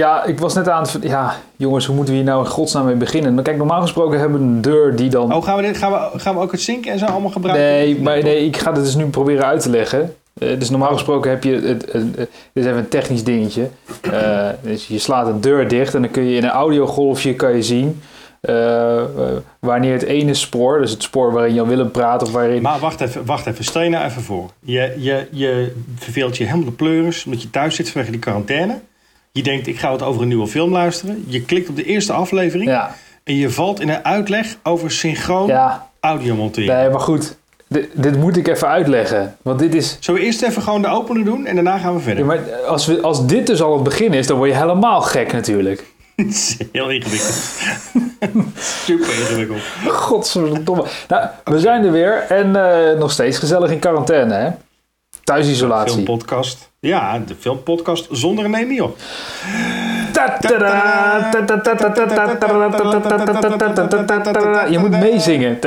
Ja, 0.00 0.24
ik 0.24 0.38
was 0.38 0.54
net 0.54 0.68
aan 0.68 0.82
het... 0.82 0.98
Ja, 1.00 1.36
jongens, 1.56 1.86
hoe 1.86 1.94
moeten 1.96 2.14
we 2.14 2.20
hier 2.20 2.28
nou 2.30 2.44
in 2.44 2.50
godsnaam 2.50 2.84
mee 2.84 2.94
beginnen? 2.94 3.30
Nou, 3.32 3.44
kijk, 3.44 3.56
normaal 3.56 3.80
gesproken 3.80 4.18
hebben 4.18 4.38
we 4.38 4.44
een 4.44 4.60
deur 4.60 4.96
die 4.96 5.10
dan... 5.10 5.34
Oh, 5.34 5.44
gaan 5.44 5.56
we, 5.56 5.62
dit, 5.62 5.76
gaan, 5.76 5.92
we, 5.92 6.18
gaan 6.18 6.34
we 6.34 6.40
ook 6.40 6.52
het 6.52 6.60
zinken 6.60 6.92
en 6.92 6.98
zo 6.98 7.04
allemaal 7.04 7.30
gebruiken? 7.30 7.64
Nee, 7.66 8.00
maar 8.00 8.22
nee, 8.22 8.44
ik 8.46 8.56
ga 8.56 8.72
het 8.72 8.82
dus 8.84 8.94
nu 8.94 9.06
proberen 9.06 9.44
uit 9.46 9.60
te 9.62 9.70
leggen. 9.70 10.14
Eh, 10.38 10.58
dus 10.58 10.70
normaal 10.70 10.92
gesproken 10.92 11.30
heb 11.30 11.44
je... 11.44 11.52
Het, 11.54 11.92
het, 11.92 11.92
het- 11.92 12.16
dit 12.52 12.64
is 12.64 12.64
even 12.64 12.78
een 12.78 12.88
technisch 12.88 13.24
dingetje. 13.24 13.68
Eh, 14.12 14.48
dus 14.62 14.86
je 14.86 14.98
slaat 14.98 15.26
een 15.26 15.40
deur 15.40 15.68
dicht 15.68 15.94
en 15.94 16.02
dan 16.02 16.10
kun 16.10 16.24
je 16.24 16.36
in 16.36 16.44
een 16.44 16.50
audiogolfje 16.50 17.34
kan 17.34 17.56
je 17.56 17.62
zien... 17.62 18.00
eh, 18.40 19.02
wanneer 19.58 19.92
het 19.92 20.02
ene 20.02 20.34
spoor, 20.34 20.80
dus 20.80 20.90
het 20.90 21.02
spoor 21.02 21.32
waarin 21.32 21.54
Jan 21.54 21.68
Willem 21.68 21.90
praat 21.90 22.22
of 22.22 22.32
waarin... 22.32 22.62
Maar 22.62 22.78
wacht 22.78 23.00
even, 23.00 23.24
wacht 23.24 23.46
even. 23.46 23.64
Stel 23.64 23.82
je 23.82 23.90
nou 23.90 24.04
even 24.04 24.22
voor. 24.22 24.50
Je, 24.60 24.94
je, 24.98 25.26
je 25.30 25.74
verveelt 25.96 26.36
je 26.36 26.44
helemaal 26.44 26.64
de 26.64 26.72
pleuris 26.72 27.24
omdat 27.24 27.42
je 27.42 27.50
thuis 27.50 27.74
zit 27.74 27.90
vanwege 27.90 28.12
die 28.12 28.20
quarantaine. 28.20 28.78
Je 29.32 29.42
denkt, 29.42 29.66
ik 29.66 29.78
ga 29.78 29.90
wat 29.90 30.02
over 30.02 30.22
een 30.22 30.28
nieuwe 30.28 30.46
film 30.46 30.72
luisteren. 30.72 31.24
Je 31.28 31.42
klikt 31.42 31.68
op 31.68 31.76
de 31.76 31.84
eerste 31.84 32.12
aflevering 32.12 32.70
Ja, 32.70 32.94
en 33.24 33.34
je 33.34 33.50
valt 33.50 33.80
in 33.80 33.88
een 33.88 34.04
uitleg 34.04 34.56
over 34.62 34.90
synchroon 34.90 35.46
ja. 35.46 35.88
audio 36.00 36.34
monteren. 36.34 36.76
Nee, 36.76 36.88
maar 36.90 37.00
goed. 37.00 37.36
Dit, 37.68 37.88
dit 37.92 38.16
moet 38.16 38.36
ik 38.36 38.48
even 38.48 38.68
uitleggen. 38.68 39.36
Want 39.42 39.58
dit 39.58 39.74
is... 39.74 39.96
Zullen 40.00 40.20
we 40.20 40.26
eerst 40.26 40.42
even 40.42 40.62
gewoon 40.62 40.82
de 40.82 40.88
opener 40.88 41.24
doen 41.24 41.46
en 41.46 41.54
daarna 41.54 41.78
gaan 41.78 41.94
we 41.94 42.00
verder? 42.00 42.24
Ja, 42.24 42.26
maar 42.26 42.54
als, 42.66 42.86
we, 42.86 43.00
als 43.00 43.26
dit 43.26 43.46
dus 43.46 43.62
al 43.62 43.74
het 43.74 43.82
begin 43.82 44.12
is, 44.12 44.26
dan 44.26 44.36
word 44.36 44.50
je 44.50 44.56
helemaal 44.56 45.00
gek 45.00 45.32
natuurlijk. 45.32 45.84
Het 46.16 46.28
is 46.28 46.56
heel 46.72 46.90
ingewikkeld. 46.90 47.34
Super 48.84 49.18
ingewikkeld. 49.20 49.60
Godverdomme. 49.86 50.84
Nou, 51.08 51.28
we 51.44 51.58
zijn 51.58 51.84
er 51.84 51.92
weer 51.92 52.26
en 52.28 52.56
eh, 52.56 52.98
nog 52.98 53.10
steeds 53.12 53.38
gezellig 53.38 53.70
in 53.70 53.78
quarantaine, 53.78 54.34
hè? 54.34 54.50
Thuisisolatie. 55.30 55.98
Een 55.98 56.04
filmpodcast. 56.04 56.70
Ja, 56.80 57.18
de 57.18 57.34
filmpodcast 57.38 58.08
zonder 58.10 58.44
een 58.44 58.54
Emmy 58.54 58.80
op. 58.80 58.98
Je 64.68 64.76
moet 64.78 64.90
meezingen. 64.90 65.58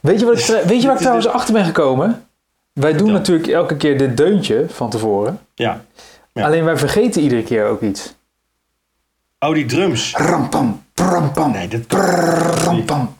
Weet 0.00 0.20
je 0.20 0.26
wat 0.26 0.38
ik, 0.38 0.62
weet 0.66 0.80
je 0.80 0.86
waar 0.86 0.96
ik 0.96 1.00
trouwens 1.00 1.28
achter 1.28 1.52
ben 1.54 1.64
gekomen? 1.64 2.26
Wij 2.72 2.92
doen 2.92 3.12
natuurlijk 3.12 3.48
elke 3.48 3.76
keer 3.76 3.98
dit 3.98 4.16
deuntje 4.16 4.64
van 4.68 4.90
tevoren. 4.90 5.38
Ja. 5.54 5.80
Alleen 6.34 6.64
wij 6.64 6.76
vergeten 6.76 7.22
iedere 7.22 7.42
keer 7.42 7.66
ook 7.66 7.80
iets. 7.80 8.14
Oh, 9.38 9.54
die 9.54 9.66
drums. 9.66 10.14
Rampam, 10.16 10.82
prampam. 10.94 11.50
Nee, 11.50 11.68
dat... 11.68 11.80
Rampam, 12.64 13.16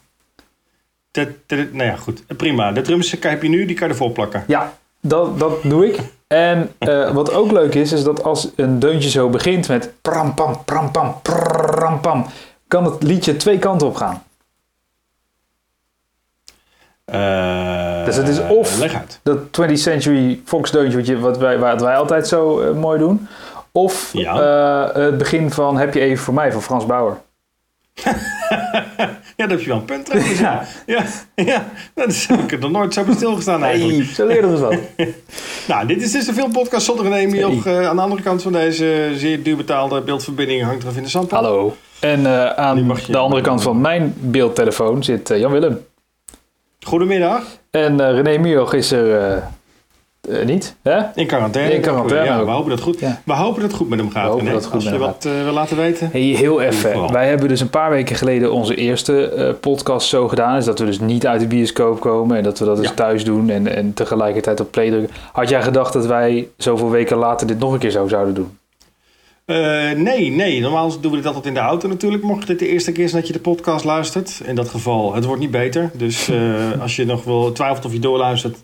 nou 1.48 1.84
ja, 1.84 1.96
goed. 1.96 2.22
Prima. 2.36 2.72
De 2.72 2.80
drums 2.82 3.16
heb 3.20 3.42
je 3.42 3.48
nu, 3.48 3.66
die 3.66 3.76
kan 3.76 3.86
je 3.86 3.92
ervoor 3.92 4.10
plakken. 4.10 4.44
Ja, 4.46 4.72
dat, 5.00 5.38
dat 5.38 5.62
doe 5.62 5.86
ik. 5.86 5.98
En 6.26 6.72
eh, 6.78 7.10
wat 7.12 7.32
ook 7.32 7.50
leuk 7.50 7.74
is, 7.74 7.92
is 7.92 8.04
dat 8.04 8.22
als 8.22 8.48
een 8.56 8.78
deuntje 8.78 9.10
zo 9.10 9.28
begint 9.30 9.68
met 9.68 9.92
prampam, 10.02 10.64
prampam, 10.64 11.14
prampam, 11.22 12.26
kan 12.68 12.84
het 12.84 13.02
liedje 13.02 13.36
twee 13.36 13.58
kanten 13.58 13.86
op 13.86 13.96
gaan. 13.96 14.22
Eh, 17.04 18.04
Dus 18.04 18.16
het 18.16 18.28
is 18.28 18.38
of-. 18.40 18.78
Dat 19.22 19.38
20th 19.38 19.72
Century 19.72 20.40
Fox 20.44 20.70
deuntje, 20.70 21.18
wat, 21.18 21.38
wij, 21.38 21.58
wat 21.58 21.80
wij 21.80 21.96
altijd 21.96 22.28
zo 22.28 22.60
eh, 22.60 22.74
mooi 22.74 22.98
doen. 22.98 23.28
Of 23.72 24.10
Ja. 24.12 24.90
het 24.94 25.18
begin 25.18 25.50
van 25.50 25.76
Heb 25.78 25.94
je 25.94 26.00
even 26.00 26.24
voor 26.24 26.34
mij 26.34 26.52
van 26.52 26.62
Frans 26.62 26.86
Bauer. 26.86 27.16
Ja, 29.36 29.46
daar 29.46 29.56
heb 29.56 29.60
je 29.60 29.68
wel 29.68 29.78
een 29.78 29.84
punt 29.84 30.06
trouwens. 30.06 30.38
ja. 30.38 30.64
Ja, 30.86 31.04
ja, 31.34 31.68
dat 31.94 32.08
is, 32.08 32.26
ik 32.26 32.50
heb 32.50 32.62
er 32.62 32.70
nooit 32.70 32.94
zo 32.94 33.04
bij 33.04 33.14
stilgestaan 33.14 33.64
eigenlijk. 33.64 33.98
Hey, 34.04 34.14
zo 34.14 34.26
er 34.26 34.50
eens 34.50 34.60
wat. 34.60 34.76
Nou, 35.68 35.86
dit 35.86 36.02
is 36.02 36.12
dus 36.12 36.24
de 36.24 36.32
filmpodcast 36.32 36.86
zonder 36.86 37.06
een 37.06 37.12
Emiel. 37.12 37.62
Hey. 37.62 37.80
Eh, 37.80 37.88
aan 37.88 37.96
de 37.96 38.02
andere 38.02 38.22
kant 38.22 38.42
van 38.42 38.52
deze 38.52 39.12
zeer 39.14 39.42
duur 39.42 39.56
betaalde 39.56 40.00
beeldverbinding 40.00 40.62
hangt 40.62 40.84
er 40.84 40.96
in 40.96 41.02
de. 41.02 41.26
Hallo. 41.30 41.76
En 42.00 42.26
eh, 42.26 42.46
aan 42.46 42.92
de 43.06 43.16
andere 43.16 43.42
kant 43.42 43.62
van 43.62 43.80
mijn 43.80 44.14
beeldtelefoon 44.18 45.04
zit 45.04 45.30
eh, 45.30 45.38
Jan 45.38 45.52
Willem. 45.52 45.84
Goedemiddag. 46.80 47.42
En 47.70 48.12
René 48.12 48.38
Mioch 48.38 48.74
is 48.74 48.92
er 48.92 49.42
eh, 50.28 50.44
niet, 50.46 50.76
hè? 50.82 50.98
In 51.14 51.26
quarantaine. 51.26 51.74
In 51.74 51.80
quarantaine 51.80 52.24
Ja, 52.26 52.44
we 52.44 52.50
hopen 52.50 52.68
dat 52.68 52.78
het 52.78 52.88
goed, 52.88 53.00
Ja. 53.00 53.20
we 53.24 53.32
hopen 53.32 53.60
dat 53.60 53.70
het 53.70 53.80
goed 53.80 53.88
met 53.88 53.98
hem 53.98 54.10
gaat. 54.10 54.24
hopen 54.24 54.38
René. 54.38 54.50
dat 54.52 54.60
het 54.62 54.72
goed 54.72 54.74
Als 54.74 54.84
met 54.84 54.92
je 54.92 54.98
wat 54.98 55.24
eh, 55.24 55.42
wil 55.44 55.52
laten 55.52 55.76
weten. 55.76 56.08
Hey, 56.12 56.20
heel 56.20 56.60
even. 56.60 57.12
Wij 57.12 57.28
hebben 57.28 57.48
dus 57.48 57.60
een 57.60 57.70
paar 57.70 57.90
weken 57.90 58.16
geleden 58.16 58.52
onze 58.52 58.74
eerste 58.74 59.28
eh, 59.28 59.52
podcast 59.60 60.08
zo 60.08 60.28
gedaan. 60.28 60.56
Is 60.56 60.64
dat 60.64 60.78
we 60.78 60.84
dus 60.84 61.00
niet 61.00 61.26
uit 61.26 61.40
de 61.40 61.46
bioscoop 61.46 62.00
komen. 62.00 62.36
En 62.36 62.42
dat 62.42 62.58
we 62.58 62.64
dat 62.64 62.76
dus 62.76 62.88
Ja. 62.88 62.94
thuis 62.94 63.24
doen. 63.24 63.50
En, 63.50 63.76
en 63.76 63.94
tegelijkertijd 63.94 64.60
op 64.60 64.70
play 64.70 64.88
drukken. 64.90 65.14
Had 65.32 65.48
jij 65.48 65.62
gedacht 65.62 65.92
dat 65.92 66.06
wij 66.06 66.48
zoveel 66.56 66.90
weken 66.90 67.16
later 67.16 67.46
dit 67.46 67.58
nog 67.58 67.72
een 67.72 67.78
keer 67.78 67.90
zo 67.90 68.08
zouden 68.08 68.34
doen? 68.34 68.58
Eh, 69.44 69.56
nee, 69.96 70.30
nee. 70.30 70.60
Normaal 70.60 71.00
doen 71.00 71.10
we 71.10 71.16
dit 71.16 71.26
altijd 71.26 71.46
in 71.46 71.54
de 71.54 71.60
auto 71.60 71.88
natuurlijk. 71.88 72.22
Mocht 72.22 72.46
dit 72.46 72.58
de 72.58 72.68
eerste 72.68 72.92
keer 72.92 73.08
zijn 73.08 73.20
dat 73.20 73.26
je 73.30 73.36
de 73.36 73.40
podcast 73.50 73.84
luistert. 73.84 74.40
In 74.44 74.54
dat 74.54 74.68
geval, 74.68 75.14
het 75.14 75.24
wordt 75.24 75.40
niet 75.40 75.50
beter. 75.50 75.90
Dus 75.94 76.28
eh, 76.28 76.80
als 76.82 76.96
je 76.96 77.04
nog 77.06 77.24
wel 77.24 77.52
twijfelt 77.52 77.84
of 77.84 77.92
je 77.92 77.98
doorluistert. 77.98 78.56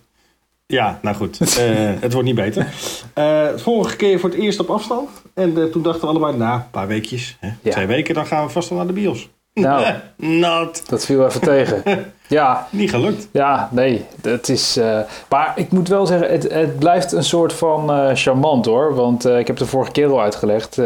Ja, 0.72 0.98
nou 1.02 1.16
goed. 1.16 1.38
Eh, 1.58 1.90
het 2.00 2.12
wordt 2.12 2.26
niet 2.28 2.36
beter. 2.36 2.66
Eh, 3.14 3.46
vorige 3.56 3.96
keer 3.96 4.20
voor 4.20 4.30
het 4.30 4.38
eerst 4.38 4.60
op 4.60 4.70
afstand. 4.70 5.08
En 5.34 5.56
eh, 5.58 5.64
toen 5.64 5.82
dachten 5.82 6.00
we 6.02 6.06
allebei, 6.06 6.36
nou, 6.36 6.54
een 6.54 6.70
paar 6.70 6.86
weekjes. 6.86 7.36
Hè, 7.40 7.48
Ja. 7.62 7.70
Twee 7.70 7.86
weken, 7.86 8.14
dan 8.14 8.26
gaan 8.26 8.44
we 8.46 8.50
vast 8.52 8.68
wel 8.68 8.78
naar 8.78 8.86
de 8.86 8.92
bios. 8.92 9.28
Nou, 9.54 9.86
Not. 10.16 10.88
dat 10.88 11.04
viel 11.04 11.26
even 11.26 11.40
tegen. 11.40 11.82
Ja, 12.28 12.66
Niet 12.70 12.90
gelukt. 12.90 13.28
ja, 13.32 13.68
nee. 13.72 14.04
Dat 14.20 14.48
is, 14.48 14.76
eh, 14.76 14.98
maar 15.28 15.52
ik 15.56 15.70
moet 15.70 15.88
wel 15.88 16.06
zeggen, 16.06 16.30
het, 16.30 16.52
het 16.52 16.78
blijft 16.78 17.12
een 17.12 17.24
soort 17.24 17.52
van 17.52 17.92
eh, 17.92 18.10
charmant 18.14 18.66
hoor. 18.66 18.94
Want 18.94 19.24
eh, 19.24 19.32
ik 19.38 19.46
heb 19.46 19.56
het 19.56 19.64
de 19.64 19.70
vorige 19.70 19.92
keer 19.92 20.08
al 20.10 20.20
uitgelegd. 20.22 20.76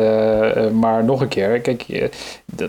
maar 0.72 1.04
nog 1.04 1.20
een 1.20 1.28
keer. 1.28 1.60
Kijk, 1.60 2.10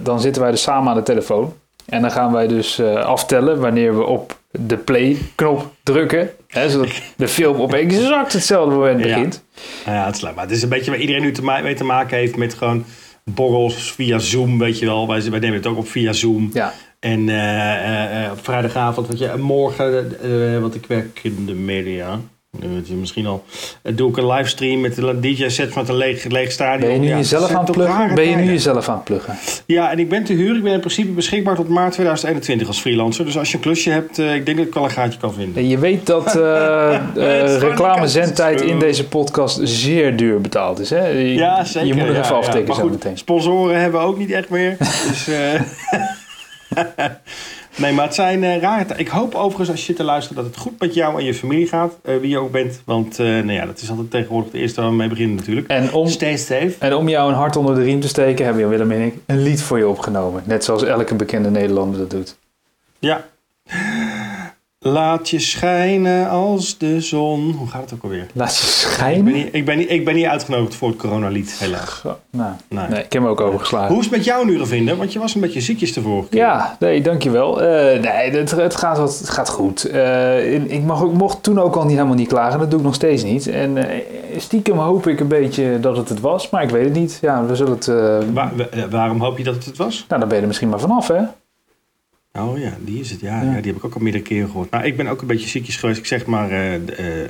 dan 0.01 0.19
zitten 0.19 0.41
wij 0.41 0.51
dus 0.51 0.61
samen 0.61 0.89
aan 0.89 0.97
de 0.97 1.03
telefoon. 1.03 1.53
En 1.85 2.01
dan 2.01 2.11
gaan 2.11 2.31
wij 2.31 2.47
dus 2.47 2.79
eh, 2.79 2.95
aftellen 2.95 3.59
wanneer 3.59 3.97
we 3.97 4.05
op 4.05 4.37
de 4.65 4.77
play-knop 4.77 5.71
drukken. 5.83 6.29
Hè, 6.47 6.69
zodat 6.69 6.89
de 7.17 7.27
film 7.27 7.59
op 7.59 7.73
exact 7.73 8.33
hetzelfde 8.33 8.75
moment 8.75 8.99
Ja. 8.99 9.05
begint. 9.05 9.43
Nou 9.85 9.97
ja, 9.97 10.05
het 10.05 10.15
is 10.15 10.21
leuk. 10.21 10.35
Maar 10.35 10.43
het 10.43 10.53
is 10.53 10.61
een 10.63 10.69
beetje 10.69 10.91
waar 10.91 10.99
iedereen 10.99 11.21
nu 11.21 11.31
te 11.31 11.43
mee 11.43 11.75
te 11.75 11.83
maken 11.83 12.17
heeft 12.17 12.35
met 12.37 12.53
gewoon 12.53 12.85
borrels 13.23 13.91
via 13.91 14.19
Zoom, 14.19 14.59
weet 14.59 14.79
je 14.79 14.85
wel. 14.85 15.07
Wij, 15.07 15.29
wij 15.29 15.39
nemen 15.39 15.57
het 15.57 15.67
ook 15.67 15.77
op 15.77 15.87
via 15.87 16.13
Zoom. 16.13 16.49
Ja, 16.53 16.73
En 16.99 17.29
eh, 17.29 17.73
eh, 17.73 18.25
eh, 18.25 18.31
op 18.31 18.43
vrijdagavond, 18.43 19.07
wat 19.07 19.19
je, 19.19 19.33
morgen, 19.37 20.61
want 20.61 20.75
ik 20.75 20.85
werk 20.85 21.19
in 21.23 21.45
de 21.45 21.53
media. 21.53 22.19
Weet 22.51 22.87
je 22.87 22.93
misschien 22.93 23.25
al. 23.25 23.43
eh, 23.81 23.95
doe 23.95 24.09
ik 24.09 24.17
een 24.17 24.27
livestream 24.27 24.81
met 24.81 24.97
een 24.97 25.21
DJ-set 25.21 25.75
met 25.75 25.89
een 25.89 25.95
leeg, 25.95 26.23
leeg 26.23 26.51
stadion. 26.51 26.89
ben 26.89 26.93
je 26.93 26.99
nu 26.99 27.07
Ja, 27.07 27.15
jezelf 27.17 27.51
aan 27.51 27.63
het 27.63 27.71
pluggen? 27.71 28.15
Ben 28.15 28.29
je 28.29 28.35
nu 28.35 28.43
jezelf 28.43 28.89
aan 28.89 28.95
het 28.95 29.03
pluggen? 29.03 29.35
Ja, 29.65 29.91
en 29.91 29.99
ik 29.99 30.09
ben 30.09 30.23
te 30.23 30.33
huur. 30.33 30.55
Ik 30.55 30.63
ben 30.63 30.73
in 30.73 30.79
principe 30.79 31.11
beschikbaar 31.11 31.55
tot 31.55 31.67
maart 31.67 31.91
2021 31.93 32.67
als 32.67 32.79
freelancer. 32.79 33.25
Dus 33.25 33.37
als 33.37 33.49
je 33.51 33.55
een 33.57 33.63
klusje 33.63 33.89
hebt, 33.89 34.19
eh, 34.19 34.35
ik 34.35 34.45
denk 34.45 34.57
dat 34.57 34.67
ik 34.67 34.73
wel 34.73 34.83
een 34.83 34.89
gaatje 34.89 35.19
kan 35.19 35.33
vinden. 35.33 35.55
En 35.63 35.67
je 35.69 35.77
weet 35.77 36.05
dat 36.05 36.31
gewoon 36.31 37.59
reclamezendtijd 37.59 38.61
in 38.61 38.79
deze 38.79 39.07
podcast 39.07 39.59
zeer 39.63 40.15
duur 40.17 40.41
betaald 40.41 40.79
is. 40.79 40.89
Hè? 40.89 41.07
Je, 41.07 41.33
Ja, 41.33 41.63
zeker. 41.63 41.87
Je 41.87 41.93
moet 41.93 42.03
er 42.03 42.09
even 42.09 42.21
ja. 42.23 42.29
aftikken 42.29 42.67
Maar 42.67 42.75
zo 42.75 42.89
meteen. 42.89 43.17
Sponsoren 43.17 43.79
hebben 43.81 43.99
we 44.01 44.05
ook 44.07 44.17
niet 44.17 44.31
echt 44.31 44.49
meer. 44.49 44.75
dus, 45.07 45.27
nee, 47.77 47.93
maar 47.93 48.05
het 48.05 48.15
zijn 48.15 48.43
eh, 48.43 48.59
rare 48.61 48.85
tijden. 48.85 48.99
Ik 49.05 49.07
hoop 49.07 49.35
overigens 49.35 49.69
als 49.69 49.79
je 49.79 49.85
zit 49.85 49.95
te 49.95 50.03
luisteren 50.03 50.43
dat 50.43 50.53
het 50.53 50.61
goed 50.61 50.79
met 50.79 50.93
jou 50.93 51.19
en 51.19 51.25
je 51.25 51.33
familie 51.33 51.67
gaat. 51.67 51.97
eh, 52.03 52.17
wie 52.17 52.29
je 52.29 52.37
ook 52.37 52.51
bent. 52.51 52.81
Want 52.85 53.19
eh, 53.19 53.25
nou 53.25 53.51
ja, 53.51 53.65
dat 53.65 53.81
is 53.81 53.89
altijd 53.89 54.11
tegenwoordig 54.11 54.51
het 54.51 54.61
eerste 54.61 54.81
waar 54.81 54.89
we 54.89 54.95
mee 54.95 55.07
beginnen 55.09 55.35
natuurlijk. 55.35 55.67
En 55.67 55.93
om, 55.93 56.07
Stay 56.07 56.37
safe. 56.37 56.73
en 56.79 56.93
om 56.95 57.09
jou 57.09 57.29
een 57.29 57.35
hart 57.37 57.55
onder 57.55 57.75
de 57.75 57.81
riem 57.81 57.99
te 57.99 58.07
steken, 58.07 58.45
hebben 58.45 58.69
Willem 58.69 58.91
en 58.91 59.01
ik 59.01 59.13
een 59.25 59.41
lied 59.43 59.61
voor 59.61 59.77
je 59.77 59.87
opgenomen. 59.87 60.43
Net 60.45 60.63
zoals 60.63 60.83
elke 60.83 61.15
bekende 61.15 61.49
Nederlander 61.49 61.99
dat 61.99 62.09
doet. 62.09 62.37
Ja. 62.99 63.25
Laat 64.91 65.29
je 65.29 65.39
schijnen 65.39 66.29
als 66.29 66.77
de 66.77 67.01
zon. 67.01 67.51
Hoe 67.57 67.67
gaat 67.67 67.81
het 67.81 67.93
ook 67.93 68.03
alweer? 68.03 68.27
Laat 68.33 68.57
je 68.57 68.61
Ik 68.63 68.63
ben 68.63 68.91
schijnen. 68.91 69.33
niet, 69.33 69.47
ik 69.51 69.65
ben 69.65 69.77
niet, 69.77 69.91
ik 69.91 70.05
ben 70.05 70.15
niet 70.15 70.25
uitgenodigd 70.25 70.75
voor 70.75 70.87
het 70.89 70.97
coronalied, 70.97 71.55
helaas. 71.59 72.01
Nou, 72.03 72.51
Nee. 72.69 72.87
nee, 72.87 73.03
ik 73.03 73.13
heb 73.13 73.21
hem 73.21 73.25
ook 73.31 73.41
overgeslagen. 73.41 73.87
Hoe 73.89 73.97
is 73.99 74.05
het 74.05 74.15
met 74.15 74.25
jou 74.25 74.45
nu 74.45 74.65
vinden? 74.65 74.97
Want 74.97 75.13
je 75.13 75.19
was 75.19 75.35
een 75.35 75.41
beetje 75.41 75.61
ziekjes 75.61 75.93
de 75.93 76.01
vorige 76.01 76.27
keer. 76.29 76.39
Ja, 76.39 76.75
nee, 76.79 77.01
dankjewel. 77.01 77.61
Eh 77.61 77.99
nee, 78.01 78.31
het, 78.31 78.51
het, 78.51 78.75
gaat, 78.75 78.97
wat, 78.97 79.17
het 79.19 79.29
gaat 79.29 79.49
goed. 79.49 79.83
Eh, 79.85 80.53
ik 80.53 80.83
mag 80.83 81.03
ook, 81.03 81.13
mocht 81.13 81.43
toen 81.43 81.59
ook 81.59 81.75
al 81.75 81.83
niet, 81.83 81.91
helemaal 81.95 82.15
niet 82.15 82.27
klagen. 82.27 82.59
Dat 82.59 82.69
doe 82.69 82.79
ik 82.79 82.85
nog 82.85 82.95
steeds 82.95 83.23
niet. 83.23 83.47
En 83.47 83.77
eh, 83.89 83.99
stiekem 84.37 84.77
hoop 84.77 85.07
ik 85.07 85.19
een 85.19 85.27
beetje 85.27 85.79
dat 85.79 85.97
het 85.97 86.09
het 86.09 86.19
was. 86.19 86.49
Maar 86.49 86.63
ik 86.63 86.69
weet 86.69 86.83
het 86.85 86.93
niet. 86.93 87.17
Ja, 87.21 87.45
we 87.45 87.55
zullen 87.55 87.71
het... 87.73 87.85
Wa- 88.33 88.51
wa- 88.55 88.87
waarom 88.89 89.21
hoop 89.21 89.37
je 89.37 89.43
dat 89.43 89.55
het 89.55 89.65
het 89.65 89.77
was? 89.77 90.05
nou, 90.07 90.19
dan 90.19 90.27
ben 90.27 90.35
je 90.35 90.41
er 90.41 90.47
misschien 90.47 90.69
maar 90.69 90.79
vanaf, 90.79 91.07
hè? 91.07 91.21
Oh 92.39 92.59
ja, 92.59 92.71
die 92.79 92.99
is 92.99 93.09
het. 93.11 93.19
Ja, 93.19 93.41
Ja. 93.41 93.51
ja. 93.51 93.55
die 93.61 93.71
heb 93.71 93.75
ik 93.75 93.85
ook 93.85 93.93
al 93.95 94.01
meerdere 94.01 94.23
keren 94.23 94.47
gehoord. 94.47 94.71
Nou, 94.71 94.85
ik 94.85 94.97
ben 94.97 95.07
ook 95.07 95.21
een 95.21 95.27
beetje 95.27 95.47
ziekjes 95.47 95.75
geweest. 95.75 95.99
Ik 95.99 96.05
zeg 96.05 96.25
maar 96.25 96.49
eh, 96.49 96.75
eh, 96.75 96.81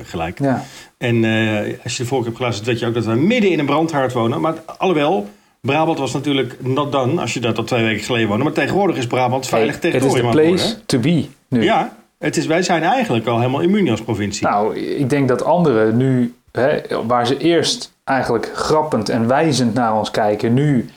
gelijk. 0.04 0.40
Ja. 0.40 0.64
En 0.98 1.24
eh, 1.24 1.74
als 1.84 1.98
je 1.98 2.04
de 2.04 2.10
vorige 2.10 2.26
hebt 2.26 2.38
geluisterd, 2.38 2.68
weet 2.68 2.80
je 2.80 2.86
ook 2.86 2.94
dat 2.94 3.06
we 3.06 3.16
midden 3.16 3.52
in 3.52 3.60
een 3.60 3.66
brandhaard 3.66 4.14
wonen. 4.14 4.42
Maar 4.42 4.56
alhoewel, 4.78 5.28
Brabant 5.62 6.00
was 6.00 6.14
natuurlijk 6.14 6.56
not 6.64 6.92
done 6.92 7.22
als 7.22 7.34
je 7.34 7.40
dat 7.40 7.58
al 7.58 7.64
twee 7.64 7.84
weken 7.84 8.04
geleden 8.04 8.28
woonde. 8.28 8.44
Maar 8.44 8.54
tegenwoordig 8.54 8.98
is 8.98 9.08
Brabant 9.08 9.48
veilig 9.48 9.82
Hey, 9.82 9.92
het 9.92 10.04
is 10.04 10.14
het 10.14 10.30
place 10.30 10.48
worden, 10.48 10.86
to 10.86 11.00
be 11.00 11.26
nu. 11.48 11.64
Ja, 11.64 11.96
Het 12.20 12.38
is, 12.38 12.46
wij 12.46 12.62
zijn 12.62 12.84
eigenlijk 12.84 13.28
al 13.28 13.38
helemaal 13.40 13.62
immuun 13.62 13.90
als 13.90 14.02
provincie. 14.02 14.48
Nou, 14.48 14.78
ik 14.78 15.10
denk 15.10 15.28
dat 15.28 15.44
anderen 15.44 15.98
nu, 15.98 16.34
hè, 16.52 16.80
waar 17.08 17.28
ze 17.28 17.38
eerst 17.38 17.94
eigenlijk 18.04 18.52
grappend 18.54 19.10
en 19.10 19.28
wijzend 19.28 19.74
naar 19.74 19.98
ons 19.98 20.12
kijken, 20.12 20.54
nu 20.54 20.90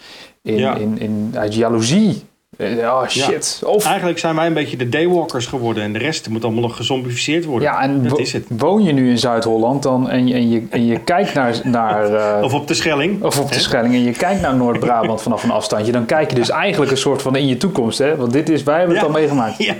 in, 0.43 0.57
Ja. 0.59 0.75
in, 0.75 0.99
in, 0.99 1.33
uit 1.35 1.55
jaloezie. 1.55 2.23
Oh 2.59 3.07
shit. 3.09 3.63
Of, 3.67 3.85
Eigenlijk 3.87 4.19
zijn 4.19 4.35
wij 4.37 4.47
een 4.47 4.55
beetje 4.55 4.77
de 4.77 4.89
daywalkers 4.89 5.47
geworden 5.47 5.83
en 5.83 5.93
de 5.93 5.99
rest 5.99 6.29
moet 6.29 6.45
allemaal 6.45 6.63
nog 6.63 6.77
gezombificeerd 6.77 7.45
worden. 7.45 7.69
ja, 7.69 7.81
en 7.83 8.09
dat 8.09 8.19
is 8.19 8.33
het. 8.33 8.45
woon 8.49 8.83
je 8.83 8.93
nu 8.93 9.11
in 9.11 9.19
Zuid-Holland 9.19 9.83
dan 9.83 10.09
en, 10.11 10.27
je- 10.27 10.35
en, 10.35 10.51
je, 10.51 10.63
en 10.71 10.87
je 10.87 10.99
kijkt 11.01 11.35
naar, 11.35 11.61
naar 11.65 12.15
eh, 12.15 12.43
Of 12.45 12.55
op 12.55 12.67
de 12.69 12.75
Schelling. 12.75 13.23
of 13.23 13.39
op 13.41 13.49
de 13.49 13.55
Hè? 13.55 13.61
Schelling 13.61 13.95
en 13.95 14.03
je 14.05 14.13
kijkt 14.13 14.41
naar 14.41 14.55
Noord-Brabant 14.55 15.23
vanaf 15.23 15.43
een 15.43 15.51
afstandje, 15.51 15.93
dan 15.93 16.07
kijk 16.07 16.31
je 16.31 16.37
dus 16.37 16.51
eigenlijk 16.67 16.91
een 16.91 16.97
soort 16.97 17.23
van 17.23 17.37
in 17.37 17.47
je 17.47 17.57
toekomst, 17.57 17.99
hè? 17.99 18.17
Want 18.17 18.33
dit 18.33 18.49
is, 18.49 18.63
wij 18.63 18.79
hebben 18.79 18.97
het 18.97 19.07
Ja. 19.07 19.13
al 19.13 19.19
meegemaakt. 19.19 19.57
Ja, 19.65 19.75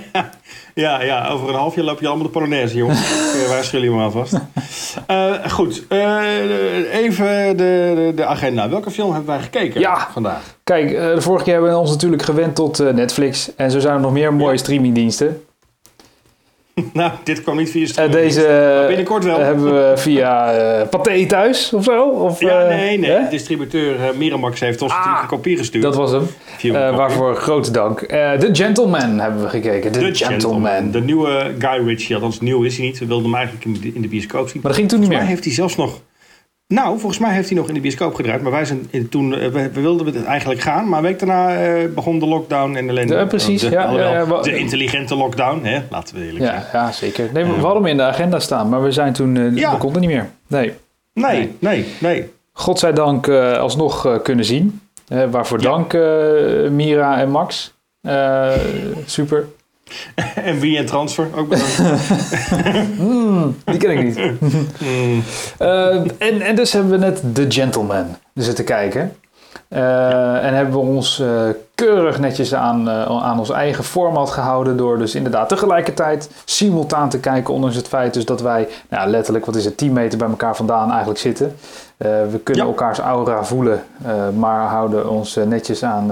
ja, 0.73 1.01
ja, 1.03 1.27
over 1.29 1.49
een 1.49 1.55
half 1.55 1.75
jaar 1.75 1.85
loop 1.85 1.99
je 1.99 2.07
allemaal 2.07 2.25
de 2.25 2.31
Polonaise, 2.31 2.75
jongens. 2.77 2.99
Ik 3.35 3.41
eh, 3.43 3.49
waarschuw 3.49 3.79
jullie 3.79 3.95
maar 3.95 4.03
alvast. 4.05 4.33
Eh, 5.07 5.33
goed, 5.49 5.83
eh, 5.89 6.93
even 6.93 7.57
de, 7.57 7.91
de, 7.95 8.11
de 8.15 8.25
agenda. 8.25 8.69
Welke 8.69 8.91
film 8.91 9.09
hebben 9.13 9.29
wij 9.29 9.39
gekeken 9.43 9.79
Ja. 9.81 10.07
vandaag? 10.11 10.55
Kijk, 10.63 10.89
de 10.89 11.21
vorige 11.21 11.43
keer 11.43 11.53
hebben 11.53 11.71
we 11.71 11.77
ons 11.77 11.89
natuurlijk 11.89 12.21
gewend 12.23 12.55
tot 12.55 12.93
Netflix. 12.93 13.55
En 13.55 13.71
zo 13.71 13.79
zijn 13.79 13.93
er 13.93 13.99
nog 13.99 14.11
meer 14.11 14.33
mooie 14.33 14.57
streamingdiensten. 14.57 15.43
Nou, 16.93 17.11
dit 17.23 17.41
kwam 17.43 17.57
niet 17.57 17.69
via 17.71 17.81
Eh, 17.83 17.87
streaming. 17.87 18.19
deze 18.19 18.45
eh, 18.47 18.87
binnenkort 18.87 19.23
wel. 19.23 19.39
hebben 19.39 19.63
we 19.65 19.93
via 19.95 20.53
eh 20.53 20.87
Pathé 20.87 21.25
thuis 21.25 21.73
of 21.73 21.83
zo? 21.83 22.03
Of, 22.03 22.39
Ja, 22.39 22.65
nee, 22.67 22.97
nee. 22.99 23.09
hè? 23.11 23.29
Distributeur 23.29 23.95
Miramax 24.17 24.59
heeft 24.59 24.81
ons 24.81 24.91
Ah, 24.91 24.97
natuurlijk 24.97 25.23
een 25.23 25.37
kopie 25.37 25.57
gestuurd. 25.57 25.83
Dat 25.83 25.95
was 25.95 26.11
hem. 26.11 26.27
Eh, 26.61 26.95
waarvoor 26.95 27.35
grote 27.35 27.71
dank. 27.71 28.01
Eh 28.01 28.31
The 28.31 28.49
Gentleman 28.53 29.19
hebben 29.19 29.41
we 29.43 29.49
gekeken. 29.49 29.91
The, 29.91 29.99
The 29.99 30.05
Gentleman. 30.05 30.31
Gentleman. 30.71 30.91
De 30.91 31.01
nieuwe 31.01 31.51
Guy 31.59 31.85
Ritchie. 31.87 32.15
Althans, 32.15 32.39
nieuw 32.41 32.63
is 32.63 32.77
hij 32.77 32.85
niet. 32.85 32.99
We 32.99 33.05
wilden 33.05 33.25
hem 33.25 33.35
eigenlijk 33.35 33.65
in 33.65 33.77
de, 33.81 33.91
in 33.95 34.01
de 34.01 34.07
bioscoop 34.07 34.47
zien. 34.49 34.59
Maar 34.61 34.71
dat 34.71 34.79
ging 34.79 34.89
toen 34.89 34.99
niet 34.99 35.09
meer. 35.09 35.19
heeft 35.21 35.43
hij 35.43 35.53
zelfs 35.53 35.75
nog... 35.75 35.99
Nou, 36.71 36.99
volgens 36.99 37.17
mij 37.21 37.33
heeft 37.33 37.49
hij 37.49 37.57
nog 37.57 37.67
in 37.67 37.73
de 37.73 37.79
bioscoop 37.79 38.13
gedraaid. 38.15 38.41
Maar 38.41 38.51
wij 38.51 38.65
zijn 38.65 38.89
toen... 39.09 39.33
eh, 39.35 39.47
we, 39.47 39.69
we 39.71 39.81
wilden 39.81 40.05
het 40.05 40.23
eigenlijk 40.23 40.61
gaan. 40.61 40.89
Maar 40.89 40.97
een 40.99 41.05
week 41.05 41.19
daarna 41.19 41.55
eh, 41.55 41.87
begon 41.95 42.19
de 42.19 42.25
lockdown 42.25 42.75
en 42.75 42.89
ellende. 42.89 43.13
Ja, 43.15 43.25
precies, 43.25 43.61
De, 43.61 43.69
ja, 43.69 44.25
de 44.41 44.57
intelligente 44.57 45.15
lockdown, 45.15 45.63
hè? 45.65 45.79
Laten 45.89 46.15
we 46.15 46.25
eerlijk 46.25 46.45
zijn. 46.45 46.63
Ja, 46.73 46.91
zeker. 46.91 47.29
Nee, 47.33 47.43
we 47.43 47.51
hadden 47.51 47.73
hem 47.81 47.85
in 47.85 47.97
de 47.97 48.03
agenda 48.03 48.39
staan, 48.39 48.69
maar 48.69 48.83
we 48.83 48.91
zijn 48.91 49.13
toen... 49.13 49.37
eh 49.37 49.55
Ja. 49.55 49.69
Dat 49.71 49.79
kon 49.79 49.93
er 49.93 49.99
niet 49.99 50.09
meer. 50.09 50.29
Nee. 50.47 50.73
Nee, 51.13 51.55
nee, 51.59 51.85
nee. 51.99 52.29
Godzijdank 52.53 53.27
alsnog 53.29 54.21
kunnen 54.23 54.45
zien. 54.45 54.81
Waarvoor 55.31 55.61
dank 55.61 55.93
Mira 56.71 57.17
en 57.19 57.29
Max. 57.29 57.73
Super. 59.05 59.45
En 60.35 60.59
wie 60.59 60.77
en 60.77 60.85
transfer 60.85 61.27
ook 61.35 61.49
bedankt. 61.49 61.77
Hmm, 62.97 63.55
die 63.65 63.77
ken 63.77 63.89
ik 63.91 64.03
niet. 64.03 64.17
Mm. 64.79 65.23
Eh, 65.57 65.95
en, 66.17 66.41
en 66.41 66.55
dus 66.55 66.73
hebben 66.73 66.91
we 66.91 66.97
net 66.97 67.21
The 67.33 67.45
Gentleman 67.49 68.05
zitten 68.33 68.65
kijken. 68.65 69.15
Eh, 69.67 70.45
En 70.45 70.53
hebben 70.53 70.73
we 70.73 70.79
ons 70.79 71.19
eh, 71.19 71.27
keurig 71.75 72.19
netjes 72.19 72.53
aan, 72.53 72.89
aan 72.89 73.39
ons 73.39 73.49
eigen 73.49 73.83
format 73.83 74.29
gehouden. 74.29 74.77
Door 74.77 74.97
dus 74.97 75.15
inderdaad 75.15 75.49
tegelijkertijd 75.49 76.29
simultaan 76.45 77.09
te 77.09 77.19
kijken. 77.19 77.53
Ondanks 77.53 77.75
het 77.75 77.87
feit 77.87 78.13
dus 78.13 78.25
dat 78.25 78.41
wij 78.41 78.67
nou, 78.89 79.09
letterlijk, 79.09 79.45
wat 79.45 79.55
is 79.55 79.65
het, 79.65 79.77
10 79.77 79.93
meter 79.93 80.17
bij 80.17 80.27
elkaar 80.29 80.55
vandaan 80.55 80.89
eigenlijk 80.89 81.19
zitten. 81.19 81.55
We 81.97 82.39
kunnen 82.43 82.63
Ja. 82.63 82.69
elkaars 82.69 82.99
aura 82.99 83.43
voelen. 83.43 83.83
maar 84.37 84.67
houden 84.67 85.09
ons 85.09 85.35
netjes 85.45 85.83
aan 85.83 86.05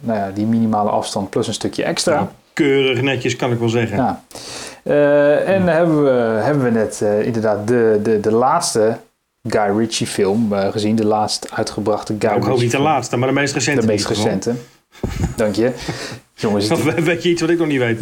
nou 0.00 0.18
ja, 0.18 0.30
die 0.34 0.46
minimale 0.46 0.90
afstand 0.90 1.30
plus 1.30 1.46
een 1.46 1.54
stukje 1.54 1.84
extra. 1.84 2.28
Keurig 2.56 3.02
netjes, 3.02 3.36
kan 3.36 3.52
ik 3.52 3.58
wel 3.58 3.68
zeggen. 3.68 3.96
Ja. 3.96 4.22
Eh, 4.82 5.48
en 5.48 5.66
hebben 5.66 6.04
we, 6.04 6.10
hebben 6.42 6.64
we 6.64 6.70
net 6.70 7.00
eh, 7.02 7.26
inderdaad 7.26 7.68
de, 7.68 8.00
de, 8.02 8.20
de 8.20 8.32
laatste 8.32 8.98
Guy 9.48 9.78
Ritchie 9.78 10.06
film 10.06 10.52
eh, 10.52 10.70
gezien. 10.70 10.96
De 10.96 11.06
laatst 11.06 11.52
uitgebrachte 11.52 12.16
Guy 12.18 12.28
ik 12.28 12.34
Ritchie 12.34 12.50
hoop 12.50 12.60
niet 12.60 12.70
de 12.70 12.78
laatste, 12.78 13.16
maar 13.16 13.28
de 13.28 13.34
meest 13.34 13.54
recente. 13.54 13.80
De 13.80 13.86
meest 13.86 14.08
recente. 14.08 14.54
Dank 15.36 15.54
je. 15.54 15.72
Jongens, 16.38 16.70
Of 16.70 16.82
weet 16.94 17.22
je 17.22 17.28
iets 17.28 17.40
wat 17.40 17.50
ik 17.50 17.58
nog 17.58 17.66
niet 17.66 17.78
weet? 17.78 18.00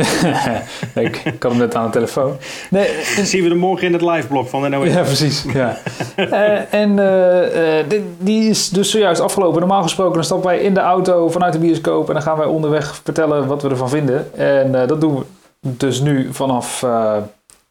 ik 1.24 1.34
kan 1.38 1.50
hem 1.50 1.60
net 1.60 1.74
aan 1.74 1.84
de 1.84 1.90
telefoon. 1.92 2.36
Nee, 2.70 2.88
Dan 3.16 3.26
zien 3.26 3.42
we 3.44 3.50
er 3.50 3.56
morgen 3.56 3.86
in 3.86 3.92
het 3.92 4.02
live-blog 4.02 4.48
van 4.48 4.62
de 4.62 4.68
NOS. 4.68 4.88
ja, 4.88 5.02
precies. 5.02 5.44
Ja. 5.52 5.78
Eh, 6.16 6.74
en 6.74 6.98
eh, 6.98 7.78
eh, 7.80 7.86
die 8.18 8.48
is 8.48 8.68
dus 8.68 8.90
zojuist 8.90 9.20
afgelopen. 9.20 9.60
Normaal 9.60 9.82
gesproken 9.82 10.14
dan 10.14 10.24
stappen 10.24 10.48
wij 10.50 10.58
in 10.58 10.74
de 10.74 10.80
auto 10.80 11.28
vanuit 11.28 11.52
de 11.52 11.58
bioscoop... 11.58 12.08
en 12.08 12.14
dan 12.14 12.22
gaan 12.22 12.36
wij 12.36 12.46
onderweg 12.46 13.00
vertellen 13.04 13.46
wat 13.46 13.62
we 13.62 13.68
ervan 13.68 13.88
vinden. 13.88 14.38
En 14.38 14.80
eh, 14.82 14.88
dat 14.88 15.00
doen 15.00 15.14
we 15.16 15.24
dus 15.60 16.00
nu 16.00 16.28
vanaf 16.32 16.82
eh, 16.82 17.16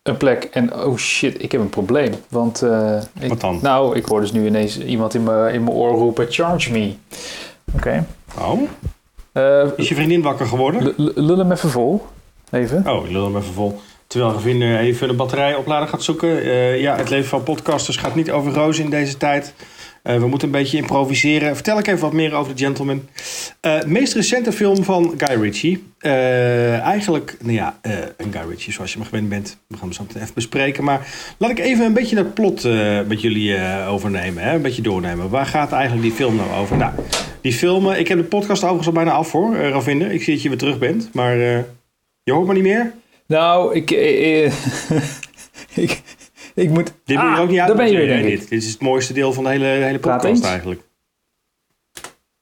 een 0.03 0.17
plek. 0.17 0.43
En 0.43 0.75
oh 0.75 0.97
shit, 0.97 1.43
ik 1.43 1.51
heb 1.51 1.61
een 1.61 1.69
probleem. 1.69 2.13
Want 2.29 2.61
eh, 2.61 2.97
ik, 3.19 3.29
Wat 3.29 3.41
dan? 3.41 3.59
nou, 3.61 3.95
ik 3.95 4.05
hoor 4.05 4.21
dus 4.21 4.31
nu 4.31 4.45
ineens 4.45 4.79
iemand 4.79 5.13
in 5.13 5.23
mijn 5.23 5.53
in 5.53 5.69
oor 5.69 5.91
roepen... 5.97 6.25
Charge 6.29 6.71
me. 6.71 6.93
Oké. 7.75 8.05
Oh, 8.39 8.51
Eh, 8.61 8.67
is 9.77 9.89
je 9.89 9.95
vriendin 9.95 10.21
wakker 10.21 10.45
geworden? 10.45 10.93
Lul 10.97 11.37
hem 11.37 11.51
even 11.51 11.69
vol. 11.69 12.05
Even. 12.51 12.87
Oh, 12.87 13.09
lul 13.09 13.23
hem 13.23 13.37
even 13.37 13.53
vol. 13.53 13.81
Terwijl 14.07 14.33
Gavin 14.33 14.61
eh, 14.61 14.79
even 14.79 15.07
de 15.07 15.13
batterijoplader 15.13 15.87
gaat 15.87 16.03
zoeken. 16.03 16.41
Eh, 16.41 16.81
ja, 16.81 16.95
het 16.95 17.09
leven 17.09 17.29
van 17.29 17.43
podcasters 17.43 17.97
gaat 17.97 18.15
niet 18.15 18.31
over 18.31 18.53
rozen 18.53 18.83
in 18.83 18.89
deze 18.89 19.17
tijd. 19.17 19.53
Eh, 20.03 20.17
we 20.17 20.27
moeten 20.27 20.47
een 20.47 20.53
beetje 20.53 20.77
improviseren. 20.77 21.55
Vertel 21.55 21.79
ik 21.79 21.87
even 21.87 21.99
wat 21.99 22.13
meer 22.13 22.33
over 22.33 22.53
The 22.55 22.63
Gentleman. 22.63 23.07
Eh 23.59 23.83
meest 23.83 24.13
recente 24.13 24.51
film 24.51 24.83
van 24.83 25.13
Guy 25.17 25.41
Ritchie. 25.41 25.83
Eh, 25.99 26.79
eigenlijk, 26.79 27.37
nou 27.41 27.53
ja, 27.53 27.79
een 28.17 28.31
Guy 28.33 28.49
Ritchie 28.49 28.73
zoals 28.73 28.93
je 28.93 28.99
me 28.99 29.05
gewend 29.05 29.29
bent. 29.29 29.57
We 29.67 29.77
gaan 29.77 29.91
hem 29.95 30.07
zo 30.13 30.19
even 30.19 30.33
bespreken. 30.33 30.83
Maar 30.83 31.07
laat 31.37 31.49
ik 31.49 31.59
even 31.59 31.85
een 31.85 31.93
beetje 31.93 32.17
het 32.17 32.33
plot 32.33 32.63
met 33.07 33.21
jullie 33.21 33.57
overnemen. 33.87 34.43
Hè? 34.43 34.55
Een 34.55 34.61
beetje 34.61 34.81
doornemen. 34.81 35.29
Waar 35.29 35.45
gaat 35.45 35.71
eigenlijk 35.71 36.01
die 36.03 36.11
film 36.11 36.35
nou 36.35 36.51
over? 36.51 36.77
Nou, 36.77 36.93
die 37.41 37.53
film... 37.53 37.91
eh, 37.91 37.99
ik 37.99 38.07
heb 38.07 38.17
de 38.17 38.23
podcast 38.23 38.61
overigens 38.61 38.87
al 38.87 38.93
bijna 38.93 39.11
af 39.11 39.31
hoor, 39.31 39.55
Ravinder. 39.55 40.11
Ik 40.11 40.23
zie 40.23 40.33
dat 40.33 40.43
je 40.43 40.49
weer 40.49 40.57
terug 40.57 40.79
bent. 40.79 41.09
Maar 41.13 41.37
je 42.23 42.31
hoort 42.31 42.47
me 42.47 42.53
niet 42.53 42.63
meer? 42.63 42.93
Nou, 43.27 43.75
ik... 43.75 43.91
eh, 43.91 44.51
ik, 45.83 46.01
ik 46.53 46.69
moet... 46.69 46.91
Dit 47.05 47.17
moet 47.17 47.25
je 47.27 47.31
Ah, 47.35 47.39
ook 47.39 47.49
niet 47.49 47.59
uit. 47.59 47.67
Daar 47.67 47.77
ben 47.77 47.91
je 47.91 47.97
weer, 47.97 48.07
Nee, 48.07 48.21
denk 48.21 48.33
ik. 48.33 48.39
dit, 48.39 48.49
dit 48.49 48.63
is 48.63 48.71
het 48.71 48.81
mooiste 48.81 49.13
deel 49.13 49.33
van 49.33 49.43
de 49.43 49.49
hele, 49.49 49.65
hele 49.65 49.99
podcast 49.99 50.43
eigenlijk. 50.43 50.81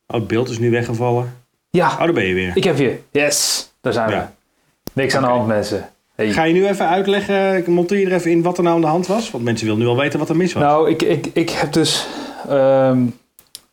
Oh, 0.08 0.16
het 0.20 0.28
beeld 0.28 0.50
is 0.50 0.60
nu 0.60 0.70
weggevallen. 0.72 1.36
Ja, 1.70 1.92
Oh, 1.92 1.98
daar 2.00 2.14
ben 2.14 2.26
je 2.26 2.34
weer. 2.34 2.52
ik 2.56 2.64
heb 2.64 2.78
je. 2.78 3.00
Yes, 3.12 3.70
daar 3.82 3.94
zijn 3.94 4.10
Ja. 4.10 4.32
we. 4.94 5.00
Niks 5.02 5.16
aan 5.16 5.22
de 5.22 5.28
hand, 5.28 5.48
mensen. 5.48 5.90
Hey. 6.16 6.32
Ga 6.32 6.44
je 6.44 6.54
nu 6.54 6.68
even 6.68 6.88
uitleggen, 6.90 7.58
ik 7.58 7.68
monteer 7.68 8.00
je 8.00 8.06
er 8.06 8.14
even 8.14 8.32
in 8.32 8.42
wat 8.42 8.58
er 8.58 8.64
nou 8.64 8.76
aan 8.76 8.82
de 8.82 8.88
hand 8.88 9.08
was? 9.08 9.32
Want 9.32 9.44
mensen 9.44 9.66
willen 9.66 9.80
nu 9.82 9.86
wel 9.88 9.98
weten 9.98 10.20
wat 10.20 10.30
er 10.30 10.36
mis 10.36 10.54
was. 10.54 10.64
Nou, 10.64 10.90
ik, 10.90 11.02
ik, 11.02 11.28
ik 11.34 11.50
heb 11.50 11.74
dus... 11.74 12.08
ehm, 12.50 13.06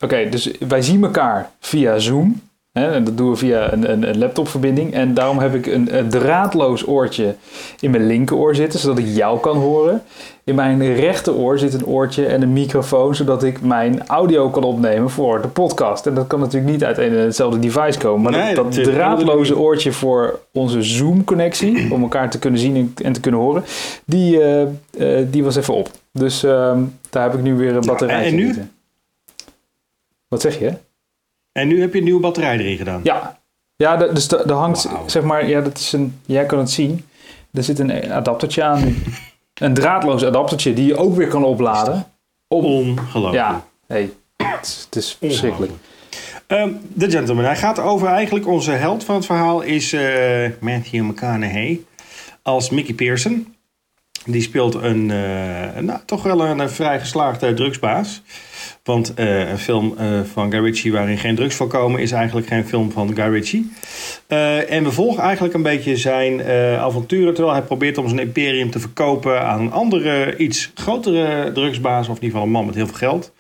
Oké, 0.01 0.29
dus 0.29 0.51
wij 0.69 0.83
zien 0.83 1.05
elkaar 1.05 1.51
via 1.61 1.99
Zoom. 1.99 2.41
En 2.83 3.05
dat 3.05 3.17
doen 3.17 3.31
we 3.31 3.37
via 3.37 3.73
een, 3.73 3.91
een, 3.93 4.09
een 4.09 4.19
laptopverbinding. 4.19 4.93
En 4.93 5.15
daarom 5.15 5.39
heb 5.39 5.55
ik 5.55 5.67
een, 5.67 5.99
een 5.99 6.09
draadloos 6.09 6.87
oortje 6.87 7.35
in 7.81 7.91
mijn 7.91 8.07
linkeroor 8.07 8.55
zitten, 8.55 8.81
zodat 8.81 8.99
ik 8.99 9.07
jou 9.07 9.41
kan 9.41 9.57
horen. 9.57 10.03
In 10.45 10.55
mijn 10.55 10.95
rechteroor 10.95 11.59
zit 11.59 11.75
een 11.75 11.87
oortje 11.87 12.27
en 12.27 12.43
een 12.43 12.53
microfoon, 12.53 13.15
zodat 13.15 13.45
ik 13.45 13.61
mijn 13.61 14.07
audio 14.07 14.51
kan 14.51 14.63
opnemen 14.63 15.11
voor 15.11 15.43
de 15.43 15.49
podcast. 15.49 16.07
En 16.07 16.15
dat 16.15 16.27
kan 16.27 16.41
natuurlijk 16.41 16.73
niet 16.73 16.85
uit 16.85 16.99
een 16.99 17.11
en 17.11 17.25
hetzelfde 17.25 17.59
device 17.59 17.99
komen. 17.99 18.23
Maar 18.23 18.45
Nee, 18.45 18.55
dat, 18.55 18.73
draadloze 18.73 19.59
oortje 19.59 19.93
voor 19.93 20.41
onze 20.53 20.83
Zoom-connectie, 20.83 21.93
om 21.93 22.03
elkaar 22.03 22.31
te 22.31 22.39
kunnen 22.39 22.61
zien 22.61 22.95
en, 23.03 23.13
te 23.13 23.21
kunnen 23.21 23.41
horen, 23.41 23.65
die, 24.05 24.43
eh, 24.43 24.63
eh, 24.63 25.27
die 25.31 25.45
was 25.45 25.57
even 25.57 25.75
op. 25.75 25.91
Dus 26.13 26.43
ehm, 26.43 26.83
daar 27.11 27.23
heb 27.23 27.35
ik 27.35 27.43
nu 27.43 27.55
weer 27.55 27.77
een 27.77 27.87
batterij 27.87 28.27
en 28.27 28.35
nu? 28.35 28.55
Wat 30.29 30.41
zeg 30.41 30.59
je? 30.59 30.73
En 31.59 31.69
nu 31.69 31.81
heb 31.81 31.93
je 31.93 31.99
een 31.99 32.05
nieuwe 32.05 32.21
batterij 32.21 32.59
erin 32.59 32.77
gedaan. 32.77 33.01
Ja, 33.05 33.39
ja 33.77 33.97
de- 33.97 34.13
dus 34.13 34.31
er 34.31 34.53
hangt, 34.53 34.89
zeg 35.07 35.23
maar, 35.23 35.49
ja, 35.49 35.61
dat 35.61 35.79
is 35.79 35.93
een, 35.93 36.21
jij 36.27 36.47
kan 36.47 36.59
het 36.59 36.71
zien. 36.71 37.05
Er 37.53 37.63
zit 37.63 37.79
een 37.79 38.13
adaptertje 38.13 38.63
aan 38.65 38.85
nu. 38.85 38.97
Een 39.55 39.75
draadloos 39.75 40.25
adaptertje 40.25 40.73
die 40.75 40.87
je 40.87 40.97
ook 40.97 41.17
weer 41.17 41.29
kan 41.29 41.45
opladen. 41.45 42.07
Om, 42.49 42.65
Ongelooflijk. 42.65 43.35
ja, 43.35 43.65
hey, 43.87 44.11
het 44.37 44.67
is, 44.67 44.83
het 44.85 44.97
is 44.97 45.17
verschrikkelijk. 45.21 45.73
The 46.47 47.11
Gentleman. 47.11 47.45
Hij 47.45 47.57
gaat 47.57 47.79
over 47.79 48.09
eigenlijk 48.09 48.47
onze 48.47 48.71
held 48.71 49.05
van 49.05 49.15
het 49.15 49.27
verhaal 49.27 49.61
is 49.61 49.93
eh, 49.93 50.51
Matthew 50.61 51.03
McConaughey 51.05 51.81
als 52.43 52.71
Mickey 52.71 52.95
Pearson. 52.95 53.55
Die 54.31 54.43
speelt 54.43 54.75
een, 54.75 55.11
eh, 55.11 55.83
nou, 55.83 55.99
toch 56.05 56.23
wel 56.23 56.47
een, 56.47 56.71
vrij 56.71 57.01
geslaagde 57.01 57.55
drugsbaas. 57.55 58.23
Want 58.85 59.15
eh, 59.15 59.51
een 59.51 59.59
film 59.59 59.95
eh, 59.99 60.21
van 60.33 60.53
Guy 60.53 60.93
waarin 60.93 61.19
geen 61.19 61.35
drugs 61.35 61.55
voorkomen 61.55 62.01
is 62.01 62.13
eigenlijk 62.13 62.47
geen 62.47 62.67
film 62.67 62.91
van 62.91 63.15
Guy 63.15 63.65
en 64.69 64.85
we 64.85 64.93
volgen 64.93 65.23
eigenlijk 65.23 65.55
een 65.55 65.63
beetje 65.63 65.97
zijn 65.97 66.43
avonturen 66.79 67.35
terwijl 67.35 67.57
hij 67.57 67.67
probeert 67.67 67.99
om 67.99 68.09
zijn 68.09 68.21
imperium 68.21 68.71
te 68.71 68.81
verkopen 68.81 69.43
aan 69.43 69.61
een 69.61 69.73
andere, 69.73 70.37
iets 70.37 70.71
grotere 70.75 71.53
drugsbaas. 71.53 72.09
Of 72.09 72.17
in 72.17 72.23
ieder 72.23 72.29
geval 72.31 72.43
een 72.43 72.51
man 72.51 72.67
met 72.67 72.75
heel 72.75 72.87
veel 72.87 72.97
geld. 72.97 73.33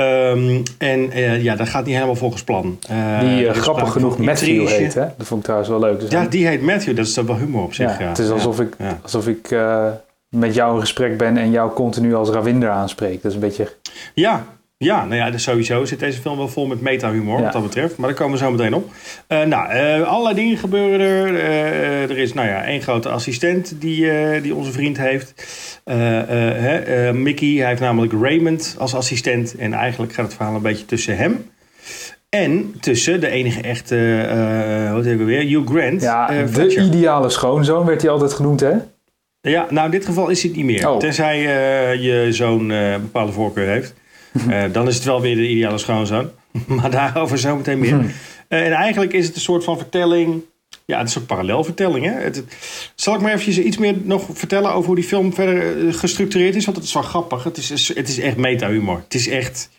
Ehm, 0.00 0.62
en 0.78 1.10
eh, 1.10 1.42
ja, 1.42 1.56
dat 1.56 1.68
gaat 1.68 1.84
niet 1.84 1.94
helemaal 1.94 2.14
volgens 2.16 2.42
plan. 2.44 2.78
Uh, 2.90 3.20
die 3.20 3.28
uh, 3.44 3.50
is 3.50 3.58
grappig 3.58 3.92
genoeg 3.92 4.18
Matthew 4.18 4.48
intrige. 4.48 4.82
heet, 4.82 4.94
hè? 4.94 5.06
Dat 5.16 5.26
vond 5.26 5.38
ik 5.40 5.42
trouwens 5.44 5.70
wel 5.70 5.80
leuk. 5.80 6.00
Dus 6.00 6.10
Ja, 6.10 6.26
die 6.26 6.46
heet 6.46 6.62
Matthew. 6.62 6.96
Dat 6.96 7.06
is 7.06 7.14
dan 7.14 7.26
wel 7.26 7.36
humor 7.36 7.62
op 7.62 7.74
zich. 7.74 7.90
ja, 7.90 7.96
Ja, 8.00 8.08
het 8.08 8.18
is 8.18 8.30
alsof 8.30 8.58
Ja. 8.58 8.64
ik, 8.64 8.76
alsof 9.02 9.26
ik 9.28 9.50
eh, 9.50 9.86
met 10.28 10.54
jou 10.54 10.74
in 10.74 10.80
gesprek 10.80 11.16
ben 11.16 11.36
en 11.36 11.50
jou 11.50 11.72
continu 11.72 12.14
als 12.14 12.30
Ravinder 12.30 12.70
aanspreek. 12.70 13.22
Dat 13.22 13.30
is 13.30 13.34
een 13.34 13.40
beetje... 13.40 13.68
Ja, 14.14 14.44
ja, 14.84 15.04
nou 15.04 15.14
ja, 15.16 15.30
dus 15.30 15.42
sowieso 15.42 15.84
zit 15.84 15.98
deze 15.98 16.20
film 16.20 16.36
wel 16.36 16.48
vol 16.48 16.66
met 16.66 16.80
meta-humor 16.80 17.36
Ja. 17.38 17.42
wat 17.42 17.52
dat 17.52 17.62
betreft. 17.62 17.96
Maar 17.96 18.08
daar 18.08 18.18
komen 18.18 18.38
we 18.38 18.44
zo 18.44 18.50
meteen 18.50 18.74
op. 18.74 18.90
Eh, 19.26 19.42
nou, 19.42 19.70
eh, 19.70 20.02
allerlei 20.08 20.34
dingen 20.34 20.56
gebeuren 20.56 21.00
er. 21.00 21.34
Eh, 21.36 22.02
er 22.02 22.18
is 22.18 22.32
nou 22.34 22.48
ja, 22.48 22.64
één 22.64 22.82
grote 22.82 23.08
assistent 23.08 23.74
die, 23.80 24.10
die 24.40 24.54
onze 24.54 24.72
vriend 24.72 24.98
heeft. 24.98 25.34
Hè, 25.84 27.12
Mickey, 27.12 27.48
hij 27.48 27.68
heeft 27.68 27.80
namelijk 27.80 28.12
Raymond 28.12 28.76
als 28.78 28.94
assistent. 28.94 29.56
En 29.56 29.72
eigenlijk 29.72 30.12
gaat 30.12 30.24
het 30.24 30.34
verhaal 30.34 30.54
een 30.54 30.62
beetje 30.62 30.84
tussen 30.84 31.16
hem... 31.16 31.50
En 32.28 32.74
tussen 32.80 33.20
de 33.20 33.28
enige 33.28 33.60
echte, 33.60 33.96
wat 34.92 35.04
hebben 35.04 35.26
we 35.26 35.32
weer, 35.32 35.42
Hugh 35.42 35.70
Grant. 35.70 36.02
Ja, 36.02 36.26
de 36.26 36.48
Fletcher. 36.48 36.82
ideale 36.84 37.28
schoonzoon 37.30 37.86
werd 37.86 38.02
hij 38.02 38.10
altijd 38.10 38.32
genoemd, 38.32 38.60
hè? 38.60 38.72
Ja, 39.42 39.66
nou 39.70 39.84
in 39.84 39.90
dit 39.90 40.04
geval 40.04 40.28
is 40.28 40.42
het 40.42 40.56
niet 40.56 40.64
meer. 40.64 40.88
Oh. 40.90 40.98
Tenzij 40.98 41.38
je 42.00 42.26
zo'n 42.30 42.70
eh, 42.70 42.92
bepaalde 42.96 43.32
voorkeur 43.32 43.66
heeft. 43.68 43.94
Eh, 44.48 44.62
dan 44.72 44.88
is 44.88 44.94
het 44.94 45.04
wel 45.04 45.20
weer 45.20 45.34
de 45.34 45.48
ideale 45.48 45.78
schoonzoon. 45.78 46.30
maar 46.66 46.90
daarover 46.90 47.38
zo 47.38 47.56
meteen 47.56 47.78
meer. 47.78 47.90
Hm. 47.94 48.04
Eh, 48.48 48.66
en 48.66 48.72
eigenlijk 48.72 49.12
is 49.12 49.26
het 49.26 49.34
een 49.34 49.40
soort 49.40 49.64
van 49.64 49.76
vertelling. 49.76 50.42
Ja, 50.84 50.98
het 50.98 51.08
is 51.08 51.14
een 51.14 51.26
parallelvertelling. 51.26 52.04
Hè? 52.04 52.12
Het, 52.12 52.44
zal 52.94 53.14
ik 53.14 53.20
maar 53.20 53.30
eventjes 53.30 53.58
iets 53.58 53.78
meer 53.78 53.94
nog 54.02 54.26
vertellen 54.32 54.72
over 54.72 54.86
hoe 54.86 54.94
die 54.94 55.04
film 55.04 55.34
verder 55.34 55.86
eh, 55.88 55.94
gestructureerd 55.94 56.54
is? 56.54 56.64
Want 56.64 56.76
het 56.76 56.86
is 56.86 56.92
wel 56.92 57.02
grappig. 57.02 57.44
Het 57.44 57.56
is, 57.56 57.88
het 57.94 58.08
is 58.08 58.18
echt 58.18 58.36
meta-humor. 58.36 59.00
Het 59.04 59.14
is 59.14 59.28
echt... 59.28 59.70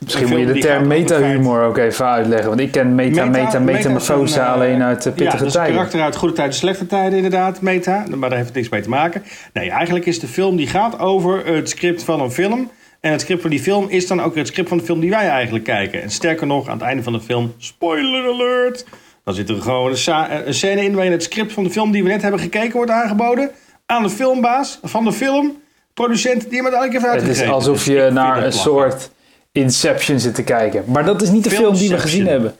Misschien 0.00 0.28
moet 0.28 0.38
je 0.38 0.46
de 0.46 0.58
term 0.58 0.86
meta-humor 0.86 1.62
ook 1.64 1.76
even 1.78 2.06
uitleggen. 2.06 2.48
Want 2.48 2.60
ik 2.60 2.70
ken 2.70 2.94
meta, 2.94 3.24
meta, 3.24 3.44
Meta- 3.44 3.58
metamorfose 3.58 4.38
meta 4.38 4.52
alleen 4.52 4.82
uit 4.82 5.02
de 5.02 5.08
Ja, 5.08 5.14
pittige 5.14 5.36
dat 5.36 5.46
is 5.46 5.54
een 5.54 5.60
tijden. 5.60 5.74
karakter 5.74 6.00
uit 6.00 6.16
goede 6.16 6.34
tijden, 6.34 6.54
slechte 6.54 6.86
tijden 6.86 7.14
inderdaad, 7.16 7.60
meta. 7.60 8.04
Maar 8.10 8.28
daar 8.28 8.38
heeft 8.38 8.46
het 8.48 8.56
niks 8.56 8.68
mee 8.68 8.80
te 8.82 8.88
maken. 8.88 9.22
Nee, 9.52 9.70
eigenlijk 9.70 10.06
is 10.06 10.20
de 10.20 10.26
film 10.26 10.56
die 10.56 10.66
gaat 10.66 10.98
over 10.98 11.46
het 11.46 11.68
script 11.68 12.02
van 12.02 12.20
een 12.20 12.30
film. 12.30 12.70
En 13.02 13.10
het 13.12 13.20
script 13.20 13.40
van 13.40 13.50
die 13.50 13.60
film 13.60 13.88
is 13.88 14.06
dan 14.06 14.20
ook 14.22 14.34
het 14.34 14.46
script 14.46 14.68
van 14.68 14.78
de 14.78 14.84
film 14.84 15.00
die 15.00 15.10
wij 15.10 15.28
eigenlijk 15.28 15.64
kijken. 15.64 16.02
En 16.02 16.10
sterker 16.10 16.46
nog, 16.46 16.68
aan 16.68 16.78
het 16.78 16.86
einde 16.86 17.02
van 17.02 17.12
de 17.12 17.20
film, 17.20 17.54
spoiler 17.58 18.24
alert... 18.32 18.84
dan 19.24 19.34
zit 19.34 19.48
er 19.48 19.60
gewoon 19.62 19.90
een, 19.90 19.96
sa- 19.96 20.42
een 20.46 20.54
scène 20.54 20.84
in 20.84 20.94
waarin 20.94 21.12
het 21.12 21.22
script 21.22 21.52
van 21.52 21.64
de 21.64 21.70
film 21.70 21.90
die 21.92 22.02
we 22.02 22.08
net 22.08 22.22
hebben 22.22 22.40
gekeken 22.40 22.72
wordt 22.72 22.90
aangeboden... 22.90 23.50
aan 23.86 24.02
de 24.02 24.10
filmbaas 24.10 24.78
van 24.82 25.04
de 25.04 25.12
film, 25.12 25.60
producent 25.94 26.40
die 26.42 26.52
hem 26.62 26.62
uiteindelijk 26.66 27.02
Het 27.04 27.12
uitgegeven. 27.12 27.44
is 27.44 27.50
alsof 27.52 27.84
Dus 27.84 27.94
je 27.94 28.10
naar 28.12 28.36
het 28.36 28.44
een 28.44 28.52
soort 28.52 29.10
Inception 29.52 30.20
zit 30.20 30.34
te 30.34 30.42
kijken. 30.44 30.84
Maar 30.86 31.04
dat 31.04 31.22
is 31.22 31.30
niet 31.30 31.44
de 31.44 31.50
film 31.50 31.74
die 31.76 31.88
we 31.88 31.98
gezien 31.98 32.26
hebben. 32.26 32.54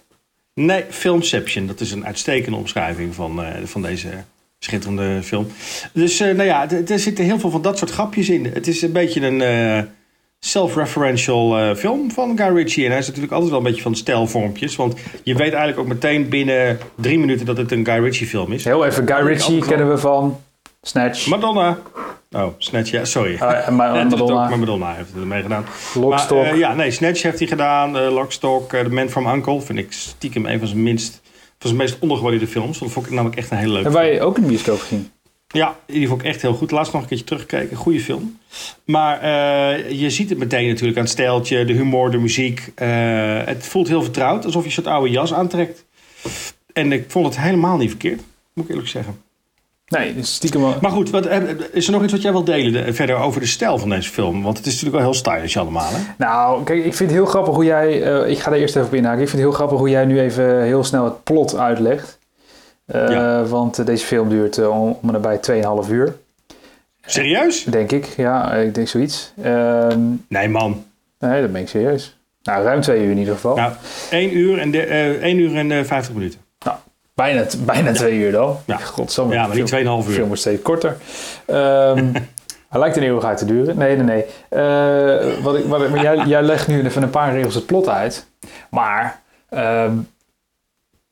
Nee, 0.55 0.85
Filmception. 0.89 1.67
Dat 1.67 1.81
is 1.81 1.93
een 1.93 2.07
uitstekende 2.07 2.59
omschrijving 2.59 3.15
van, 3.15 3.45
eh, 3.45 3.51
van 3.65 3.83
deze 3.83 4.09
schitterende 4.59 5.23
film. 5.23 5.47
Dus 5.93 6.21
eh, 6.21 6.35
nou 6.35 6.49
ja, 6.49 6.71
er 6.89 6.99
zitten 6.99 7.25
heel 7.25 7.39
veel 7.39 7.51
van 7.51 7.63
dat 7.63 7.79
soort 7.79 7.91
grapjes 7.91 8.29
in. 8.29 8.45
Het 8.55 8.67
is 8.67 8.83
een 8.83 8.93
beetje 8.93 9.27
een 9.27 9.41
eh, 9.43 9.83
self-referential 10.45 11.59
eh, 11.59 11.75
film 11.75 12.11
van 12.11 12.37
Guy 12.39 12.55
Ritchie. 12.57 12.85
En 12.85 12.91
hij 12.91 12.99
is 12.99 13.07
natuurlijk 13.07 13.33
altijd 13.33 13.51
wel 13.51 13.59
een 13.61 13.67
beetje 13.67 13.83
van 13.83 13.95
stijlvormpjes. 13.95 14.77
Want 14.77 14.95
je 15.23 15.35
weet 15.35 15.49
eigenlijk 15.53 15.79
ook 15.79 15.87
meteen 15.87 16.29
binnen 16.29 16.79
drie 16.95 17.19
minuten 17.19 17.47
dat 17.47 17.57
het 17.57 17.73
een 17.73 17.85
Guy 17.87 17.99
Ritchie 18.03 18.27
film 18.27 18.53
is. 18.53 18.65
Heel 18.65 18.85
even, 18.85 19.07
Guy 19.09 19.27
Ritchie 19.27 19.61
kennen 19.67 19.89
we 19.91 19.99
van 19.99 20.41
Snatch. 20.83 21.27
Madonna. 21.27 21.79
Oh, 22.31 22.47
Snatch, 22.59 22.91
ja, 22.91 23.05
sorry. 23.05 23.37
Ah, 23.39 23.69
en 23.69 23.75
Ma- 23.77 23.87
Ja, 23.95 24.03
dat 24.05 24.13
is 24.13 24.13
het 24.13 24.21
ook, 24.21 24.29
Madonna, 24.29 24.49
maar 24.49 24.59
Madonna 24.59 24.95
heeft 24.95 25.15
er 25.15 25.27
mee 25.27 25.43
gedaan. 25.43 25.65
Lockstock. 25.95 26.43
Maar, 26.43 26.53
eh, 26.53 26.59
ja, 26.59 26.75
nee, 26.75 26.91
Snatch 26.91 27.23
heeft 27.23 27.39
hij 27.39 27.49
gedaan. 27.49 27.97
eh 27.99 28.13
Lockstock, 28.13 28.71
The 28.71 28.89
Man 28.91 29.09
from 29.09 29.27
Uncle. 29.27 29.61
Vind 29.61 29.79
ik 29.79 29.93
stiekem 29.93 30.47
een 30.47 30.59
van 30.59 30.69
zijn 30.69 30.83
minst... 30.83 31.21
van 31.59 31.69
zijn 31.71 31.77
meest 31.77 31.97
ondergewaardeerde 31.99 32.47
films. 32.47 32.79
Dat 32.79 32.91
vond 32.91 33.07
ik 33.07 33.13
namelijk 33.13 33.37
echt 33.39 33.51
een 33.51 33.57
hele 33.57 33.73
leuke 33.73 33.89
Hebben 33.91 34.09
wij 34.11 34.21
ook 34.23 34.37
in 34.37 34.43
de 34.43 34.49
bioscoop 34.49 34.81
gezien? 34.81 35.11
Ja, 35.53 35.77
die 35.87 36.09
vond 36.09 36.21
ik 36.21 36.27
echt 36.27 36.43
heel 36.43 36.55
goed. 36.55 36.71
Laatst 36.71 36.93
nog 36.93 37.03
een 37.03 37.09
keertje 37.09 37.27
teruggekeken. 37.27 37.77
Goede 37.77 38.01
film. 38.01 38.39
Maar 38.85 39.21
eh, 39.21 40.01
je 40.01 40.11
ziet 40.11 40.29
het 40.29 40.39
meteen 40.39 40.69
natuurlijk 40.69 40.97
aan 40.99 41.03
het 41.05 41.13
stijltje, 41.13 41.65
de 41.65 41.73
humor, 41.73 42.11
de 42.11 42.19
muziek. 42.19 42.73
Eh, 42.75 42.89
het 43.45 43.67
voelt 43.67 43.89
heel 43.89 44.03
vertrouwd, 44.03 44.45
alsof 44.45 44.65
je 44.65 44.71
soort 44.71 44.87
oude 44.87 45.11
jas 45.11 45.35
aantrekt. 45.35 45.85
En 46.73 46.93
ik 46.93 47.05
vond 47.09 47.27
het 47.27 47.39
helemaal 47.41 47.77
niet 47.77 47.89
verkeerd, 47.89 48.21
moet 48.53 48.65
ik 48.65 48.71
eerlijk 48.71 48.89
zeggen. 48.89 49.21
Nee, 49.87 50.15
stiekem 50.21 50.61
wel. 50.61 50.75
Maar 50.81 50.91
goed, 50.91 51.11
wat, 51.11 51.27
eh, 51.27 51.41
is 51.73 51.87
er 51.87 51.93
nog 51.93 52.03
iets 52.03 52.13
wat 52.13 52.23
jij 52.23 52.33
wilt 52.33 52.47
delen 52.47 52.73
de- 52.73 52.95
verder 52.95 53.17
over 53.17 53.41
de 53.41 53.47
stijl 53.47 53.79
van 53.79 53.89
deze 53.89 54.11
film? 54.11 54.43
Want 54.43 54.57
het 54.57 54.67
is 54.67 54.73
natuurlijk 54.73 55.03
wel 55.03 55.11
heel 55.11 55.19
stylish 55.21 55.57
allemaal, 55.57 55.91
hè? 55.93 55.99
Nou, 56.19 56.65
kijk, 56.65 56.79
ik 56.85 56.95
vind 56.95 57.11
het 57.11 57.19
heel 57.19 57.29
grappig 57.29 57.55
hoe 57.55 57.65
jij... 57.65 57.93
ik 58.29 58.39
ga 58.39 58.51
er 58.53 58.59
eerst 58.59 58.77
even 58.77 58.89
op 58.89 58.95
inhaken. 58.95 59.23
Ik 59.23 59.29
vind 59.29 59.43
het 59.43 59.49
heel 59.51 59.59
grappig 59.59 59.79
hoe 59.79 59.89
jij 59.89 60.05
nu 60.05 60.21
even 60.21 60.63
heel 60.63 60.85
snel 60.85 61.05
het 61.05 61.25
plot 61.25 61.57
uitlegt. 61.57 62.19
Eh, 62.93 63.11
Ja. 63.11 63.45
Want 63.45 63.79
eh, 63.79 63.87
deze 63.87 64.07
film 64.07 64.29
duurt 64.29 64.59
eh, 64.59 64.81
om, 64.83 64.99
en 65.03 65.13
nabij 65.13 65.41
2,5 65.85 65.91
uur, 65.91 66.15
Serieus? 67.07 67.65
denk 67.65 67.93
ik. 67.93 68.05
Ja, 68.17 68.53
ik 68.55 68.75
denk 68.75 68.89
zoiets. 68.89 69.33
Ehm, 69.43 70.01
Nee, 70.29 70.49
man. 70.49 70.85
nee, 71.19 71.41
dat 71.41 71.53
ben 71.53 71.61
ik 71.61 71.69
serieus. 71.69 72.17
Nou, 72.43 72.65
ruim 72.65 72.81
twee 72.81 73.05
uur 73.05 73.11
in 73.11 73.19
ieder 73.19 73.35
geval. 73.35 73.57
Nou, 73.57 73.73
1 74.11 74.37
uur 74.37 74.59
en, 74.59 74.71
de, 74.71 74.81
1 75.23 75.39
uur 75.39 75.57
en 75.57 75.73
eh, 75.73 75.85
50 75.85 76.15
minuten. 76.15 76.41
Bijna, 77.15 77.45
bijna 77.65 77.93
twee 77.93 78.19
uur 78.19 78.33
dan. 78.33 78.57
Ja. 78.65 78.77
Godsamme. 78.77 79.35
Ja, 79.35 79.47
maar 79.47 79.57
niet 79.57 79.71
2,5 79.71 79.77
De 79.77 79.79
uur. 79.85 80.03
film 80.03 80.27
wordt 80.27 80.41
steeds 80.41 80.63
korter. 80.63 80.97
Ehm, 81.47 82.07
hij 82.71 82.81
lijkt 82.81 82.97
een 82.97 83.03
eeuwigheid 83.03 83.39
te 83.39 83.45
duren. 83.45 83.79
Nee, 83.79 83.97
nee, 83.97 84.05
nee. 84.05 84.25
Wat 85.43 85.57
ik, 85.57 85.65
wat 85.65 85.83
ik, 85.83 85.91
maar 85.91 86.03
jij, 86.03 86.17
jij 86.35 86.43
legt 86.43 86.69
nu 86.69 86.85
even 86.85 87.03
een 87.03 87.11
paar 87.11 87.33
regels 87.33 87.55
het 87.55 87.67
plot 87.67 87.89
uit. 87.89 88.27
Maar 88.71 89.21
ehm, 89.49 89.93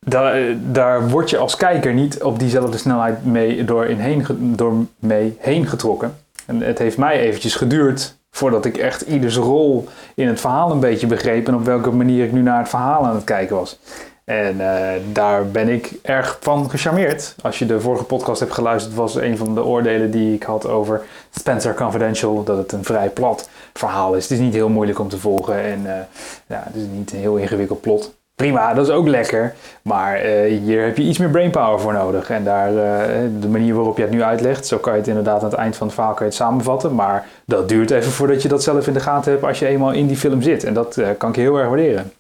daar, 0.07 0.57
daar 0.73 1.09
word 1.09 1.31
je 1.31 1.39
als 1.39 1.57
kijker 1.57 1.95
niet 1.95 2.23
op 2.23 2.39
diezelfde 2.39 2.79
snelheid 2.79 3.25
mee, 3.25 3.65
door, 3.65 3.85
heen, 3.85 4.27
door 4.39 4.75
mee 4.99 5.37
heen 5.39 5.67
getrokken. 5.67 6.17
En 6.47 6.61
het 6.61 6.79
heeft 6.79 6.99
mij 6.99 7.21
eventjes 7.21 7.55
geduurd 7.55 8.19
voordat 8.31 8.65
ik 8.65 8.77
echt 8.77 9.01
ieders 9.01 9.37
rol 9.37 9.89
in 10.15 10.29
het 10.29 10.41
verhaal 10.41 10.71
een 10.71 10.81
beetje 10.81 11.07
begreep. 11.07 11.49
En 11.49 11.55
op 11.55 11.65
welke 11.65 11.91
manier 11.91 12.25
ik 12.25 12.33
nu 12.33 12.41
naar 12.41 12.59
het 12.59 12.69
verhaal 12.69 13.07
aan 13.07 13.15
het 13.15 13.25
kijken 13.25 13.57
was. 13.57 13.79
En 14.25 14.61
eh, 14.61 15.01
daar 15.13 15.47
ben 15.47 15.69
ik 15.69 15.93
erg 16.03 16.39
van 16.41 16.71
gecharmeerd. 16.71 17.35
Als 17.43 17.59
je 17.59 17.67
de 17.67 17.81
vorige 17.81 18.05
podcast 18.05 18.41
hebt 18.41 18.53
geluisterd, 18.53 18.95
was 18.95 19.15
een 19.15 19.37
van 19.37 19.55
de 19.55 19.65
oordelen 19.65 20.11
die 20.11 20.35
ik 20.35 20.43
had 20.43 20.67
over 20.67 21.03
Spencer 21.31 21.75
Confidential. 21.75 22.45
Dat 22.45 22.59
het 22.59 22.73
een 22.73 22.85
vrij 22.85 23.09
plat 23.09 23.49
verhaal 23.73 24.15
is. 24.15 24.23
Het 24.23 24.33
is 24.33 24.45
niet 24.45 24.55
heel 24.55 24.69
moeilijk 24.69 24.99
om 24.99 25.09
te 25.09 25.19
volgen 25.19 25.63
en 25.63 25.97
eh, 25.97 26.03
ja, 26.47 26.63
het 26.67 26.75
is 26.75 26.83
niet 26.93 27.13
een 27.13 27.19
heel 27.19 27.37
ingewikkeld 27.37 27.81
plot. 27.81 28.20
Prima, 28.41 28.75
dat 28.75 28.87
is 28.87 28.93
ook 28.93 29.09
lekker. 29.09 29.55
Maar 29.83 30.15
eh, 30.17 30.59
hier 30.63 30.85
heb 30.85 30.97
je 30.97 31.03
iets 31.03 31.19
meer 31.19 31.31
brainpower 31.31 31.81
voor 31.81 31.93
nodig. 31.93 32.31
En 32.31 32.45
daar, 32.45 32.69
eh, 32.69 33.21
de 33.41 33.49
manier 33.49 33.75
waarop 33.75 33.97
je 33.97 34.03
het 34.03 34.11
nu 34.11 34.23
uitlegt, 34.23 34.67
zo 34.67 34.79
kan 34.79 34.93
je 34.93 34.99
het 34.99 35.09
inderdaad 35.09 35.43
aan 35.43 35.51
het 35.51 35.59
eind 35.59 35.77
van 35.77 35.87
het 35.87 35.95
verhaal 35.95 36.15
kan 36.15 36.27
je 36.27 36.33
het 36.33 36.41
samenvatten. 36.41 36.95
Maar 36.95 37.27
dat 37.47 37.69
duurt 37.69 37.91
even 37.91 38.13
voordat 38.13 38.43
je 38.43 38.49
dat 38.49 38.63
zelf 38.63 38.87
in 38.87 38.93
de 38.93 39.01
gaten 39.01 39.33
hebt 39.33 39.45
als 39.45 39.59
je 39.59 39.67
eenmaal 39.67 39.93
in 39.93 40.07
die 40.07 40.17
film 40.17 40.43
zit. 40.43 40.65
En 40.65 40.75
dat 40.75 40.97
eh, 40.97 41.09
kan 41.19 41.29
ik 41.31 41.37
heel 41.37 41.57
erg 41.57 41.69
waarderen. 41.69 42.13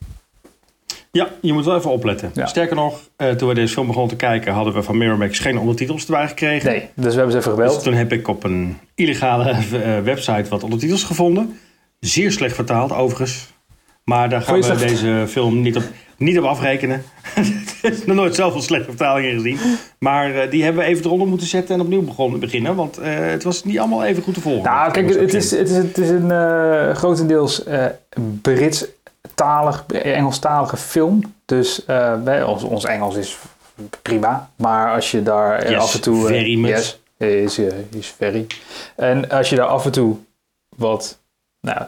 Ja, 1.11 1.29
je 1.41 1.53
moet 1.53 1.65
wel 1.65 1.77
even 1.77 1.91
opletten. 1.91 2.31
Ja. 2.35 2.47
Sterker 2.47 2.77
nog, 2.77 2.99
toen 3.37 3.49
we 3.49 3.55
deze 3.55 3.73
film 3.73 3.87
begonnen 3.87 4.11
te 4.11 4.17
kijken, 4.17 4.53
hadden 4.53 4.73
we 4.75 4.83
van 4.83 4.99
Miramax 4.99 5.39
geen 5.39 5.59
ondertitels 5.59 6.05
erbij 6.05 6.29
gekregen. 6.29 6.71
Nee, 6.71 6.89
dus 6.95 7.13
we 7.15 7.21
hebben 7.21 7.31
ze 7.33 7.39
even 7.39 7.57
Dus 7.57 7.65
gebeld. 7.65 7.83
toen 7.83 7.93
heb 7.93 8.13
ik 8.13 8.29
op 8.29 8.45
een 8.45 8.79
illegale 8.95 9.55
website 10.03 10.51
wat 10.51 10.63
ondertitels 10.63 11.05
gevonden. 11.05 11.59
Zeer 12.01 12.33
slecht 12.33 12.55
vertaald, 12.55 12.93
overigens. 12.93 13.49
Maar 14.05 14.29
daar 14.29 14.43
gaan 14.43 14.61
we 14.61 14.77
deze 14.77 15.25
film 15.29 15.61
niet 15.61 15.77
op, 15.77 15.83
niet 16.21 16.39
op 16.39 16.45
afrekenen. 16.45 17.05
Er 17.83 17.93
is 17.93 18.05
nog 18.05 18.17
nooit 18.17 18.35
zoveel 18.35 18.63
slechte 18.63 18.89
vertalingen 18.89 19.33
gezien. 19.33 19.59
Maar 19.99 20.35
eh, 20.35 20.51
die 20.51 20.65
hebben 20.65 20.83
we 20.83 20.89
even 20.89 21.05
eronder 21.05 21.29
moeten 21.29 21.47
zetten 21.47 21.75
en 21.75 21.81
opnieuw 21.81 22.03
begonnen, 22.03 22.41
beginnen. 22.41 22.75
Want 22.75 22.99
eh, 22.99 23.19
het 23.19 23.43
was 23.43 23.65
niet 23.65 23.79
allemaal 23.79 24.05
even 24.05 24.23
goed 24.23 24.35
te 24.35 24.41
volgen. 24.41 24.63
Nou, 24.63 24.91
kijk, 24.91 25.09
het 25.09 25.35
is, 25.35 25.51
het 25.51 25.71
is, 25.71 25.77
het 25.77 25.99
is 25.99 26.09
een 26.09 26.31
eh, 26.31 26.95
grotendeels 26.95 27.63
Brits-talig, 28.43 29.85
Engelstalige 29.87 30.77
film. 30.77 31.35
Dus 31.45 31.85
wij, 32.25 32.43
ons, 32.43 32.63
ons 32.63 32.85
Engels 32.85 33.17
is 33.17 33.39
prima. 34.03 34.51
Maar 34.57 34.95
als 34.95 35.11
je 35.11 35.23
daar 35.23 35.71
Yes, 35.71 35.81
af 35.81 35.95
en 35.95 36.01
toe... 36.01 36.27
very 36.27 36.59
much. 36.59 36.99
yes, 37.17 37.59
is, 37.59 37.59
is 37.91 38.15
very. 38.17 38.47
En 38.97 39.31
als 39.31 39.51
je 39.51 39.57
daar 39.57 39.67
af 39.67 39.85
en 39.85 39.93
toe 39.93 40.17
wat 40.77 41.19
nou, 41.61 41.87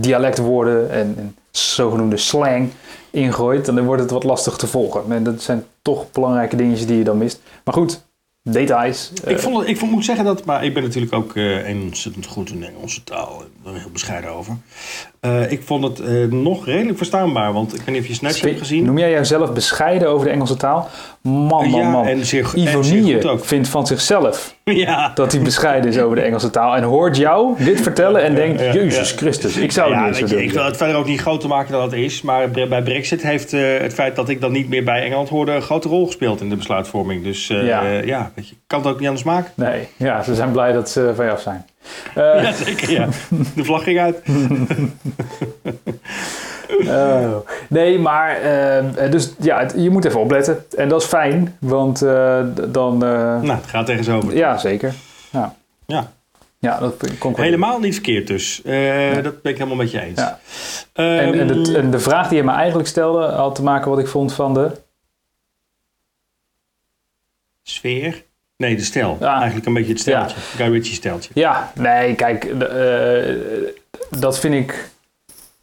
dialectwoorden 0.00 0.90
en, 0.90 1.14
en 1.18 1.36
zogenoemde 1.50 2.16
slang 2.16 2.72
ingooit, 3.14 3.64
dan 3.64 3.84
wordt 3.84 4.02
het 4.02 4.10
wat 4.10 4.24
lastig 4.24 4.56
te 4.56 4.66
volgen. 4.66 5.12
En 5.12 5.24
dat 5.24 5.42
zijn 5.42 5.64
toch 5.82 6.12
belangrijke 6.12 6.56
dingetjes 6.56 6.86
die 6.86 6.98
je 6.98 7.04
dan 7.04 7.18
mist. 7.18 7.40
Maar 7.64 7.74
goed, 7.74 8.04
details. 8.42 9.12
eh, 9.24 9.30
Ik, 9.32 9.38
vond 9.38 9.56
het, 9.58 9.68
ik 9.68 9.78
vond, 9.78 9.90
moet 9.90 10.04
zeggen 10.04 10.24
dat, 10.24 10.44
maar 10.44 10.64
ik 10.64 10.74
ben 10.74 10.82
natuurlijk 10.82 11.12
ook 11.12 11.36
eh 11.36 11.82
ontzettend 11.82 12.26
goed 12.26 12.50
in 12.50 12.60
de 12.60 12.66
Engelse 12.66 13.04
taal. 13.04 13.42
Er 13.66 13.72
heel 13.72 13.90
bescheiden 13.92 14.30
over. 14.30 14.56
Eh, 15.20 15.52
ik 15.52 15.62
vond 15.62 15.84
het 15.98 16.30
nog 16.30 16.66
redelijk 16.66 16.96
verstaanbaar, 16.96 17.52
want 17.52 17.74
ik 17.74 17.78
weet 17.78 17.88
niet 17.94 18.00
of 18.02 18.06
je 18.06 18.14
Snatch 18.14 18.40
hebt 18.40 18.58
gezien. 18.58 18.84
Noem 18.84 18.98
jij 18.98 19.10
jezelf 19.10 19.52
bescheiden 19.52 20.08
over 20.08 20.26
de 20.26 20.32
Engelse 20.32 20.56
taal? 20.56 20.88
Man, 21.22 21.48
man, 21.48 21.70
ja, 21.70 21.90
man. 21.90 22.06
en 22.06 22.26
zeer, 22.26 22.50
en 22.54 22.60
Ivonie 22.60 23.18
vindt 23.36 23.68
van 23.68 23.86
zichzelf 23.86 24.56
Ja. 24.84 25.10
Dat 25.14 25.32
hij 25.32 25.42
bescheiden 25.42 25.90
is 25.90 25.98
over 25.98 26.16
de 26.16 26.22
Engelse 26.22 26.50
taal. 26.50 26.76
En 26.76 26.82
hoort 26.82 27.16
jou 27.16 27.64
dit 27.64 27.80
vertellen 27.80 28.22
en 28.22 28.34
denkt... 28.34 28.60
ja, 28.60 28.66
ja. 28.66 28.72
Jezus 28.72 29.12
Christus, 29.12 29.56
ik 29.56 29.72
zou 29.72 29.90
het 29.94 29.98
Ja, 30.00 30.06
niet 30.06 30.18
je, 30.18 30.26
doen. 30.26 30.38
ik 30.44 30.52
wil 30.52 30.64
het 30.64 30.76
verder 30.76 30.96
ook 30.96 31.06
niet 31.06 31.20
groter 31.20 31.48
maken 31.48 31.72
dan 31.72 31.82
het 31.82 31.92
is. 31.92 32.22
Maar 32.22 32.50
bij 32.50 32.82
Brexit 32.82 33.22
heeft 33.22 33.52
eh, 33.52 33.78
het 33.78 33.94
feit 33.94 34.16
dat 34.16 34.28
ik 34.28 34.40
dan 34.40 34.52
niet 34.52 34.68
meer 34.68 34.84
bij 34.84 35.02
Engeland 35.04 35.28
hoorde... 35.28 35.52
een 35.52 35.62
grote 35.62 35.88
rol 35.88 36.06
gespeeld 36.06 36.40
in 36.40 36.48
de 36.48 36.56
besluitvorming. 36.56 37.22
Dus 37.24 37.50
eh, 37.50 37.66
Ja. 37.66 37.82
ja, 37.82 37.90
ja 38.04 38.30
weet 38.34 38.48
je, 38.48 38.54
ik 38.54 38.60
kan 38.66 38.78
het 38.78 38.88
ook 38.88 38.98
niet 38.98 39.08
anders 39.08 39.26
maken. 39.26 39.52
Nee, 39.56 39.88
ja, 39.96 40.22
ze 40.22 40.34
zijn 40.34 40.52
blij 40.52 40.72
dat 40.72 40.90
ze 40.90 41.12
van 41.14 41.24
je 41.24 41.30
af 41.30 41.40
zijn. 41.40 41.66
Eh, 42.14 42.22
Ja, 42.42 42.52
zeker, 42.52 42.90
ja. 42.90 43.08
De 43.54 43.64
vlag 43.64 43.82
ging 43.82 43.98
uit. 44.00 44.22
Oh. 46.86 47.36
Nee, 47.68 47.98
maar 47.98 48.36
eh, 48.40 49.10
dus 49.10 49.32
ja, 49.38 49.58
het- 49.58 49.74
je 49.76 49.90
moet 49.90 50.04
even 50.04 50.20
opletten. 50.20 50.64
En 50.76 50.88
dat 50.88 51.00
is 51.02 51.06
fijn, 51.08 51.56
want 51.60 52.02
eh, 52.02 52.40
dan... 52.68 53.04
eh, 53.04 53.40
Nou, 53.40 53.48
het 53.60 53.66
gaat 53.66 54.08
over. 54.08 54.36
ja, 54.36 54.58
zeker. 54.58 54.94
Ja, 55.30 55.54
Ja. 55.86 56.12
ja 56.58 56.78
dat 56.78 56.94
kon 57.18 57.34
Helemaal 57.40 57.78
niet 57.78 57.94
verkeerd 57.94 58.26
dus. 58.26 58.56
Dat 59.22 59.42
ben 59.42 59.52
ik 59.52 59.58
helemaal 59.58 59.76
met 59.76 59.90
je 59.90 60.00
eens. 60.00 60.20
Ja. 60.20 60.38
En, 60.92 61.38
en, 61.40 61.46
de, 61.46 61.76
en 61.78 61.90
de 61.90 61.98
vraag 61.98 62.28
die 62.28 62.36
je 62.36 62.44
me 62.44 62.52
eigenlijk 62.52 62.88
stelde 62.88 63.24
had 63.26 63.54
te 63.54 63.62
maken 63.62 63.90
wat 63.90 63.98
ik 63.98 64.06
vond 64.08 64.32
van 64.32 64.54
de... 64.54 64.70
Sfeer? 67.62 68.24
Nee, 68.56 68.76
de 68.76 68.82
stijl. 68.82 69.16
Ja. 69.20 69.34
Eigenlijk 69.36 69.66
een 69.66 69.74
beetje 69.74 69.92
het 69.92 70.00
steltje. 70.00 70.36
Guy 70.40 70.72
Ritchie 70.72 70.94
steltje. 70.94 71.30
Ja, 71.34 71.72
nee, 71.74 72.14
kijk, 72.14 72.52
dat 74.18 74.38
vind 74.38 74.54
ik 74.54 74.90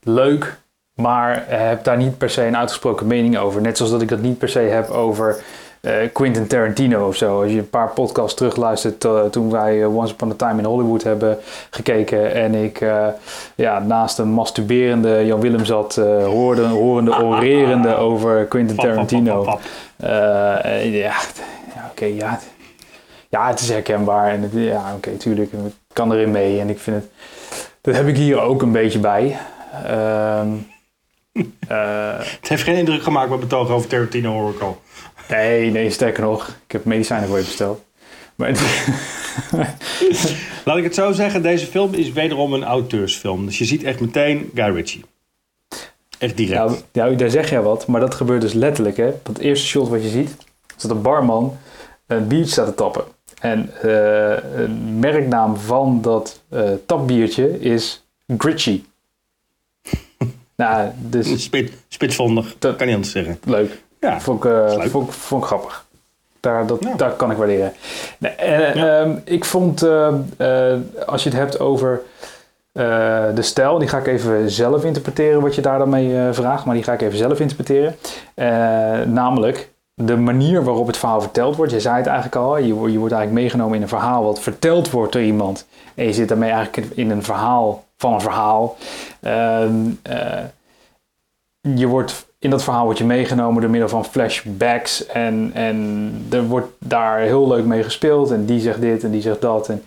leuk, 0.04 0.58
maar 1.02 1.44
heb 1.48 1.84
daar 1.84 1.98
niet 1.98 2.18
per 2.18 2.30
se 2.30 2.46
een 2.46 2.58
uitgesproken 2.58 3.08
mening 3.08 3.38
over. 3.38 3.62
Net 3.62 3.78
zoals 3.78 3.92
dat 3.92 4.02
ik 4.02 4.10
dat 4.10 4.22
niet 4.22 4.38
per 4.38 4.50
se 4.50 4.60
heb 4.60 4.90
over 4.90 5.44
eh, 5.82 5.94
Quentin 6.14 6.48
Tarantino 6.48 7.08
of 7.08 7.16
zo. 7.16 7.42
Als 7.42 7.52
je 7.52 7.58
een 7.58 7.70
paar 7.70 7.90
podcasts 7.90 8.34
terugluistert 8.36 9.06
eh, 9.06 9.24
toen 9.24 9.52
wij 9.52 9.82
eh, 9.82 9.96
Once 9.96 10.14
Upon 10.14 10.32
a 10.32 10.34
Time 10.36 10.60
in 10.60 10.66
Hollywood 10.66 11.04
hebben 11.04 11.38
gekeken 11.70 12.34
en 12.34 12.56
ik 12.56 12.82
eh, 12.82 13.08
ja, 13.56 13.80
naast 13.80 14.18
een 14.18 14.28
masturberende 14.32 15.26
Jan 15.26 15.40
Willem 15.42 15.66
zat, 15.66 15.98
eh, 15.98 16.24
hoorde, 16.26 16.64
horende, 16.66 17.24
orerende 17.24 17.96
over 17.96 18.46
Quentin 18.46 18.76
Tarantino. 18.76 19.58
Eh, 19.98 20.66
eh, 20.66 20.94
ja, 21.00 21.14
ja 21.76 21.90
oké, 21.92 22.06
ja. 22.06 22.30
het- 22.30 22.50
Ja, 23.30 23.48
het 23.48 23.60
is 23.60 23.70
herkenbaar. 23.70 24.30
En 24.32 24.42
het, 24.42 24.52
ja, 24.54 24.82
oké, 24.96 25.10
tuurlijk. 25.18 25.52
Ik 25.52 25.74
kan 25.94 26.12
erin 26.14 26.32
mee. 26.32 26.60
En 26.60 26.70
ik 26.70 26.80
vind 26.80 26.96
het... 26.96 27.06
Dat 27.82 27.96
heb 27.96 28.08
ik 28.08 28.18
hier 28.18 28.42
ook 28.42 28.62
een 28.62 28.72
beetje 28.72 29.00
bij. 29.00 29.38
Ehm, 29.86 29.94
eh, 29.96 30.44
Het 31.68 32.48
heeft 32.48 32.64
geen 32.64 32.78
indruk 32.78 33.04
gemaakt 33.04 33.30
met 33.30 33.40
betoog 33.40 33.70
over 33.70 33.90
Tarantino 33.90 34.54
al. 34.60 34.82
nee, 35.30 35.72
nee, 35.72 35.90
sterker 35.90 36.24
nog. 36.24 36.48
Ik 36.48 36.72
heb 36.72 36.86
medicijnen 36.86 37.28
voor 37.28 37.38
je 37.38 37.44
besteld. 37.44 37.84
Maar 38.36 38.50
Laat 40.66 40.78
ik 40.78 40.84
het 40.84 40.96
zo 40.96 41.12
zeggen, 41.12 41.42
deze 41.42 41.66
film 41.66 41.94
is 41.94 42.12
wederom 42.12 42.54
een 42.54 42.64
auteursfilm. 42.64 43.46
Dus 43.46 43.58
je 43.58 43.66
ziet 43.66 43.84
echt 43.84 44.00
meteen 44.00 44.52
Guy 44.54 44.74
Ritchie. 44.74 45.06
Echt 46.18 46.38
direct. 46.38 46.60
nou, 46.60 46.78
nou, 46.92 47.16
daar 47.16 47.30
zeg 47.30 47.50
jij 47.50 47.62
wat. 47.62 47.88
Maar 47.88 48.02
dat 48.02 48.16
gebeurt 48.16 48.42
dus 48.42 48.54
letterlijk. 48.54 48.98
Hè? 48.98 49.12
Het 49.24 49.38
eerste 49.38 49.68
shot 49.68 49.90
wat 49.90 50.04
je 50.04 50.10
ziet... 50.10 50.36
is 50.78 50.82
dat 50.82 50.92
een 50.92 51.02
barman 51.02 51.58
een 52.08 52.28
biertje 52.28 52.52
staat 52.52 52.66
te 52.66 52.74
tappen. 52.74 53.04
En 53.40 53.72
eh, 53.82 54.62
een 54.62 55.00
merknaam 55.00 55.58
van 55.58 56.02
dat 56.02 56.42
eh, 56.50 56.70
tapbiertje 56.86 57.60
is 57.60 58.06
Gritchy. 58.38 58.84
Nou, 60.70 60.90
dus 60.98 61.44
Spit, 61.44 61.72
spitsvondig, 61.88 62.56
Dat- 62.60 62.76
kan 62.76 62.86
niet 62.86 62.96
anders 62.96 63.14
zeggen. 63.14 63.40
leuk. 63.46 63.82
Ja, 64.00 64.20
Vond 64.22 64.44
ik, 64.44 64.52
eh, 64.52 64.82
vond, 64.90 65.08
ik- 65.08 65.14
vond 65.14 65.42
ik 65.42 65.48
grappig. 65.48 65.86
Daar, 66.40 66.68
dat, 66.68 66.78
Ja. 66.84 66.94
daar 66.96 67.12
kan 67.12 67.32
ik 67.32 67.38
waarderen. 67.38 67.74
Nee, 68.18 68.32
eh, 68.32 68.76
Ja. 68.76 69.00
ehm, 69.02 69.16
ik 69.24 69.46
vond, 69.46 69.82
eh, 69.84 70.08
eh, 70.38 70.80
als 71.06 71.24
je 71.24 71.30
het 71.30 71.38
hebt 71.38 71.60
over 71.60 72.02
eh, 72.72 72.84
de 73.36 73.42
stijl, 73.42 73.80
die 73.80 73.88
ga 73.88 73.98
ik 73.98 74.08
even 74.08 74.52
zelf 74.52 74.84
interpreteren 74.86 75.42
wat 75.42 75.56
je 75.56 75.62
daar 75.62 75.78
dan 75.80 75.90
mee 75.90 76.18
eh, 76.18 76.28
vraagt, 76.32 76.66
maar 76.66 76.76
die 76.76 76.84
ga 76.84 76.94
ik 76.94 77.02
even 77.02 77.18
zelf 77.18 77.40
interpreteren. 77.40 77.96
Eh, 78.34 78.48
namelijk 79.06 79.71
de 80.06 80.18
manier 80.18 80.64
waarop 80.64 80.88
het 80.88 80.98
verhaal 80.98 81.22
verteld 81.22 81.56
wordt. 81.56 81.72
Je 81.72 81.80
zei 81.80 81.96
het 81.98 82.06
eigenlijk 82.06 82.36
al, 82.36 82.58
je, 82.58 82.74
wordt- 82.74 82.94
je 82.94 83.00
wordt 83.00 83.14
eigenlijk 83.14 83.44
meegenomen 83.44 83.76
in 83.76 83.82
een 83.82 83.88
verhaal 83.88 84.24
wat 84.24 84.40
verteld 84.40 84.90
wordt 84.90 85.14
door 85.14 85.22
iemand. 85.22 85.66
En 85.96 86.06
je 86.06 86.14
zit 86.14 86.28
daarmee 86.28 86.52
eigenlijk 86.52 86.92
in 86.96 87.10
een 87.12 87.24
verhaal 87.24 87.84
van 87.98 88.14
een 88.14 88.22
verhaal. 88.22 88.78
Ehm, 89.20 89.74
eh, 90.02 90.44
je 91.62 91.88
wordt 91.88 92.26
in 92.40 92.50
dat 92.50 92.64
verhaal 92.64 92.84
wordt 92.84 93.00
je 93.00 93.06
meegenomen 93.06 93.62
door 93.62 93.70
middel 93.70 93.90
van 93.90 94.06
flashbacks. 94.06 95.06
En, 95.06 95.52
en 95.54 96.12
er 96.32 96.44
wordt 96.44 96.68
daar 96.80 97.20
heel 97.20 97.48
leuk 97.48 97.66
mee 97.66 97.84
gespeeld. 97.84 98.32
En 98.32 98.46
die 98.46 98.60
zegt 98.60 98.82
dit 98.82 99.04
en 99.04 99.12
die 99.12 99.22
zegt 99.22 99.42
dat. 99.42 99.70
En 99.70 99.84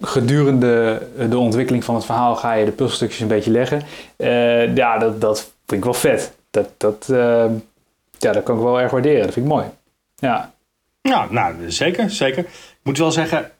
gedurende 0.00 1.02
de 1.28 1.38
ontwikkeling 1.38 1.84
van 1.84 1.94
het 1.94 2.04
verhaal 2.04 2.36
ga 2.36 2.52
je 2.52 2.64
de 2.64 2.70
puzzelstukjes 2.70 3.20
een 3.20 3.28
beetje 3.28 3.50
leggen. 3.50 3.82
Eh, 4.16 4.74
ja, 4.76 4.98
dat, 4.98 5.20
dat 5.20 5.38
vind 5.66 5.80
ik 5.80 5.84
wel 5.84 5.94
vet. 5.94 6.32
Dat, 6.50 6.68
dat, 6.76 7.08
eh, 7.10 7.44
ja, 8.22 8.32
dat 8.32 8.42
kan 8.42 8.56
ik 8.56 8.62
wel 8.62 8.80
erg 8.80 8.90
waarderen. 8.90 9.22
Dat 9.22 9.32
vind 9.32 9.46
ik 9.46 9.52
mooi. 9.52 9.64
Ja, 10.16 10.52
Nou, 11.02 11.32
nou, 11.32 11.70
zeker, 11.70 12.10
zeker. 12.10 12.38
Ik 12.44 12.80
moet 12.82 12.98
wel 12.98 13.12
zeggen, 13.12 13.50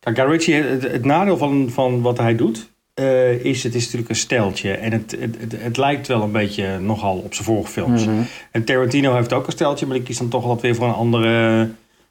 kijk, 0.00 0.18
Guy 0.18 0.24
Ritchie, 0.24 0.54
het, 0.54 0.82
het 0.82 1.04
nadeel 1.04 1.36
van, 1.36 1.70
van 1.70 2.02
wat 2.02 2.18
hij 2.18 2.36
doet, 2.36 2.68
eh, 2.94 3.44
is 3.44 3.62
het 3.62 3.74
is 3.74 3.82
natuurlijk 3.82 4.10
een 4.10 4.16
steltje. 4.16 4.72
En 4.72 4.92
het, 4.92 5.16
het, 5.20 5.36
het, 5.40 5.54
het 5.62 5.76
lijkt 5.76 6.06
wel 6.06 6.22
een 6.22 6.32
beetje 6.32 6.78
nogal 6.78 7.16
op 7.16 7.34
zijn 7.34 7.46
vorige 7.46 7.70
films. 7.70 8.06
Mhm. 8.06 8.22
En 8.50 8.64
Tarantino 8.64 9.14
heeft 9.14 9.32
ook 9.32 9.46
een 9.46 9.52
steltje, 9.52 9.86
maar 9.86 9.96
die 9.96 10.04
kiest 10.04 10.18
dan 10.18 10.28
toch 10.28 10.42
altijd 10.44 10.60
weer 10.62 10.74
voor 10.74 10.86
een 10.86 10.94
andere 10.94 11.68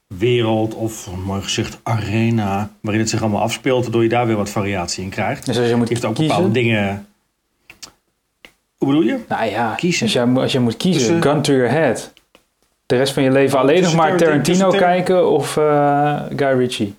wereld 0.07 0.73
of, 0.73 1.09
mooi 1.25 1.41
gezegd, 1.41 1.79
arena. 1.83 2.71
Waarin 2.81 3.01
het 3.01 3.09
zich 3.09 3.21
allemaal 3.21 3.41
afspeelt, 3.41 3.83
waardoor 3.83 4.03
je 4.03 4.09
daar 4.09 4.27
weer 4.27 4.35
wat 4.35 4.49
variatie 4.49 5.03
in 5.03 5.09
krijgt. 5.09 5.45
dus 5.45 5.57
als 5.57 5.69
je 5.69 5.75
moet 5.75 5.89
heeft 5.89 6.05
ook 6.05 6.15
kiezen... 6.15 6.35
bepaalde 6.35 6.59
dingen... 6.59 7.07
Hoe 8.83 8.93
bedoel 8.93 9.07
je? 9.09 9.19
Nou 9.27 9.49
ja, 9.49 9.73
Kiezen. 9.75 10.03
Als, 10.03 10.13
jij, 10.13 10.25
mo- 10.25 10.41
als 10.41 10.51
je 10.51 10.59
moet 10.59 10.77
kiezen, 10.77 11.01
Tussen- 11.01 11.21
gun 11.31 11.41
to 11.41 11.53
your 11.53 11.69
head. 11.69 12.13
De 12.85 12.95
rest 12.97 13.13
van 13.13 13.23
je 13.23 13.31
leven 13.31 13.59
alleen 13.59 13.73
nog 13.75 13.83
tussen 13.83 13.99
maar 13.99 14.17
Tarantino- 14.17 14.69
Tar- 14.69 14.79
kijken 14.79 15.29
of 15.31 15.57
eh, 15.57 16.21
Guy 16.35 16.57
Ritchie? 16.57 16.95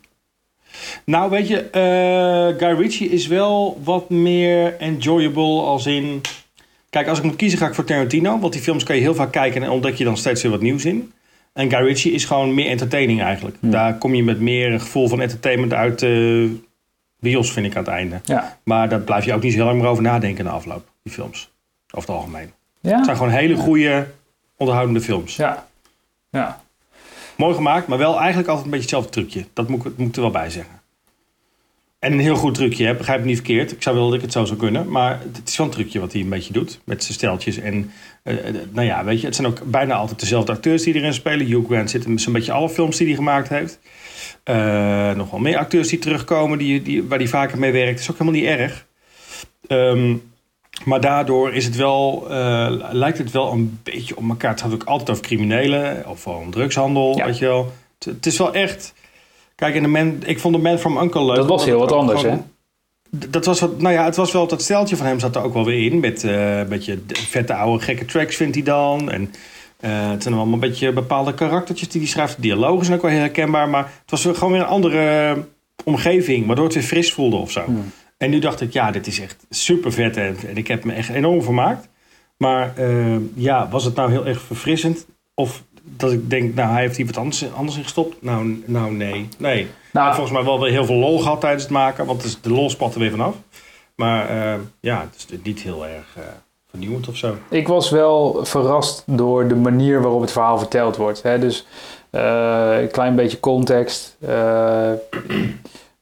Nou, 1.05 1.31
weet 1.31 1.49
je, 1.49 1.61
eh, 1.61 2.59
Guy 2.68 2.81
Ritchie 2.81 3.09
is 3.11 3.27
wel 3.27 3.81
wat 3.85 4.11
meer 4.11 4.77
enjoyable 4.79 5.61
als 5.62 5.87
in... 5.87 6.20
Kijk, 6.90 7.09
als 7.09 7.18
ik 7.18 7.25
moet 7.25 7.37
kiezen 7.37 7.59
ga 7.59 7.66
ik 7.66 7.75
voor 7.75 7.85
Tarantino. 7.85 8.38
Want 8.38 8.53
die 8.53 8.62
films 8.62 8.85
kan 8.85 8.97
je 8.97 9.03
heel 9.03 9.14
vaak 9.14 9.33
kijken 9.33 9.62
en 9.62 9.70
ontdek 9.70 9.94
je 9.94 10.05
dan 10.05 10.16
steeds 10.16 10.42
weer 10.42 10.51
wat 10.51 10.61
nieuws 10.61 10.85
in. 10.85 11.12
En 11.53 11.70
Guy 11.70 11.81
Ritchie 11.87 12.12
is 12.12 12.25
gewoon 12.25 12.55
meer 12.55 12.66
entertaining 12.70 13.23
eigenlijk. 13.23 13.57
Hmm. 13.61 13.70
Daar 13.70 13.99
kom 13.99 14.14
je 14.14 14.25
met 14.25 14.40
meer 14.40 14.73
een 14.73 14.81
gevoel 14.81 15.09
van 15.09 15.20
entertainment 15.20 15.73
uit 15.73 15.99
de 15.99 16.57
bios, 17.20 17.53
vind 17.53 17.66
ik 17.66 17.77
aan 17.77 17.83
het 17.85 17.92
einde. 17.92 18.20
Ja. 18.25 18.59
Maar 18.64 18.88
daar 18.88 19.01
blijf 19.01 19.25
je 19.25 19.35
ook 19.35 19.42
niet 19.42 19.53
zo 19.53 19.59
heel 19.59 19.66
lang 19.66 19.81
meer 19.81 19.88
over 19.88 20.03
nadenken 20.03 20.44
na 20.44 20.51
afloop, 20.51 20.85
die 21.03 21.12
films. 21.12 21.53
Over 21.94 22.09
het 22.09 22.18
algemeen. 22.18 22.52
Het 22.80 22.90
Ja? 22.90 23.04
zijn 23.04 23.16
gewoon 23.16 23.33
hele 23.33 23.57
goede, 23.57 24.07
onderhoudende 24.57 25.00
films. 25.00 25.37
Ja. 25.37 25.66
Ja. 26.30 26.62
Mooi 27.37 27.54
gemaakt, 27.54 27.87
maar 27.87 27.98
wel 27.98 28.18
eigenlijk 28.18 28.48
altijd 28.48 28.64
een 28.64 28.70
beetje 28.70 28.96
hetzelfde 28.96 29.11
trucje. 29.11 29.46
Dat 29.52 29.68
moet 29.68 29.85
ik, 29.85 29.96
moet 29.96 30.09
ik 30.09 30.14
er 30.16 30.20
wel 30.22 30.30
bij 30.30 30.50
zeggen. 30.50 30.83
En 31.98 32.12
een 32.12 32.18
heel 32.18 32.37
goed 32.37 32.54
trucje, 32.54 32.87
hè? 32.87 32.94
begrijp 32.94 33.20
me 33.20 33.26
niet 33.26 33.37
verkeerd. 33.37 33.72
Ik 33.72 33.83
zou 33.83 33.94
willen 33.94 34.11
dat 34.11 34.18
ik 34.18 34.24
het 34.24 34.35
zo 34.35 34.44
zou 34.44 34.59
kunnen. 34.59 34.88
Maar 34.88 35.20
het 35.33 35.48
is 35.48 35.57
wel 35.57 35.66
een 35.66 35.72
trucje 35.72 36.00
wat 36.00 36.12
hij 36.12 36.20
een 36.20 36.28
beetje 36.28 36.52
doet. 36.52 36.80
Met 36.85 37.02
zijn 37.02 37.14
steltjes. 37.14 37.59
En 37.59 37.90
eh, 38.22 38.48
eh, 38.48 38.54
nou 38.72 38.87
ja, 38.87 39.04
weet 39.04 39.20
je, 39.20 39.26
het 39.26 39.35
zijn 39.35 39.46
ook 39.46 39.62
bijna 39.64 39.94
altijd 39.94 40.20
dezelfde 40.20 40.52
acteurs 40.52 40.83
die 40.83 40.94
erin 40.94 41.14
spelen. 41.14 41.46
Hugh 41.46 41.66
Grant 41.66 41.90
zit 41.90 42.04
in 42.04 42.18
zo'n 42.18 42.33
beetje 42.33 42.52
alle 42.52 42.68
films 42.68 42.96
die 42.96 43.07
hij 43.07 43.16
gemaakt 43.16 43.48
heeft. 43.48 43.78
Eh, 44.42 45.12
nog 45.12 45.30
wel 45.30 45.40
meer 45.40 45.59
acteurs 45.59 45.88
die 45.88 45.98
terugkomen, 45.98 46.59
die, 46.59 46.83
die, 46.83 47.02
waar 47.04 47.18
hij 47.18 47.28
vaker 47.28 47.59
mee 47.59 47.72
werkt. 47.72 47.90
Dat 47.90 48.00
is 48.00 48.11
ook 48.11 48.18
helemaal 48.18 48.40
niet 48.40 48.48
erg. 48.48 48.87
Ehm, 49.66 50.14
maar 50.84 51.00
daardoor 51.00 51.52
is 51.54 51.64
het 51.64 51.76
wel, 51.76 52.26
eh, 52.30 52.74
lijkt 52.90 53.18
het 53.18 53.30
wel 53.30 53.52
een 53.52 53.78
beetje 53.82 54.16
op 54.16 54.28
elkaar. 54.28 54.50
Het 54.50 54.60
gaat 54.60 54.72
ook 54.72 54.84
altijd 54.84 55.10
over 55.10 55.22
criminelen 55.22 56.04
of 56.08 56.26
om 56.26 56.50
drugshandel, 56.50 57.16
Ja. 57.16 57.24
weet 57.24 57.38
je 57.38 57.46
wel. 57.46 57.72
Het, 57.98 58.04
het 58.14 58.26
is 58.26 58.38
wel 58.38 58.54
echt... 58.54 58.94
Kijk, 59.54 59.74
en 59.74 59.82
de 59.82 59.88
man, 59.88 60.16
ik 60.24 60.38
vond 60.40 60.54
de 60.54 60.60
Man 60.60 60.78
from 60.78 60.96
Uncle 60.98 61.24
leuk. 61.24 61.37
Dat 61.37 61.46
was 61.48 61.64
heel 61.64 61.78
wat 61.78 61.92
anders, 61.92 62.20
gewoon- 62.20 62.46
D- 63.18 63.32
Dat 63.32 63.44
was 63.44 63.60
wat, 63.60 63.80
nou 63.80 63.94
ja, 63.94 64.04
het 64.04 64.16
was 64.16 64.32
wel 64.32 64.46
dat 64.46 64.62
steltje 64.62 64.96
van 64.96 65.06
hem 65.06 65.18
zat 65.20 65.37
er 65.37 65.42
ook 65.42 65.54
wel 65.54 65.64
weer 65.64 65.92
in. 65.92 66.00
Met 66.00 66.24
eh, 66.24 66.58
een 66.58 66.68
beetje 66.68 66.98
vette 67.08 67.54
oude 67.54 67.84
gekke 67.84 68.04
tracks 68.04 68.37
vindt 68.37 68.54
hij 68.54 68.64
dan. 68.64 69.10
En 69.10 69.32
eh, 69.80 69.90
het 70.10 70.22
zijn 70.22 70.34
allemaal 70.34 70.54
een 70.54 70.60
beetje 70.60 70.92
bepaalde 70.92 71.34
karaktertjes 71.34 71.88
die 71.88 72.00
hij 72.00 72.10
schrijft. 72.10 72.37
De 72.37 72.42
dialogen 72.42 72.84
zijn 72.84 72.96
ook 72.96 73.02
wel 73.02 73.10
heel 73.10 73.20
herkenbaar. 73.20 73.68
Maar 73.68 73.92
het 74.00 74.10
was 74.10 74.22
gewoon 74.22 74.52
weer 74.52 74.60
een 74.60 74.66
andere 74.66 75.37
omgeving. 75.84 76.46
Waardoor 76.46 76.64
het 76.64 76.74
weer 76.74 76.82
fris 76.82 77.12
voelde 77.12 77.37
of 77.37 77.50
zo. 77.50 77.62
Hmm. 77.64 77.92
En 78.16 78.31
nu 78.31 78.38
dacht 78.38 78.61
ik, 78.61 78.72
ja, 78.72 78.90
dit 78.90 79.07
is 79.07 79.20
echt 79.20 79.46
super 79.50 79.92
vet. 79.92 80.16
En, 80.16 80.37
en 80.46 80.57
ik 80.57 80.68
heb 80.68 80.85
me 80.85 80.92
echt 80.92 81.09
enorm 81.09 81.42
vermaakt. 81.42 81.88
Maar 82.37 82.77
eh, 82.77 83.16
ja, 83.35 83.68
was 83.68 83.85
het 83.85 83.94
nou 83.94 84.11
heel 84.11 84.27
erg 84.27 84.40
verfrissend? 84.40 85.07
Of 85.35 85.62
dat 85.83 86.12
ik 86.12 86.31
denk, 86.31 86.55
nou, 86.55 86.72
hij 86.72 86.81
heeft 86.81 86.96
hier 86.96 87.07
wat 87.07 87.16
anders, 87.16 87.53
anders 87.53 87.77
in 87.77 87.83
gestopt? 87.83 88.22
Nou, 88.22 88.62
nou 88.66 88.92
nee. 88.92 89.29
Nee. 89.38 89.66
Nou, 89.92 90.14
volgens 90.14 90.37
mij 90.37 90.44
wel 90.44 90.61
weer 90.61 90.70
heel 90.70 90.85
veel 90.85 90.96
lol 90.96 91.18
gehad 91.18 91.40
tijdens 91.40 91.62
het 91.62 91.72
maken. 91.72 92.07
Want 92.07 92.38
de 92.42 92.50
lol 92.50 92.70
spat 92.70 92.94
er 92.94 93.00
weer 93.00 93.11
vanaf. 93.11 93.35
Maar 93.94 94.29
eh, 94.29 94.61
ja, 94.81 95.00
het 95.00 95.27
is 95.29 95.38
niet 95.42 95.61
heel 95.61 95.87
erg 95.87 96.16
eh, 96.16 96.22
vernieuwend 96.70 97.09
of 97.09 97.16
zo. 97.16 97.37
ik 97.48 97.68
was 97.68 97.90
wel 97.90 98.44
verrast 98.44 99.03
door 99.07 99.48
de 99.48 99.55
manier 99.55 100.03
waarop 100.03 100.20
het 100.20 100.33
verhaal 100.33 100.59
verteld 100.59 100.96
wordt. 100.96 101.22
Hè? 101.22 101.38
Dus 101.38 101.66
een 102.11 102.90
klein 102.90 103.14
beetje 103.14 103.40
context. 103.40 104.16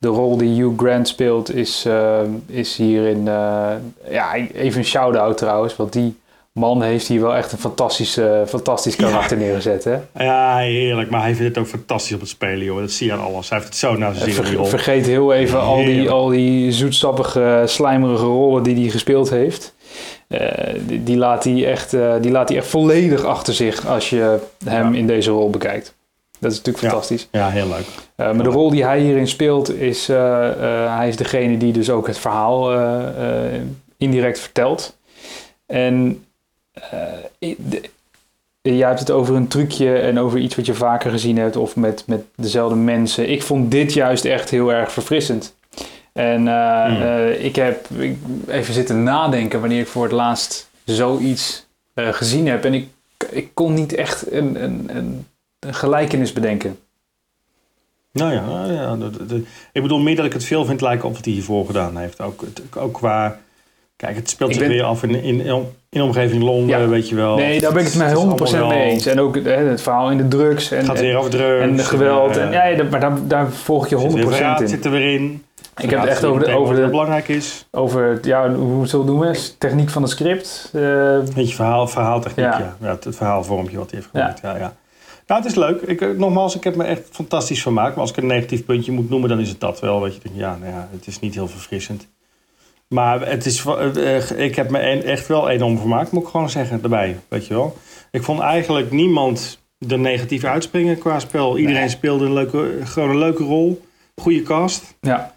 Eh, 0.03 0.09
de 0.11 0.17
rol 0.17 0.37
die 0.37 0.63
Hugh 0.63 0.73
Grant 0.77 1.09
speelt 1.09 1.55
is, 1.55 1.85
eh, 1.85 2.19
is 2.47 2.77
hierin... 2.77 3.29
eh, 3.29 3.71
ja, 4.11 4.35
even 4.55 4.79
een 4.79 4.85
shout-out 4.85 5.37
trouwens. 5.39 5.77
Want 5.77 5.93
die 5.93 6.21
man 6.53 6.83
heeft 6.83 7.07
hier 7.07 7.21
wel 7.21 7.35
echt 7.35 7.53
een 7.53 7.59
fantastische, 7.59 8.45
fantastisch 8.49 8.97
Ja. 8.97 9.07
karakter 9.09 9.37
neergezet. 9.37 9.85
Hè? 9.85 10.25
Ja, 10.25 10.57
heerlijk. 10.57 11.11
Maar 11.11 11.21
hij 11.23 11.35
vindt 11.35 11.55
het 11.57 11.65
ook 11.65 11.71
fantastisch 11.71 12.15
op 12.15 12.21
het 12.21 12.29
spelen, 12.29 12.65
joh. 12.65 12.81
Dat 12.81 12.91
zie 12.91 13.07
je 13.07 13.13
aan 13.13 13.21
alles. 13.25 13.49
Hij 13.49 13.59
heeft 13.59 13.71
het 13.71 13.79
zo 13.81 13.97
naar 13.97 14.13
zijn 14.15 14.25
zin, 14.25 14.35
Ver- 14.35 14.45
die 14.45 14.57
rol. 14.57 14.65
vergeet 14.67 15.07
heel 15.07 15.33
even 15.33 15.61
al 15.61 15.77
die, 15.85 16.11
al 16.11 16.29
die 16.29 16.73
zoetsappige, 16.73 17.63
slijmerige 17.67 18.25
rollen 18.25 18.63
die 18.63 18.75
hij 18.81 18.89
gespeeld 18.89 19.31
heeft. 19.31 19.75
Eh, 20.29 20.75
die, 20.87 21.03
die, 21.03 21.17
laat 21.17 21.45
hij 21.45 21.67
echt, 21.67 21.95
eh, 21.95 22.15
die 22.21 22.31
laat 22.31 22.49
hij 22.49 22.59
echt 22.59 22.67
volledig 22.67 23.25
achter 23.25 23.55
zich 23.55 23.87
als 23.87 24.11
je 24.11 24.39
hem 24.65 24.93
Ja. 24.93 24.99
in 24.99 25.07
deze 25.07 25.31
rol 25.31 25.51
bekijkt. 25.51 25.95
Dat 26.43 26.51
is 26.53 26.57
natuurlijk 26.57 26.85
fantastisch. 26.85 27.29
Ja, 27.31 27.49
heel 27.49 27.69
leuk. 27.69 27.87
Eh, 28.17 28.33
maar 28.33 28.45
de 28.45 28.51
rol 28.51 28.71
die 28.71 28.85
hij 28.85 29.01
hierin 29.01 29.29
speelt 29.29 29.75
is... 29.75 30.09
eh, 30.09 30.49
eh, 30.85 30.97
hij 30.97 31.09
is 31.09 31.17
degene 31.17 31.57
die 31.57 31.73
dus 31.73 31.91
ook 31.91 32.07
het 32.07 32.19
verhaal 32.19 32.73
indirect 33.97 34.39
vertelt. 34.39 34.97
En 35.67 36.25
de- 37.39 37.91
jij 38.63 38.87
hebt 38.89 38.99
het 39.01 39.11
over 39.11 39.35
een 39.35 39.49
trucje 39.49 39.99
en 39.99 40.19
over 40.19 40.39
iets 40.39 40.55
wat 40.55 40.67
je 40.67 40.75
vaker 40.75 41.11
gezien 41.11 41.37
hebt... 41.39 41.57
of 41.57 41.77
met, 41.77 42.03
met 42.07 42.25
dezelfde 42.37 42.77
mensen. 42.77 43.31
Ik 43.31 43.43
vond 43.43 43.71
dit 43.71 43.93
juist 43.93 44.25
echt 44.25 44.51
heel 44.51 44.73
erg 44.73 44.93
verfrissend. 44.93 45.55
En 46.13 46.47
Hmm. 46.47 47.29
ik 47.29 47.57
heb 47.57 47.89
ik- 47.99 48.19
even 48.49 48.75
zitten 48.75 49.03
nadenken 49.03 49.61
wanneer 49.61 49.81
ik 49.81 49.87
voor 49.87 50.03
het 50.03 50.13
laatst 50.13 50.71
zoiets 50.85 51.67
gezien 51.95 52.47
heb. 52.49 52.65
En 52.65 52.75
ik, 52.75 52.89
ik 53.31 53.51
kon 53.55 53.75
niet 53.75 53.95
echt 53.95 54.33
een, 54.33 54.63
een, 54.65 54.91
een, 54.97 55.27
een 55.67 55.75
gelijkenis 55.75 56.33
bedenken. 56.33 56.79
Nou 58.13 58.33
ja, 58.33 58.65
ja 58.73 58.97
de- 58.97 59.11
de- 59.11 59.27
de- 59.27 59.45
ik 59.73 59.83
bedoel 59.83 59.99
meer 59.99 60.17
dat 60.17 60.25
ik 60.25 60.33
het 60.33 60.45
veel 60.45 60.65
vind 60.65 60.81
lijken 60.81 61.09
op 61.09 61.15
wat 61.15 61.25
hij 61.25 61.35
hiervoor 61.35 61.67
gedaan 61.67 61.97
heeft. 61.97 62.21
Ook, 62.21 62.41
het- 62.41 62.63
ook 62.79 62.93
qua... 62.93 63.39
Kijk, 63.97 64.17
het 64.17 64.31
speelt 64.31 64.51
Ik 64.51 64.57
zich 64.57 64.67
ben- 64.67 64.75
weer 64.77 64.85
af 64.85 65.03
in, 65.03 65.11
in, 65.15 65.41
in, 65.41 65.67
in 65.91 66.03
omgeving 66.03 66.43
Londen, 66.43 66.81
Ja. 66.81 66.87
weet 66.89 67.09
je 67.09 67.15
wel. 67.15 67.37
Nee, 67.37 67.61
daar 67.61 67.73
ben 67.73 67.81
ik 67.85 67.89
het 67.93 67.97
met 67.99 68.13
100% 68.13 68.15
allemaal 68.59 68.69
mee 68.69 68.91
eens. 68.91 69.07
En 69.07 69.21
ook 69.21 69.35
hè, 69.35 69.41
het 69.57 69.83
verhaal 69.83 70.11
in 70.11 70.17
de 70.17 70.29
drugs 70.29 70.71
en, 70.71 70.77
Het 70.79 70.87
gaat 70.87 71.01
weer 71.01 71.17
over 71.17 71.31
drugs. 71.31 71.63
en 71.63 71.77
de 71.77 71.83
geweld. 71.85 72.37
eh, 72.37 72.43
En, 72.45 72.53
ja, 72.53 72.65
ja, 72.67 72.85
maar 72.85 73.01
daar, 73.01 73.27
daar 73.27 73.51
volg 73.53 73.89
je 73.89 73.97
100% 73.97 74.01
referaat 74.15 74.61
in. 74.61 74.69
zit 74.69 74.85
er 74.85 74.91
weer 74.91 75.15
in. 75.15 75.45
Ik 75.81 75.91
heb 75.91 76.01
het 76.01 76.09
echt 76.09 76.25
over 76.25 76.45
de, 76.45 76.51
over 76.55 76.75
wat 76.75 76.85
de, 76.85 76.91
belangrijk 76.91 77.29
is. 77.29 77.67
over, 77.71 78.19
ja, 78.23 78.55
hoe 78.55 78.87
zullen 78.87 79.07
we 79.07 79.13
het 79.13 79.21
noemen? 79.21 79.37
Techniek 79.59 79.91
van 79.91 80.03
het 80.03 80.11
script. 80.11 80.71
Eh, 80.73 80.81
Weet 81.35 81.49
je, 81.49 81.55
verhaal, 81.55 81.87
verhaaltechniek, 81.89 82.45
Ja. 82.45 82.59
ja. 82.59 82.77
ja. 82.81 82.89
het, 82.89 83.05
het 83.05 83.17
verhaalvormpje 83.17 83.77
wat 83.79 83.91
hij 83.91 83.99
heeft 84.01 84.11
Ja. 84.13 84.21
gemaakt. 84.21 84.41
Ja. 84.41 84.57
Ja, 84.57 84.75
Nou, 85.33 85.45
het 85.45 85.53
is 85.53 85.59
leuk. 85.59 85.81
Ik, 85.83 86.01
eh, 86.01 86.09
nogmaals, 86.11 86.57
ik 86.57 86.65
heb 86.65 86.77
me 86.77 86.85
echt 86.85 87.09
fantastisch 87.11 87.63
vermaakt. 87.63 87.91
Maar 87.91 88.01
als 88.01 88.11
ik 88.11 88.17
een 88.17 88.27
negatief 88.27 88.65
puntje 88.65 88.93
moet 88.93 89.11
noemen, 89.11 89.29
dan 89.29 89.41
is 89.41 89.49
het 89.49 89.61
dat 89.61 89.81
wel. 89.81 90.03
Weet 90.03 90.15
je, 90.15 90.21
ja, 90.33 90.57
nou 90.57 90.73
ja, 90.73 90.89
het 90.93 91.07
is 91.07 91.21
niet 91.21 91.35
heel 91.35 91.49
verfrissend. 91.49 92.09
Maar 92.89 93.29
het 93.29 93.47
is, 93.47 93.65
eh, 93.65 94.17
eh, 94.17 94.39
ik 94.39 94.55
heb 94.55 94.71
me 94.71 94.79
echt 94.79 95.27
wel 95.27 95.49
enorm 95.49 95.79
vermaakt, 95.79 96.13
moet 96.13 96.23
ik 96.23 96.29
gewoon 96.29 96.51
zeggen, 96.51 96.83
erbij. 96.83 97.19
Weet 97.29 97.47
je 97.47 97.55
wel. 97.55 97.77
Ik 98.11 98.23
vond 98.23 98.41
eigenlijk 98.41 98.91
niemand 98.91 99.59
er 99.89 99.99
negatief 99.99 100.45
uitspringen 100.45 100.99
qua 100.99 101.19
spel. 101.21 101.59
Iedereen 101.59 101.81
Nee. 101.81 101.89
speelde 101.89 102.25
een 102.25 102.33
leuke, 102.33 102.79
gewoon 102.85 103.11
een 103.11 103.19
leuke 103.19 103.43
rol. 103.45 103.83
Goede 104.23 104.43
cast. 104.43 104.95
ja. 105.01 105.35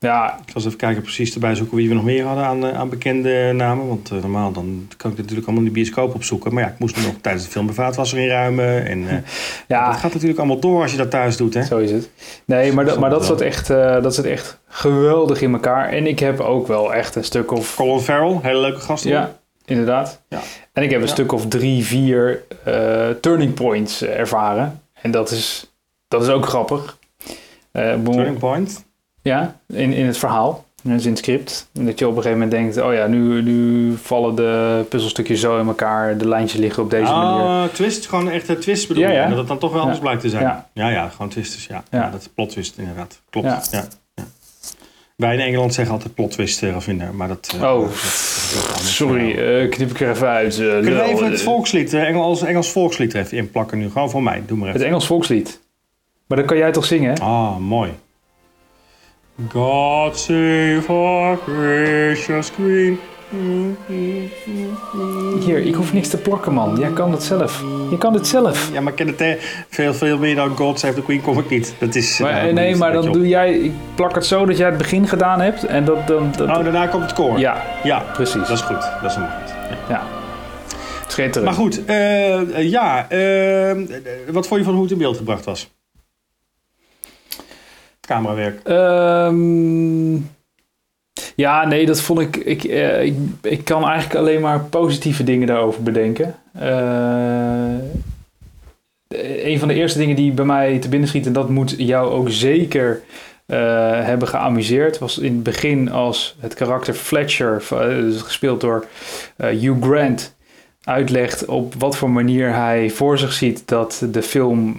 Ja, 0.00 0.26
Ik 0.28 0.42
zal 0.44 0.54
eens 0.54 0.64
even 0.64 0.78
kijken 0.78 1.02
precies 1.02 1.34
erbij 1.34 1.54
zoeken 1.54 1.76
wie 1.76 1.88
we 1.88 1.94
nog 1.94 2.04
meer 2.04 2.24
hadden 2.24 2.44
aan, 2.44 2.66
eh, 2.66 2.78
aan 2.78 2.88
bekende 2.88 3.52
namen. 3.52 3.88
Want 3.88 4.10
eh, 4.10 4.18
normaal 4.20 4.52
dan 4.52 4.64
kan 4.96 5.10
ik 5.10 5.16
dit 5.16 5.24
natuurlijk 5.24 5.46
allemaal 5.46 5.64
in 5.66 5.72
de 5.72 5.74
bioscoop 5.80 6.14
opzoeken. 6.14 6.54
Maar 6.54 6.62
ja, 6.62 6.68
ik 6.68 6.78
moest 6.78 6.96
nog 6.96 7.14
tijdens 7.20 7.44
de 7.44 7.50
film 7.50 7.66
de 7.66 7.72
vaatwasser 7.72 8.18
inruimen. 8.18 8.86
En 8.86 9.08
eh, 9.08 9.16
ja 9.68 9.86
dat 9.90 9.96
gaat 9.98 10.12
natuurlijk 10.12 10.38
allemaal 10.38 10.58
door 10.60 10.82
als 10.82 10.90
je 10.90 10.96
dat 10.96 11.10
thuis 11.10 11.36
doet. 11.36 11.54
Hè? 11.54 11.62
zo 11.64 11.78
is 11.78 11.90
het. 11.90 12.10
Nee, 12.44 12.72
maar, 12.72 12.84
dat, 12.84 12.98
maar 12.98 13.10
dat, 13.10 13.24
zat 13.24 13.40
echt, 13.40 13.70
eh, 13.70 14.02
dat 14.02 14.14
zit 14.14 14.24
echt 14.24 14.58
geweldig 14.66 15.40
in 15.42 15.52
elkaar. 15.52 15.88
En 15.88 16.06
ik 16.06 16.18
heb 16.18 16.40
ook 16.40 16.66
wel 16.66 16.94
echt 16.94 17.14
een 17.14 17.24
stuk 17.24 17.50
of... 17.52 17.74
Colin 17.76 18.00
Farrell, 18.00 18.38
hele 18.42 18.60
leuke 18.60 18.80
gast. 18.80 19.04
Ja, 19.04 19.36
inderdaad. 19.64 20.20
Ja. 20.28 20.40
En 20.72 20.82
ik 20.82 20.90
heb 20.90 21.00
een 21.00 21.06
Ja. 21.06 21.12
stuk 21.12 21.32
of 21.32 21.46
drie, 21.46 21.84
vier 21.84 22.42
eh, 22.64 23.08
turning 23.20 23.54
points 23.54 24.02
ervaren. 24.02 24.80
En 25.02 25.10
dat 25.10 25.30
is, 25.30 25.72
dat 26.08 26.22
is 26.22 26.28
ook 26.28 26.46
grappig. 26.46 26.98
Eh, 27.72 27.94
Turning 28.04 28.38
Point. 28.38 28.84
Ja, 29.22 29.56
in, 29.66 29.92
in 29.92 30.06
het 30.06 30.18
verhaal. 30.18 30.66
Dus 30.82 31.04
in 31.04 31.10
het 31.10 31.18
script. 31.18 31.68
En 31.74 31.86
dat 31.86 31.98
je 31.98 32.04
op 32.08 32.16
een 32.16 32.22
gegeven 32.22 32.38
moment 32.42 32.56
denkt... 32.74 32.80
oh 32.88 32.94
ja, 32.94 33.06
nu, 33.06 33.42
nu 33.42 33.94
vallen 34.02 34.34
de 34.34 34.84
puzzelstukjes 34.88 35.40
zo 35.40 35.58
in 35.60 35.66
elkaar. 35.66 36.18
De 36.18 36.28
lijntjes 36.28 36.60
liggen 36.60 36.82
op 36.82 36.90
deze 36.90 37.12
manier. 37.12 37.42
Ah, 37.46 37.64
twist, 37.72 38.06
gewoon 38.08 38.30
echt 38.30 38.48
een 38.48 38.58
twist 38.58 38.88
bedoel 38.88 39.02
Ja, 39.02 39.08
je? 39.08 39.14
ja. 39.14 39.22
En 39.22 39.28
dat 39.28 39.38
het 39.38 39.48
dan 39.48 39.58
toch 39.58 39.70
wel 39.70 39.80
anders 39.80 39.98
Ja. 39.98 40.04
blijkt 40.04 40.22
te 40.22 40.28
zijn. 40.28 40.42
Ja. 40.42 40.68
Ja, 40.72 40.88
ja, 40.88 41.08
gewoon 41.08 41.28
twisters, 41.28 41.66
ja. 41.66 41.82
Ja. 41.90 41.98
ja. 41.98 42.10
dat 42.10 42.20
is 42.20 42.28
plot 42.34 42.50
twist 42.50 42.78
inderdaad. 42.78 43.20
Klopt, 43.30 43.68
Ja. 43.70 43.84
Wij 45.16 45.34
in 45.34 45.40
Engeland 45.40 45.74
zeggen 45.74 45.94
altijd 45.94 46.14
plot 46.14 46.30
twist, 46.30 46.62
eh, 46.62 46.70
Ravinder. 46.70 47.14
Maar 47.14 47.28
dat... 47.28 47.50
Oh, 47.54 47.60
dat- 47.60 47.80
dat. 47.90 48.80
Sorry, 48.82 49.68
knip 49.68 49.90
ik 49.90 50.00
er 50.00 50.10
even 50.10 50.28
uit. 50.28 50.52
eh, 50.58 50.66
Kunnen 50.68 50.94
we 50.96 51.02
even 51.02 51.30
het 51.30 51.42
volkslied, 51.42 51.92
eh, 51.94 52.02
Engels, 52.08 52.42
Engels 52.42 52.70
volkslied 52.72 53.14
even 53.14 53.36
inplakken 53.36 53.78
nu? 53.78 53.90
Gewoon 53.90 54.10
voor 54.10 54.22
mij, 54.22 54.42
doe 54.46 54.56
maar 54.58 54.68
even. 54.68 54.80
het 54.80 54.88
Engels 54.88 55.06
volkslied. 55.06 55.60
Maar 56.26 56.38
dat 56.38 56.46
kan 56.46 56.56
jij 56.56 56.72
toch 56.72 56.84
zingen? 56.84 57.12
hè? 57.14 57.20
Ah, 57.20 57.56
mooi. 57.56 57.90
God 59.46 60.18
save 60.18 60.84
our 60.88 61.36
gracious 61.36 62.50
queen. 62.50 62.98
Hier, 65.40 65.58
ik 65.58 65.74
hoef 65.74 65.92
niks 65.92 66.08
te 66.08 66.16
plakken, 66.16 66.52
man. 66.52 66.76
Jij 66.78 66.92
kan 66.92 67.12
het 67.12 67.22
zelf. 67.22 67.62
Je 67.90 67.98
kan 67.98 68.14
het 68.14 68.26
zelf. 68.26 68.72
Ja, 68.72 68.80
maar 68.80 68.90
ik 68.92 68.98
ken 68.98 69.06
het 69.06 69.20
eh, 69.20 69.32
veel, 69.68 69.94
veel 69.94 70.18
meer 70.18 70.34
dan 70.34 70.56
God 70.56 70.78
save 70.78 70.94
the 70.94 71.02
queen 71.02 71.20
kom 71.20 71.38
ik 71.38 71.50
niet. 71.50 71.74
Dat 71.78 71.94
is... 71.94 72.18
Maar, 72.18 72.46
eh, 72.46 72.52
nee, 72.52 72.68
niet, 72.68 72.78
maar 72.78 72.92
dan 72.92 73.12
doe 73.12 73.28
jij... 73.28 73.52
Ik 73.52 73.72
plak 73.94 74.14
het 74.14 74.26
zo 74.26 74.46
dat 74.46 74.56
jij 74.56 74.68
het 74.68 74.78
begin 74.78 75.08
gedaan 75.08 75.40
hebt. 75.40 75.64
En 75.64 75.84
dat... 75.84 76.06
dan 76.06 76.32
dat. 76.36 76.48
Oh, 76.48 76.64
daarna 76.64 76.86
komt 76.86 77.02
het 77.02 77.12
koor. 77.12 77.38
ja, 77.38 77.62
ja, 77.82 78.04
precies. 78.12 78.48
dat 78.48 78.50
is 78.50 78.60
goed. 78.60 78.80
Dat 79.02 79.10
is 79.10 79.14
helemaal 79.14 79.36
goed. 79.40 79.54
Ja. 79.88 79.94
Ja. 79.94 80.02
Schitterend. 81.08 81.44
Maar 81.44 81.60
goed, 81.60 81.84
eh, 81.84 82.58
eh, 82.58 82.70
ja. 82.70 83.08
eh, 83.08 83.76
wat 84.32 84.46
vond 84.46 84.60
je 84.60 84.66
van 84.66 84.74
hoe 84.74 84.82
het 84.82 84.92
in 84.92 84.98
beeld 84.98 85.16
gebracht 85.16 85.44
was? 85.44 85.70
Camerawerk. 88.08 88.60
Ehm, 88.64 90.14
ja, 91.34 91.66
nee, 91.66 91.86
dat 91.86 92.00
vond 92.00 92.20
ik 92.20 92.36
ik, 92.36 92.64
eh, 92.64 93.04
ik. 93.04 93.14
ik 93.42 93.64
kan 93.64 93.84
eigenlijk 93.84 94.18
alleen 94.20 94.40
maar 94.40 94.60
positieve 94.60 95.24
dingen 95.24 95.46
daarover 95.46 95.82
bedenken. 95.82 96.34
Eh, 96.52 97.74
een 99.44 99.58
van 99.58 99.68
de 99.68 99.74
eerste 99.74 99.98
dingen 99.98 100.16
die 100.16 100.32
bij 100.32 100.44
mij 100.44 100.78
te 100.78 100.88
binnen 100.88 101.08
schiet, 101.08 101.26
en 101.26 101.32
dat 101.32 101.48
moet 101.48 101.74
jou 101.78 102.10
ook 102.10 102.30
zeker 102.30 103.02
eh, 103.46 103.58
hebben 104.04 104.28
geamuseerd, 104.28 104.98
was 104.98 105.18
in 105.18 105.34
het 105.34 105.42
begin 105.42 105.90
als 105.90 106.36
het 106.40 106.54
karakter 106.54 106.94
Fletcher, 106.94 107.62
dus 107.68 108.22
gespeeld 108.22 108.60
door 108.60 108.86
Hugh 109.36 109.82
Grant, 109.82 110.36
uitlegt 110.84 111.44
op 111.44 111.74
wat 111.74 111.96
voor 111.96 112.10
manier 112.10 112.54
hij 112.54 112.90
voor 112.90 113.18
zich 113.18 113.32
ziet 113.32 113.68
dat 113.68 114.06
de 114.10 114.22
film 114.22 114.76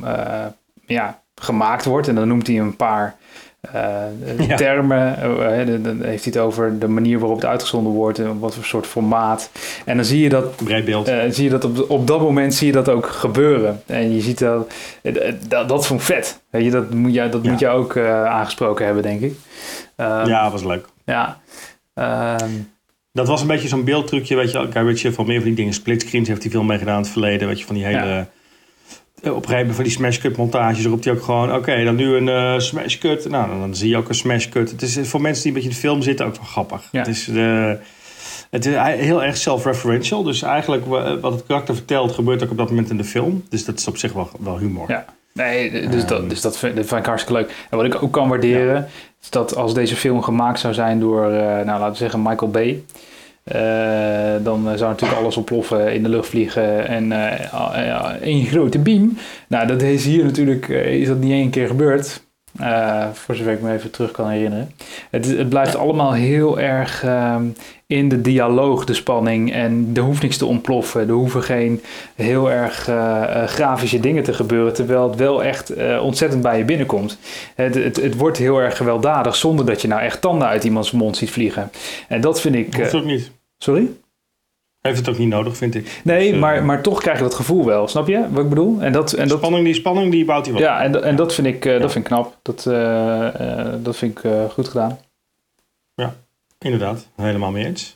ja, 0.85 1.21
gemaakt 1.39 1.86
wordt. 1.86 2.08
En 2.08 2.15
dan 2.15 2.28
noemt 2.28 2.47
hij 2.47 2.60
een 2.60 2.75
paar 2.75 3.15
eh, 3.73 4.47
Ja. 4.47 4.56
termen. 4.56 5.17
eh, 5.21 5.65
dan- 5.67 5.82
dan 5.84 6.02
heeft 6.04 6.23
hij 6.23 6.34
het 6.34 6.38
over 6.38 6.80
de 6.80 6.88
manier 6.88 7.19
waarop 7.19 7.38
het 7.38 7.45
uitgezonden 7.45 7.91
wordt 7.93 8.19
en 8.19 8.39
wat 8.39 8.56
voor 8.56 8.63
soort 8.63 8.88
formaat. 8.88 9.49
En 9.86 9.95
dan 9.95 10.06
zie 10.06 10.19
je 10.23 10.30
dat 10.30 10.56
Breed 10.56 10.86
beeld. 10.86 11.08
eh, 11.08 11.17
zie 11.30 11.43
je 11.43 11.49
dat 11.49 11.63
op, 11.65 11.86
op 11.89 12.08
dat 12.08 12.19
moment 12.21 12.54
zie 12.54 12.67
je 12.67 12.73
dat 12.73 12.89
ook 12.89 13.06
gebeuren. 13.08 13.82
En 13.86 14.13
je 14.15 14.21
ziet 14.21 14.39
dat, 14.39 14.73
eh, 15.02 15.28
eh, 15.28 15.36
dat, 15.47 15.69
dat 15.69 15.86
vond 15.88 16.04
vet. 16.04 16.41
Weet 16.49 16.63
je, 16.63 16.71
dat 16.71 16.93
moet 16.93 17.13
je, 17.13 17.30
dat 17.30 17.43
Ja. 17.43 17.49
moet 17.52 17.60
je 17.60 17.67
ook 17.67 17.95
eh, 17.95 18.25
aangesproken 18.25 18.86
hebben, 18.86 19.04
denk 19.04 19.21
ik. 19.21 19.34
Ehm, 19.95 20.28
ja, 20.28 20.52
was 20.52 20.63
leuk. 20.63 20.86
ja. 21.06 21.38
Ehm, 21.93 22.49
Dat 23.12 23.28
was 23.28 23.41
een 23.41 23.47
beetje 23.47 23.67
zo'n 23.67 23.84
beeldtrucje, 23.84 24.36
weet 24.36 24.52
je. 24.52 24.67
Guy 24.71 24.86
Ritchie 24.86 25.04
heeft 25.04 25.15
van 25.15 25.25
meer 25.25 25.38
van 25.38 25.45
die 25.47 25.56
dingen. 25.56 25.73
Splitscreens 25.73 26.28
heeft 26.28 26.41
hij 26.43 26.52
veel 26.52 26.63
mee 26.63 26.78
gedaan 26.78 26.95
in 26.95 27.02
het 27.02 27.10
verleden. 27.12 27.47
Weet 27.47 27.60
je, 27.60 27.65
van 27.65 27.75
die 27.75 27.86
hele... 27.86 28.06
Ja. 28.06 28.28
Eh, 29.21 29.29
Op 29.29 29.36
een 29.36 29.49
gegeven 29.49 29.58
moment 29.58 29.75
van 29.75 29.84
die 29.84 29.93
smash 29.93 30.17
cut 30.17 30.38
montages 30.38 30.86
roept 30.86 31.03
hij 31.05 31.13
ook 31.13 31.23
gewoon... 31.23 31.55
Oké, 31.55 31.84
dan 31.84 31.95
nu 31.95 32.15
een 32.15 32.29
eh, 32.29 32.60
smash 32.60 32.97
cut. 32.97 33.29
Nou, 33.29 33.49
dan, 33.49 33.60
dan 33.60 33.75
zie 33.75 33.89
je 33.89 33.97
ook 33.97 34.10
een 34.10 34.15
smash 34.15 34.49
cut. 34.49 34.71
Het 34.71 34.82
is 34.82 34.97
eh, 34.97 35.03
voor 35.03 35.21
mensen 35.21 35.43
die 35.43 35.51
een 35.51 35.58
beetje 35.58 35.69
in 35.69 35.75
de 35.75 35.82
film 35.88 36.01
zitten 36.01 36.25
ook 36.25 36.36
wel 36.36 36.45
grappig. 36.45 36.88
Ja. 36.91 36.99
Het 36.99 37.08
is... 37.08 37.29
het 38.49 38.65
is 38.65 38.75
heel 38.75 39.23
erg 39.23 39.38
self-referential. 39.38 40.23
Dus 40.23 40.41
eigenlijk 40.41 40.86
wa- 40.86 41.19
wat 41.19 41.32
het 41.32 41.43
karakter 41.45 41.75
vertelt... 41.75 42.12
gebeurt 42.12 42.43
ook 42.43 42.51
op 42.51 42.58
dat 42.58 42.69
moment 42.69 42.89
in 42.89 42.97
de 42.97 43.03
film. 43.03 43.43
Dus 43.49 43.65
dat 43.65 43.79
is 43.79 43.88
op 43.88 43.97
zich 43.97 44.13
wel, 44.13 44.29
wel 44.39 44.58
humor. 44.58 44.86
Ja. 44.88 45.05
Nee, 45.34 45.89
dus, 45.89 46.05
dat, 46.05 46.29
dus 46.29 46.41
dat, 46.41 46.58
vind, 46.58 46.75
dat 46.75 46.86
vind 46.86 46.99
ik 46.99 47.05
hartstikke 47.05 47.39
leuk. 47.41 47.67
En 47.69 47.77
wat 47.77 47.86
ik 47.86 48.03
ook 48.03 48.12
kan 48.12 48.29
waarderen, 48.29 48.88
is 49.21 49.29
dat 49.29 49.55
als 49.55 49.73
deze 49.73 49.95
film 49.95 50.21
gemaakt 50.21 50.60
zou 50.60 50.73
zijn 50.73 50.99
door, 50.99 51.21
nou 51.32 51.65
laten 51.65 51.91
we 51.91 51.95
zeggen, 51.97 52.21
Michael 52.21 52.51
Bay. 52.51 52.84
Dan 54.43 54.77
zou 54.77 54.89
natuurlijk 54.89 55.19
alles 55.19 55.37
ontploffen, 55.37 55.93
in 55.93 56.03
de 56.03 56.09
lucht 56.09 56.27
vliegen 56.27 56.87
en 56.87 57.11
eh, 57.11 57.53
eh, 57.53 58.21
één 58.21 58.45
grote 58.45 58.79
beam. 58.79 59.17
Nou, 59.47 59.67
dat 59.67 59.81
is 59.81 60.05
hier 60.05 60.23
natuurlijk, 60.23 60.69
eh, 60.69 60.99
is 61.01 61.07
dat 61.07 61.17
niet 61.17 61.31
één 61.31 61.49
keer 61.49 61.67
gebeurd. 61.67 62.27
Eh, 62.57 63.07
voor 63.13 63.35
zover 63.35 63.51
ik 63.51 63.61
me 63.61 63.73
even 63.73 63.91
terug 63.91 64.11
kan 64.11 64.29
herinneren. 64.29 64.71
Het, 65.09 65.25
het 65.25 65.49
blijft 65.49 65.75
allemaal 65.75 66.13
heel 66.13 66.59
erg 66.59 67.03
ehm, 67.03 67.43
in 67.87 68.09
de 68.09 68.21
dialoog, 68.21 68.85
de 68.85 68.93
spanning. 68.93 69.53
En 69.53 69.91
er 69.93 70.01
hoeft 70.01 70.21
niks 70.21 70.37
te 70.37 70.45
ontploffen. 70.45 71.07
Er 71.07 71.13
hoeven 71.13 71.43
geen 71.43 71.81
heel 72.15 72.51
erg 72.51 72.87
eh, 72.87 73.23
eh, 73.23 73.47
grafische 73.47 73.99
dingen 73.99 74.23
te 74.23 74.33
gebeuren. 74.33 74.73
Terwijl 74.73 75.09
het 75.09 75.19
wel 75.19 75.43
echt 75.43 75.69
eh, 75.69 76.03
ontzettend 76.03 76.41
bij 76.41 76.57
je 76.57 76.65
binnenkomt. 76.65 77.17
Het, 77.55 77.75
het, 77.75 78.01
het 78.01 78.15
wordt 78.15 78.37
heel 78.37 78.57
erg 78.57 78.77
gewelddadig 78.77 79.35
zonder 79.35 79.65
dat 79.65 79.81
je 79.81 79.87
nou 79.87 80.01
echt 80.01 80.21
tanden 80.21 80.47
uit 80.47 80.63
iemands 80.63 80.91
mond 80.91 81.17
ziet 81.17 81.31
vliegen. 81.31 81.71
En 82.07 82.21
dat 82.21 82.41
vind 82.41 82.55
ik. 82.55 82.75
Hoeft 82.75 82.93
eh, 82.93 82.99
ook 82.99 83.05
niet. 83.05 83.31
sorry? 83.57 83.89
Heeft 84.81 84.97
het 84.97 85.09
ook 85.09 85.17
niet 85.17 85.27
nodig, 85.27 85.57
vind 85.57 85.75
ik. 85.75 86.01
Nee, 86.03 86.25
Dus, 86.25 86.33
eh, 86.33 86.39
maar, 86.39 86.63
maar 86.65 86.81
toch 86.81 87.01
krijg 87.01 87.17
je 87.17 87.23
dat 87.23 87.33
gevoel 87.33 87.65
wel. 87.65 87.87
Snap 87.87 88.07
je 88.07 88.27
wat 88.31 88.43
ik 88.43 88.49
bedoel? 88.49 88.81
En 88.81 88.91
dat, 88.91 89.13
en 89.13 89.27
dat, 89.27 89.37
spanning, 89.37 89.65
die 89.65 89.73
spanning 89.73 90.11
die 90.11 90.25
bouwt 90.25 90.45
hij 90.45 90.53
wel. 90.53 90.63
ja, 90.63 90.81
en, 90.81 91.03
en 91.03 91.15
dat 91.15 91.33
vind 91.33 91.47
ik, 91.47 91.65
eh, 91.65 91.71
dat 91.81 91.91
vind 91.91 92.05
ik 92.05 92.11
knap. 92.11 92.37
Dat, 92.41 92.65
eh, 92.65 93.73
dat 93.79 93.95
vind 93.97 94.17
ik 94.19 94.31
goed 94.51 94.67
gedaan. 94.67 94.99
Inderdaad, 96.59 97.07
helemaal 97.15 97.51
mee 97.51 97.65
eens. 97.65 97.95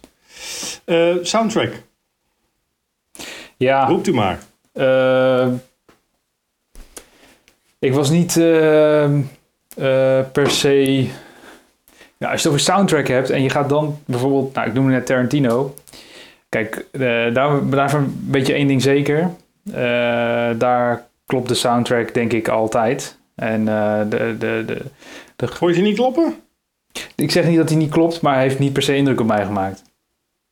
Soundtrack, 1.27 1.71
Ja. 3.57 3.85
roept 3.87 4.07
u 4.07 4.13
maar. 4.13 4.39
Ik 7.79 7.93
was 7.93 8.09
niet 8.09 8.37
eh, 8.37 9.03
eh, 9.03 10.25
per 10.31 10.51
se. 10.51 11.07
Ja, 12.17 12.31
als 12.31 12.41
je 12.41 12.47
het 12.47 12.47
over 12.47 12.59
soundtrack 12.59 13.07
hebt 13.07 13.29
en 13.29 13.41
je 13.43 13.49
gaat 13.49 13.69
dan 13.69 13.99
bijvoorbeeld, 14.05 14.53
nou, 14.53 14.67
ik 14.67 14.73
noemde 14.73 14.91
net 14.91 15.05
Tarantino. 15.05 15.73
Kijk, 16.53 16.85
eh, 16.91 16.99
daar, 17.33 17.69
daarvan 17.69 18.03
een 18.03 18.17
beetje 18.21 18.53
één 18.53 18.67
ding 18.67 18.81
zeker. 18.81 19.29
Eh, 19.65 19.73
daar 20.57 21.07
klopt 21.25 21.47
de 21.47 21.53
soundtrack, 21.53 22.13
denk 22.13 22.33
ik, 22.33 22.47
altijd. 22.47 23.17
En 23.35 23.67
eh, 23.67 23.99
de, 24.09 24.35
de, 24.39 24.63
de, 25.35 25.47
Vond 25.47 25.75
je 25.75 25.81
die 25.81 25.89
niet 25.89 25.97
kloppen? 25.97 26.35
ik 27.15 27.31
zeg 27.31 27.47
niet 27.47 27.57
dat 27.57 27.69
hij 27.69 27.77
niet 27.77 27.89
klopt, 27.91 28.21
maar 28.21 28.33
hij 28.33 28.43
heeft 28.43 28.59
niet 28.59 28.73
per 28.73 28.81
se 28.81 28.95
indruk 28.95 29.19
op 29.21 29.27
mij 29.27 29.45
gemaakt. 29.45 29.83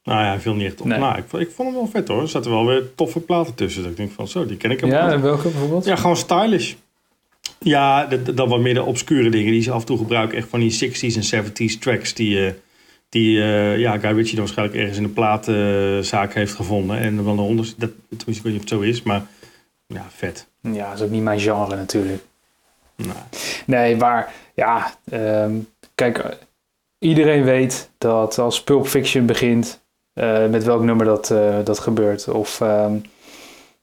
Nou 0.04 0.20
ja, 0.22 0.28
hij 0.28 0.40
viel 0.40 0.54
niet 0.54 0.66
echt 0.66 0.82
op. 0.82 0.88
Nee. 0.88 1.00
Nou, 1.00 1.18
ik, 1.18 1.24
vond- 1.28 1.44
ik 1.44 1.52
vond 1.52 1.68
hem 1.70 1.78
wel 1.78 1.88
vet 1.88 2.08
hoor. 2.08 2.22
Er 2.22 2.28
zaten 2.28 2.52
wel 2.52 2.66
weer 2.66 2.84
toffe 2.96 3.20
platen 3.20 3.56
tussen. 3.56 3.82
Dat 3.82 3.92
ik 3.92 3.98
denk 3.98 4.12
van 4.12 4.28
zo, 4.28 4.46
die 4.46 4.58
ken 4.58 4.72
ik 4.72 4.80
helemaal 4.82 5.10
Ja, 5.10 5.20
welke 5.20 5.50
bijvoorbeeld? 5.50 5.86
Ja, 5.86 5.96
gewoon 5.96 6.18
stylish. 6.18 6.74
Ja, 7.60 8.06
dat- 8.06 8.48
wat 8.48 8.60
meer 8.60 8.74
de 8.74 8.84
obscure 8.84 9.30
dingen 9.30 9.52
die 9.52 9.62
ze 9.62 9.72
af 9.72 9.80
en 9.80 9.86
toe 9.86 9.98
gebruiken. 9.98 10.38
Echt 10.38 10.48
van 10.50 10.60
die 10.60 10.72
60s 10.72 11.16
en 11.16 11.24
70s 11.44 11.80
tracks 11.80 12.14
die, 12.14 12.54
die 13.12 13.41
eh, 13.41 13.78
ja, 13.78 13.97
Guy 13.97 14.12
Ritchie 14.12 14.36
dan 14.36 14.45
waarschijnlijk 14.45 14.80
ergens 14.80 14.97
in 14.97 15.04
een 15.04 15.13
platenzaak 15.13 16.34
heeft 16.34 16.54
gevonden. 16.54 16.97
En 16.97 17.15
dan 17.15 17.39
onder, 17.39 17.74
dat, 17.78 17.89
tenminste, 18.17 18.32
ik 18.32 18.41
weet 18.43 18.54
niet 18.54 18.63
of 18.63 18.69
het 18.69 18.69
zo 18.69 18.80
is, 18.80 19.04
maar 19.04 19.21
ja, 19.88 20.06
vet. 20.10 20.47
Ja, 20.62 20.89
dat 20.89 20.97
is 20.97 21.06
ook 21.06 21.12
niet 21.12 21.24
mijn 21.24 21.39
genre 21.39 21.76
natuurlijk. 21.76 22.24
Nou, 22.95 23.17
Nee, 23.65 23.95
maar 23.95 24.34
ja, 24.54 24.93
ehm, 25.10 25.56
kijk, 25.95 26.38
iedereen 27.00 27.43
weet 27.43 27.89
dat 27.97 28.38
als 28.38 28.63
Pulp 28.63 28.88
Fiction 28.88 29.26
begint, 29.26 29.82
eh, 30.13 30.47
met 30.47 30.63
welk 30.63 30.84
nummer 30.84 31.06
dat, 31.06 31.32
eh, 31.32 31.58
dat 31.63 31.80
gebeurt. 31.80 32.28
Of 32.28 32.62
ehm, 32.62 32.95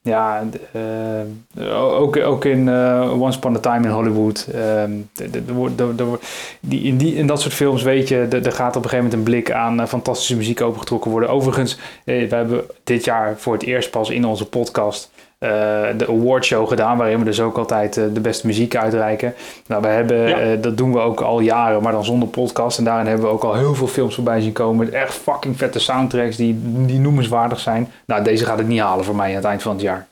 ja, 0.03 0.45
eh, 0.73 1.83
ook, 2.01 2.17
ook 2.17 2.45
in 2.45 2.69
eh, 2.69 3.21
Once 3.21 3.39
Upon 3.39 3.57
a 3.57 3.59
Time 3.59 3.87
in 3.87 3.93
Hollywood. 3.93 4.47
ehm, 4.55 4.91
de- 5.13 5.31
de- 5.31 5.95
de 5.95 6.19
die, 6.61 6.83
in, 6.83 6.97
die, 6.97 7.25
dat 7.25 7.41
soort 7.41 7.55
films 7.55 7.83
weet 7.83 8.09
je, 8.09 8.17
er 8.43 8.53
gaat 8.53 8.77
op 8.77 8.85
een 8.85 8.89
gegeven 8.91 8.97
moment 8.97 9.15
een 9.15 9.23
blik 9.35 9.51
aan 9.53 9.81
eh, 9.81 9.87
fantastische 9.87 10.37
muziek 10.37 10.61
opengetrokken 10.61 11.11
worden. 11.11 11.31
Overigens, 11.31 11.79
we 12.05 12.27
hebben 12.31 12.65
dit 12.85 13.05
jaar 13.05 13.35
voor 13.39 13.53
het 13.53 13.63
eerst 13.63 13.91
pas 13.91 14.11
in 14.11 14.25
onze 14.27 14.49
podcast 14.49 15.11
de 15.39 16.07
awardshow 16.09 16.69
gedaan, 16.69 16.97
waarin 16.97 17.19
we 17.19 17.25
dus 17.25 17.41
ook 17.41 17.59
altijd 17.59 17.97
eh, 17.97 18.05
de 18.13 18.21
beste 18.21 18.47
muziek 18.47 18.77
uitreiken. 18.77 19.35
Nou, 19.67 19.83
we 19.83 19.89
hebben, 19.89 20.29
Ja. 20.29 20.39
eh, 20.39 20.49
dat 20.63 20.77
doen 20.77 20.93
we 20.93 20.99
ook 20.99 21.21
al 21.21 21.41
jaren, 21.41 21.83
maar 21.83 21.93
dan 21.93 22.05
zonder 22.05 22.29
podcast. 22.29 22.79
En 22.79 22.85
daarin 22.85 23.07
hebben 23.07 23.27
we 23.27 23.33
ook 23.33 23.45
al 23.45 23.55
heel 23.55 23.75
veel 23.75 23.87
films 23.87 24.15
voorbij 24.15 24.41
zien 24.41 24.53
komen 24.53 24.77
met 24.85 24.95
echt 24.95 25.15
fucking 25.15 25.57
vette 25.57 25.79
soundtracks 25.79 26.37
die, 26.37 26.59
die 26.63 26.99
noemenswaardig 26.99 27.61
zijn. 27.61 27.93
Nou, 28.07 28.25
deze 28.25 28.45
gaat 28.45 28.59
het 28.59 28.69
niet 28.69 28.81
halen 28.81 29.05
voor 29.05 29.17
mij 29.17 29.29
aan 29.29 29.35
het 29.35 29.45
eind 29.45 29.63
van 29.63 29.73
het 29.73 29.81
jaar. 29.83 30.07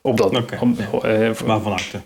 Op 0.00 0.16
dat. 0.16 0.30
Om- 0.60 0.76
eh, 1.02 1.30
voor- 1.32 1.46
waarvan 1.46 1.72
acte. 1.72 2.00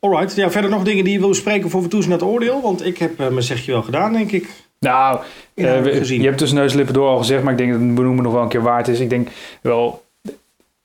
Alright, 0.00 0.36
ja, 0.36 0.50
verder 0.50 0.70
nog 0.70 0.82
dingen 0.82 1.04
die 1.04 1.12
je 1.12 1.18
wil 1.18 1.28
bespreken 1.28 1.70
voor 1.70 1.82
we 1.82 1.88
toe 1.88 2.02
zijn 2.02 2.10
naar 2.12 2.20
het 2.20 2.28
oordeel. 2.28 2.60
Want 2.62 2.86
ik 2.86 2.98
heb 2.98 3.20
eh, 3.20 3.28
mijn 3.28 3.42
zegje 3.42 3.72
wel 3.72 3.82
gedaan, 3.82 4.12
denk 4.12 4.32
ik. 4.32 4.48
Nou, 4.80 5.18
Ja, 5.54 5.74
eh, 5.74 5.82
we- 5.82 5.92
gezien. 5.92 6.20
je 6.20 6.26
hebt 6.26 6.38
tussen 6.38 6.58
neus 6.58 6.70
en 6.70 6.76
lippen 6.76 6.94
door 6.94 7.08
al 7.08 7.18
gezegd, 7.18 7.42
maar 7.42 7.52
ik 7.52 7.58
denk 7.58 7.72
dat 7.72 7.80
het 7.80 7.94
benoemen 7.94 8.24
nog 8.24 8.32
wel 8.32 8.42
een 8.42 8.48
keer 8.48 8.62
waard 8.62 8.88
is. 8.88 9.00
Ik 9.00 9.10
denk 9.10 9.28
wel, 9.62 10.02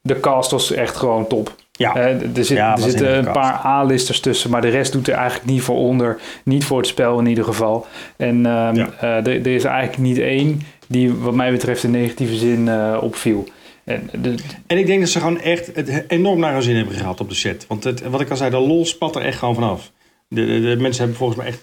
de 0.05 0.19
cast 0.19 0.51
was 0.51 0.71
echt 0.71 0.95
gewoon 0.95 1.27
top. 1.27 1.55
Ja, 1.71 1.95
Eh, 1.95 2.05
er 2.37 2.45
zit, 2.45 2.57
Ja, 2.57 2.71
er 2.75 2.81
zitten 2.81 3.17
een 3.17 3.31
paar 3.31 3.61
A-listers 3.65 4.19
tussen, 4.19 4.49
maar 4.49 4.61
de 4.61 4.67
rest 4.69 4.91
doet 4.91 5.07
er 5.07 5.13
eigenlijk 5.13 5.45
niet 5.49 5.61
voor 5.61 5.75
onder. 5.77 6.19
Niet 6.43 6.65
voor 6.65 6.77
het 6.77 6.87
spel 6.87 7.19
in 7.19 7.25
ieder 7.25 7.43
geval. 7.43 7.85
En 8.17 8.45
ehm, 8.45 8.75
Ja. 8.75 8.89
eh, 8.99 9.09
er, 9.09 9.27
er 9.27 9.47
is 9.47 9.63
eigenlijk 9.63 9.97
niet 9.97 10.17
één 10.17 10.61
die 10.87 11.13
wat 11.13 11.33
mij 11.33 11.51
betreft 11.51 11.83
in 11.83 11.91
negatieve 11.91 12.35
zin 12.35 12.67
eh, 12.67 12.97
opviel. 13.01 13.47
En 13.83 14.09
de, 14.21 14.35
En 14.67 14.77
ik 14.77 14.85
denk 14.85 14.99
dat 14.99 15.09
ze 15.09 15.19
gewoon 15.19 15.39
echt 15.41 15.75
het 15.75 16.03
enorm 16.07 16.39
naar 16.39 16.53
hun 16.53 16.61
zin 16.61 16.75
hebben 16.75 16.95
gehad 16.95 17.19
op 17.19 17.29
de 17.29 17.35
set. 17.35 17.65
Want 17.67 17.83
het, 17.83 18.01
wat 18.09 18.21
ik 18.21 18.29
al 18.29 18.35
zei, 18.37 18.49
de 18.49 18.57
lol 18.57 18.85
spat 18.85 19.15
er 19.15 19.21
echt 19.21 19.37
gewoon 19.37 19.55
vanaf. 19.55 19.91
De, 20.27 20.45
de, 20.45 20.59
de 20.61 20.81
mensen 20.81 20.99
hebben 21.01 21.17
volgens 21.17 21.39
mij 21.39 21.47
echt, 21.47 21.61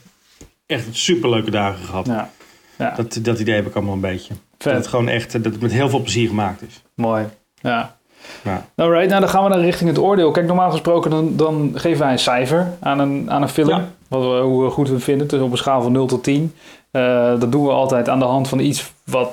echt 0.67 0.87
superleuke 0.91 1.51
dagen 1.51 1.85
gehad. 1.85 2.07
ja, 2.07 2.31
ja 2.79 2.95
Dat, 2.97 3.19
dat 3.23 3.39
idee 3.41 3.55
heb 3.55 3.67
ik 3.67 3.75
allemaal 3.75 3.95
een 3.95 4.01
beetje. 4.01 4.29
Dat 4.29 4.39
vet, 4.59 4.73
het 4.75 4.87
gewoon 4.87 5.09
echt 5.09 5.33
dat 5.33 5.45
het 5.45 5.61
met 5.61 5.73
heel 5.73 5.89
veel 5.89 6.01
plezier 6.01 6.29
gemaakt 6.29 6.63
is. 6.63 6.83
mooi. 6.95 7.25
Ja. 7.63 7.99
Ja. 8.45 8.65
Alright, 8.77 9.09
nou 9.09 9.21
dan 9.21 9.29
gaan 9.29 9.43
we 9.43 9.49
naar 9.49 9.61
richting 9.61 9.91
het 9.91 9.99
oordeel. 9.99 10.31
Kijk, 10.31 10.47
normaal 10.47 10.71
gesproken 10.71 11.11
dan, 11.11 11.37
dan 11.37 11.73
geven 11.75 11.99
wij 11.99 12.13
een 12.13 12.19
cijfer 12.19 12.69
aan 12.81 12.99
een, 12.99 13.31
aan 13.31 13.43
een 13.43 13.49
film. 13.49 13.69
Ja. 13.69 13.89
Wat 14.09 14.23
we, 14.23 14.39
hoe 14.41 14.71
goed 14.71 14.89
we 14.89 14.95
het 14.95 15.05
vinden, 15.05 15.29
dus 15.29 15.41
op 15.41 15.51
een 15.51 15.57
schaal 15.59 15.83
van 15.83 15.93
0 15.93 16.07
tot 16.07 16.23
10. 16.23 16.55
Eh, 16.91 17.41
dat 17.41 17.53
doen 17.53 17.65
we 17.65 17.71
altijd 17.71 18.09
aan 18.09 18.19
de 18.19 18.25
hand 18.25 18.49
van 18.49 18.59
iets 18.59 18.93
wat 19.05 19.31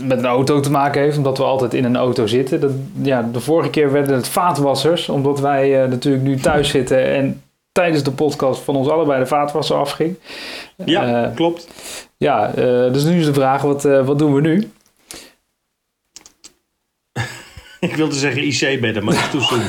met 0.00 0.18
een 0.18 0.26
auto 0.26 0.60
te 0.60 0.70
maken 0.70 1.00
heeft, 1.02 1.16
omdat 1.16 1.38
we 1.38 1.44
altijd 1.44 1.74
in 1.74 1.84
een 1.84 1.96
auto 1.96 2.26
zitten. 2.26 2.60
Dat, 2.60 2.70
ja, 3.02 3.28
de 3.32 3.40
vorige 3.40 3.70
keer 3.70 3.92
werden 3.92 4.14
het 4.16 4.28
vaatwassers, 4.28 5.08
omdat 5.08 5.40
wij 5.40 5.82
eh, 5.82 5.88
natuurlijk 5.88 6.24
nu 6.24 6.36
thuis 6.36 6.68
zitten 6.78 7.04
en 7.06 7.42
tijdens 7.72 8.02
de 8.02 8.10
podcast 8.12 8.60
van 8.62 8.76
ons 8.76 8.88
allebei 8.88 9.20
de 9.20 9.26
vaatwasser 9.26 9.76
afging. 9.76 10.16
Ja, 10.84 11.24
Eh, 11.24 11.34
klopt. 11.34 11.68
ja, 12.16 12.50
dus 12.92 13.04
nu 13.04 13.18
is 13.18 13.26
de 13.26 13.34
vraag, 13.34 13.62
wat, 13.62 13.82
wat 13.82 14.18
doen 14.18 14.34
we 14.34 14.40
nu? 14.40 14.70
Ik 17.88 17.94
wilde 17.96 18.14
zeggen 18.14 18.42
IC-bedden, 18.46 19.04
maar 19.04 19.14
dat 19.14 19.22
is 19.22 19.30
toezoen. 19.30 19.62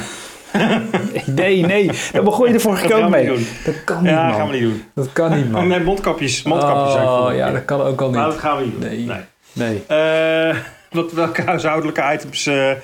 Nee, 1.25 1.65
nee, 1.65 1.89
daar 2.11 2.23
begon 2.23 2.47
je 2.47 2.53
de 2.53 2.59
vorige 2.59 2.81
Dat 2.87 2.91
keer 2.97 3.05
ook 3.05 3.11
gaan 3.11 3.19
we 3.21 3.25
mee. 3.27 3.37
niet 3.37 3.45
doen. 3.63 3.73
Dat 3.73 3.83
kan 3.83 4.01
niet, 4.01 4.11
Ja, 4.11 4.17
man. 4.21 4.27
dat 4.27 4.35
gaan 4.37 4.47
we 4.47 4.53
niet 4.53 4.63
doen. 4.63 4.83
Dat 4.95 5.13
kan 5.13 5.35
niet, 5.37 5.51
man. 5.51 5.67
nee, 5.67 5.79
mondkapjes. 5.79 6.43
Mondkapjes 6.43 6.91
zijn 6.93 7.07
Oh, 7.07 7.35
ja, 7.35 7.51
dat 7.51 7.65
kan 7.65 7.81
ook 7.81 8.01
al 8.01 8.09
Maar 8.09 8.23
niet. 8.23 8.31
dat 8.31 8.41
gaan 8.41 8.57
we 8.57 8.63
niet 8.63 8.71
doen. 8.81 8.89
Nee. 8.89 9.05
Nee. 9.53 9.81
Nee. 9.87 10.49
Eh, 10.49 10.55
wat, 10.91 11.11
welke 11.11 11.41
huishoudelijke 11.41 12.13
items 12.13 12.45
eh, 12.45 12.71
eh, 12.71 12.77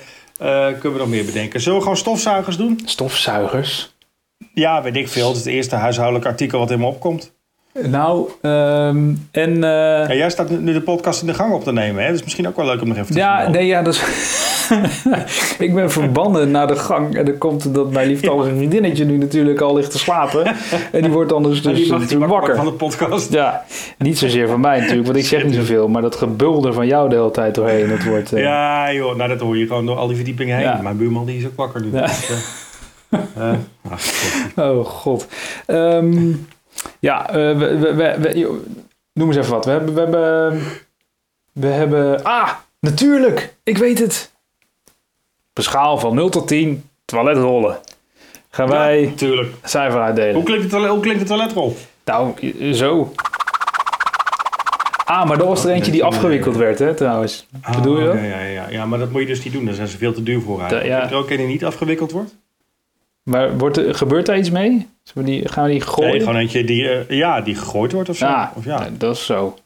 kunnen 0.72 0.92
we 0.92 0.98
nog 0.98 1.08
meer 1.08 1.24
bedenken? 1.24 1.60
Zullen 1.60 1.76
we 1.78 1.82
gewoon 1.82 1.98
stofzuigers 1.98 2.56
doen? 2.56 2.80
Stofzuigers. 2.84 3.96
Ja, 4.54 4.82
weet 4.82 4.96
ik 4.96 5.08
veel. 5.08 5.28
Het 5.28 5.36
is 5.36 5.44
het 5.44 5.52
eerste 5.54 5.74
huishoudelijk 5.76 6.26
artikel 6.26 6.58
wat 6.58 6.70
in 6.70 6.78
me 6.78 6.86
opkomt. 6.86 7.32
Nou, 7.82 8.28
ehm, 8.42 8.98
en... 9.30 9.54
eh, 9.54 9.60
Ja, 10.08 10.14
jij 10.14 10.30
staat 10.30 10.50
nu 10.50 10.72
de 10.72 10.80
podcast 10.80 11.20
in 11.20 11.26
de 11.26 11.34
gang 11.34 11.52
op 11.52 11.64
te 11.64 11.72
nemen. 11.72 12.04
Hè? 12.04 12.12
Is 12.12 12.22
misschien 12.22 12.48
ook 12.48 12.56
wel 12.56 12.66
leuk 12.66 12.80
om 12.82 12.88
nog 12.88 12.96
even 12.96 13.12
te 13.12 13.18
ja, 13.18 13.48
nee, 13.48 13.66
ja, 13.66 13.82
dat 13.82 13.94
is... 13.94 14.02
ik 15.58 15.74
ben 15.74 15.90
verbannen 15.90 16.50
naar 16.50 16.66
de 16.66 16.76
gang. 16.76 17.16
En 17.16 17.24
dan 17.24 17.38
komt 17.38 17.74
dat 17.74 17.90
mijn 17.92 18.06
lieftallige 18.08 18.50
vriendinnetje 18.56 19.04
nu 19.04 19.16
natuurlijk 19.16 19.60
al 19.60 19.74
ligt 19.74 19.90
te 19.90 19.98
slapen. 19.98 20.46
En 20.92 21.02
die 21.02 21.10
wordt 21.10 21.30
dan 21.30 21.42
dus, 21.48 21.62
dus 21.62 21.76
die 21.78 21.90
mag 21.92 22.06
die 22.06 22.18
wakker. 22.18 22.36
wakker 22.36 22.56
van 22.56 22.64
de 22.64 22.72
podcast. 22.72 23.32
Ja, 23.32 23.64
niet 23.98 24.18
zozeer 24.18 24.48
van 24.48 24.60
mij 24.60 24.78
natuurlijk, 24.80 25.06
want 25.06 25.18
ik 25.18 25.24
zeg 25.26 25.44
niet 25.44 25.54
zoveel. 25.54 25.88
Maar 25.88 26.02
dat 26.02 26.16
gebulder 26.16 26.72
van 26.72 26.86
jou 26.86 27.08
de 27.08 27.14
hele 27.16 27.30
tijd 27.30 27.54
doorheen, 27.54 27.88
dat 27.88 28.02
wordt... 28.04 28.32
eh, 28.32 28.42
Ja, 28.42 28.92
joh, 28.92 29.16
nou 29.16 29.28
dat 29.28 29.40
hoor 29.40 29.56
je 29.58 29.66
gewoon 29.66 29.86
door 29.86 29.96
al 29.96 30.06
die 30.06 30.16
verdiepingen 30.16 30.56
heen. 30.56 30.64
Ja. 30.64 30.80
Mijn 30.82 30.96
buurman 30.96 31.26
die 31.26 31.38
is 31.38 31.46
ook 31.46 31.56
wakker 31.56 31.80
nu. 31.80 31.88
Ja. 31.92 32.00
Dus, 32.06 32.30
eh, 33.10 33.18
eh, 33.50 33.54
God. 34.54 34.64
Oh 34.64 34.84
god. 34.86 35.26
Ehm, 35.66 36.32
ja, 37.00 37.28
eh, 37.28 37.34
we, 37.34 37.78
we, 37.78 38.16
we, 38.20 38.60
noem 39.12 39.28
eens 39.28 39.36
even 39.36 39.50
wat. 39.50 39.64
We 39.64 39.70
hebben, 39.70 39.94
we 39.94 40.00
hebben, 40.00 40.62
we 41.52 41.66
hebben, 41.66 42.22
ah, 42.24 42.50
natuurlijk, 42.80 43.54
ik 43.62 43.78
weet 43.78 43.98
het. 43.98 44.32
Op 45.50 45.56
een 45.58 45.62
schaal 45.62 45.98
van 45.98 46.14
0 46.14 46.28
tot 46.28 46.48
10, 46.48 46.88
toiletrollen. 47.04 47.78
Gaan 48.50 48.68
wij 48.68 49.00
Ja, 49.00 49.10
tuurlijk. 49.14 49.54
cijfer 49.62 50.00
uitdelen. 50.00 50.34
Hoe 50.34 50.42
klinkt, 50.42 50.62
het 50.62 50.72
toilet, 50.72 50.90
hoe 50.90 51.00
klinkt 51.00 51.20
de 51.20 51.26
toiletrol? 51.26 51.76
Nou, 52.04 52.34
zo. 52.74 53.12
Ah, 55.04 55.26
maar 55.28 55.38
dat 55.38 55.46
was 55.46 55.64
er 55.64 55.70
eentje 55.70 55.92
die 55.92 56.04
afgewikkeld 56.04 56.56
werd, 56.56 56.78
hè, 56.78 56.94
trouwens. 56.94 57.46
Bedoel 57.74 57.98
je 58.00 58.06
dat? 58.06 58.14
Ja, 58.14 58.22
ja, 58.22 58.40
ja, 58.40 58.68
ja, 58.70 58.86
maar 58.86 58.98
dat 58.98 59.10
moet 59.10 59.20
je 59.20 59.26
dus 59.26 59.44
niet 59.44 59.52
doen. 59.52 59.64
Daar 59.64 59.74
zijn 59.74 59.88
ze 59.88 59.98
veel 59.98 60.12
te 60.12 60.22
duur 60.22 60.40
voor. 60.40 60.60
eigenlijk. 60.60 60.88
Da- 60.88 60.94
ja. 60.94 61.00
Heb 61.00 61.10
je 61.10 61.14
er 61.16 61.20
ook 61.22 61.30
een 61.30 61.36
die 61.36 61.46
niet 61.46 61.64
afgewikkeld 61.64 62.10
wordt? 62.12 62.34
Maar 63.28 63.58
wordt 63.58 63.76
er, 63.76 63.94
gebeurt 63.94 64.26
daar 64.26 64.38
iets 64.38 64.50
mee? 64.50 64.86
Zullen 65.02 65.28
we 65.28 65.34
die, 65.34 65.48
gaan 65.48 65.64
we 65.64 65.70
die 65.70 65.80
gooien? 65.80 66.10
Nee, 66.10 66.20
gewoon 66.20 66.36
eentje 66.36 66.64
die, 66.64 66.88
eh, 66.88 67.16
ja, 67.18 67.40
die 67.40 67.54
gegooid 67.54 67.92
wordt 67.92 68.08
of 68.08 68.16
zo. 68.16 68.26
Ah, 68.26 68.46
of 68.54 68.64
ja. 68.64 68.80
nee, 68.80 68.96
dat 68.96 69.16
is 69.16 69.26
zo. 69.26 69.56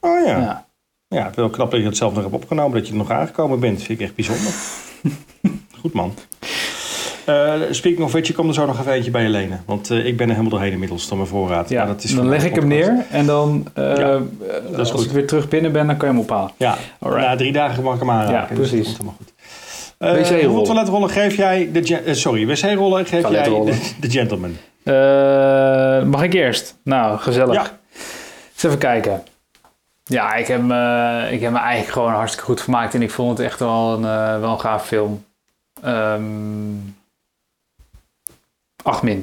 Oh 0.00 0.26
ja. 0.26 0.38
Ja. 0.38 0.66
Ja, 1.08 1.30
wel 1.34 1.50
knap 1.50 1.70
dat 1.70 1.80
je 1.80 1.86
het 1.86 1.96
zelf 1.96 2.14
nog 2.14 2.22
hebt 2.22 2.34
opgenomen, 2.34 2.76
dat 2.78 2.86
je 2.86 2.92
er 2.92 2.98
nog 2.98 3.10
aangekomen 3.10 3.60
bent. 3.60 3.82
Vind 3.82 4.00
ik 4.00 4.06
echt 4.06 4.14
bijzonder. 4.14 4.52
Goed 5.80 5.92
man. 5.92 6.14
Eh, 7.24 7.52
speaking 7.70 8.04
of 8.04 8.12
which, 8.12 8.26
je 8.26 8.32
komt 8.32 8.48
er 8.48 8.54
zo 8.54 8.66
nog 8.66 8.80
even 8.80 8.92
eentje 8.92 9.10
bij 9.10 9.22
je 9.22 9.28
lenen. 9.28 9.62
Want 9.66 9.90
eh, 9.90 10.06
ik 10.06 10.16
ben 10.16 10.26
er 10.26 10.34
helemaal 10.34 10.50
doorheen 10.50 10.72
inmiddels 10.72 11.08
door 11.08 11.16
mijn 11.16 11.28
voorraad. 11.28 11.68
Ja, 11.68 11.78
Maar 11.78 11.94
dat 11.94 12.04
is 12.04 12.14
dan 12.14 12.28
leg 12.28 12.44
ik 12.44 12.54
hem 12.54 12.66
neer 12.66 13.04
en 13.10 13.26
dan, 13.26 13.66
Ja, 13.74 14.20
als 14.76 14.90
goed. 14.90 15.04
ik 15.04 15.10
weer 15.10 15.26
terug 15.26 15.48
binnen 15.48 15.72
ben, 15.72 15.86
dan 15.86 15.96
kan 15.96 16.08
je 16.08 16.14
hem 16.14 16.22
ophalen. 16.22 16.50
Ja, 16.56 16.76
Alright. 16.98 17.26
na 17.26 17.36
drie 17.36 17.52
dagen 17.52 17.82
mag 17.82 17.94
ik 17.94 18.00
hem 18.00 18.10
aanraken. 18.10 18.56
Ja, 18.56 18.60
dus 18.60 18.68
precies. 18.70 18.86
dat 18.86 18.96
komt 18.96 18.96
helemaal 18.96 19.14
goed. 19.18 19.31
Eh, 20.02 20.12
WC-rollen. 20.12 20.44
hoeveel 20.44 20.64
toiletrollen 20.64 21.10
geef 21.10 21.36
jij 21.36 21.68
de... 21.72 22.02
eh, 22.02 22.14
sorry, 22.14 22.46
wc-rollen 22.46 23.06
geef 23.06 23.28
jij 23.28 23.42
de, 23.44 23.90
de 24.00 24.10
gentleman? 24.10 24.56
Eh, 24.82 26.02
mag 26.02 26.22
ik 26.22 26.32
eerst? 26.32 26.76
Nou, 26.84 27.18
gezellig. 27.18 27.54
Ja. 27.54 27.78
Eens 28.52 28.62
even 28.62 28.78
kijken. 28.78 29.22
Ja, 30.04 30.34
ik 30.34 30.46
heb, 30.46 30.62
me, 30.62 31.28
ik 31.30 31.40
heb 31.40 31.52
me 31.52 31.58
eigenlijk 31.58 31.92
gewoon 31.92 32.12
hartstikke 32.12 32.46
goed 32.46 32.60
vermaakt. 32.60 32.94
En 32.94 33.02
ik 33.02 33.10
vond 33.10 33.38
het 33.38 33.46
echt 33.46 33.58
wel 33.58 33.92
een, 33.92 34.40
wel 34.40 34.52
een 34.52 34.60
gaaf 34.60 34.86
film. 34.86 35.24
Ehm 35.82 36.20
8 38.82 39.02
min. 39.02 39.20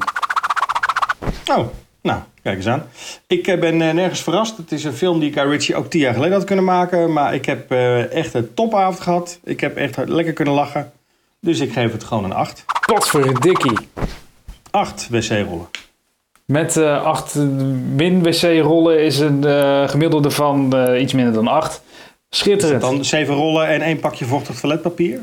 Oh, 1.52 1.68
nou, 2.02 2.20
kijk 2.43 2.56
eens 2.56 2.67
aan. 2.67 2.84
Ik 3.28 3.47
eh, 3.47 3.60
ben 3.60 3.82
eh, 3.82 3.93
nergens 3.93 4.21
verrast. 4.21 4.58
Het 4.58 4.71
is 4.71 4.84
een 4.84 4.93
film 4.93 5.19
die 5.19 5.34
Guy 5.34 5.49
Ritchie 5.49 5.75
ook 5.75 5.89
tien 5.89 6.02
jaar 6.02 6.13
geleden 6.13 6.34
had 6.34 6.43
kunnen 6.43 6.65
maken. 6.65 7.13
Maar 7.13 7.34
ik 7.34 7.45
heb 7.45 7.71
eh, 7.71 8.13
echt 8.13 8.34
een 8.34 8.54
topavond 8.54 8.99
gehad. 8.99 9.39
Ik 9.43 9.60
heb 9.60 9.78
echt 9.78 9.97
lekker 10.08 10.34
kunnen 10.34 10.54
lachen. 10.54 10.91
Dus 11.41 11.60
ik 11.60 11.71
geef 11.71 11.91
het 11.91 12.04
gewoon 12.04 12.23
een 12.23 12.34
8. 12.34 12.65
Potverdikkie. 12.86 13.78
8 14.71 15.08
wc-rollen. 15.10 15.67
Met 16.45 16.78
eh 16.78 17.04
8 17.04 17.36
min 17.95 18.23
wc-rollen 18.23 19.04
is 19.04 19.19
een 19.19 19.43
gemiddelde 19.89 20.32
van 20.32 20.75
iets 20.97 21.13
minder 21.13 21.34
dan 21.34 21.47
8. 21.47 21.82
Schitterend. 22.30 22.82
Dan 22.82 23.06
7 23.06 23.34
rollen 23.34 23.67
en 23.67 23.82
één 23.82 23.99
pakje 23.99 24.25
vochtig 24.25 24.60
toiletpapier. 24.60 25.19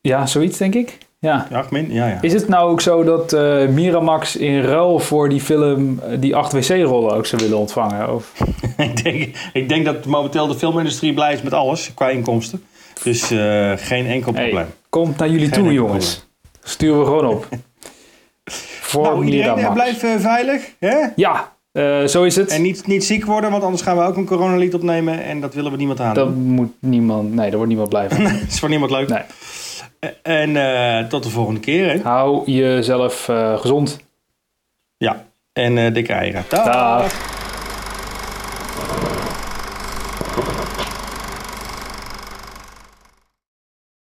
Ja, 0.00 0.26
zoiets 0.26 0.58
denk 0.58 0.74
ik. 0.74 0.98
Ja. 1.24 1.46
Ja, 1.50 1.56
8 1.58 1.70
min? 1.70 1.92
Ja, 1.92 2.06
ja. 2.06 2.18
Is 2.20 2.32
het 2.32 2.48
nou 2.48 2.70
ook 2.70 2.80
zo 2.80 3.04
dat 3.04 3.32
eh, 3.32 3.66
Miramax 3.68 4.36
in 4.36 4.60
ruil 4.60 4.98
voor 4.98 5.28
die 5.28 5.40
film 5.40 6.00
eh, 6.00 6.16
die 6.20 6.36
8 6.36 6.52
wc-rollen 6.52 7.14
ook 7.14 7.26
zou 7.26 7.42
willen 7.42 7.58
ontvangen? 7.58 8.14
Of? 8.14 8.32
ik, 8.76 9.04
denk, 9.04 9.36
ik 9.52 9.68
denk 9.68 9.84
dat 9.84 10.06
momenteel 10.06 10.46
de 10.46 10.54
filmindustrie 10.54 11.14
blij 11.14 11.32
is 11.32 11.42
met 11.42 11.52
alles 11.52 11.94
qua 11.94 12.08
inkomsten. 12.08 12.64
Dus 13.02 13.30
eh, 13.30 13.72
geen 13.76 14.06
enkel 14.06 14.32
Hey, 14.34 14.42
probleem. 14.48 14.66
komt 14.88 15.16
naar 15.16 15.28
jullie 15.28 15.48
Geen 15.48 15.62
toe, 15.62 15.72
jongens. 15.72 16.26
Sturen 16.62 16.98
we 16.98 17.04
gewoon 17.04 17.26
op. 17.26 17.48
voor 18.90 19.02
Nou, 19.02 19.24
iedereen 19.24 19.58
eh, 19.58 20.18
veilig. 20.18 20.70
Hè? 20.78 20.96
Ja, 21.16 21.52
zo 22.06 22.22
is 22.22 22.36
het. 22.36 22.50
En 22.50 22.62
niet, 22.62 22.86
niet 22.86 23.04
ziek 23.04 23.24
worden, 23.24 23.50
want 23.50 23.62
anders 23.62 23.82
gaan 23.82 23.96
we 23.96 24.02
ook 24.04 24.16
een 24.16 24.26
coronalied 24.26 24.74
opnemen. 24.74 25.24
En 25.24 25.40
dat 25.40 25.54
willen 25.54 25.70
we 25.70 25.76
niemand 25.76 26.00
aan. 26.00 26.14
Dat 26.14 26.34
moet 26.34 26.72
niemand... 26.78 27.28
Nee, 27.28 27.46
daar 27.46 27.52
wordt 27.52 27.68
niemand 27.68 27.88
blij 27.88 28.08
van. 28.08 28.22
Dat 28.32 28.32
is 28.48 28.58
voor 28.58 28.68
niemand 28.68 28.90
leuk. 28.90 29.08
Nee. 29.08 29.22
En 30.22 30.56
eh, 30.56 31.06
tot 31.06 31.22
de 31.22 31.30
volgende 31.30 31.60
keer. 31.60 31.90
Hè? 31.90 32.00
Hou 32.02 32.50
jezelf 32.50 33.28
eh, 33.28 33.58
gezond. 33.58 33.98
Ja. 34.96 35.24
En 35.52 35.78
eh 35.78 35.92
dikke 35.92 36.12
eieren. 36.12 36.44
Dag. 36.48 36.64
Dag. 36.64 37.33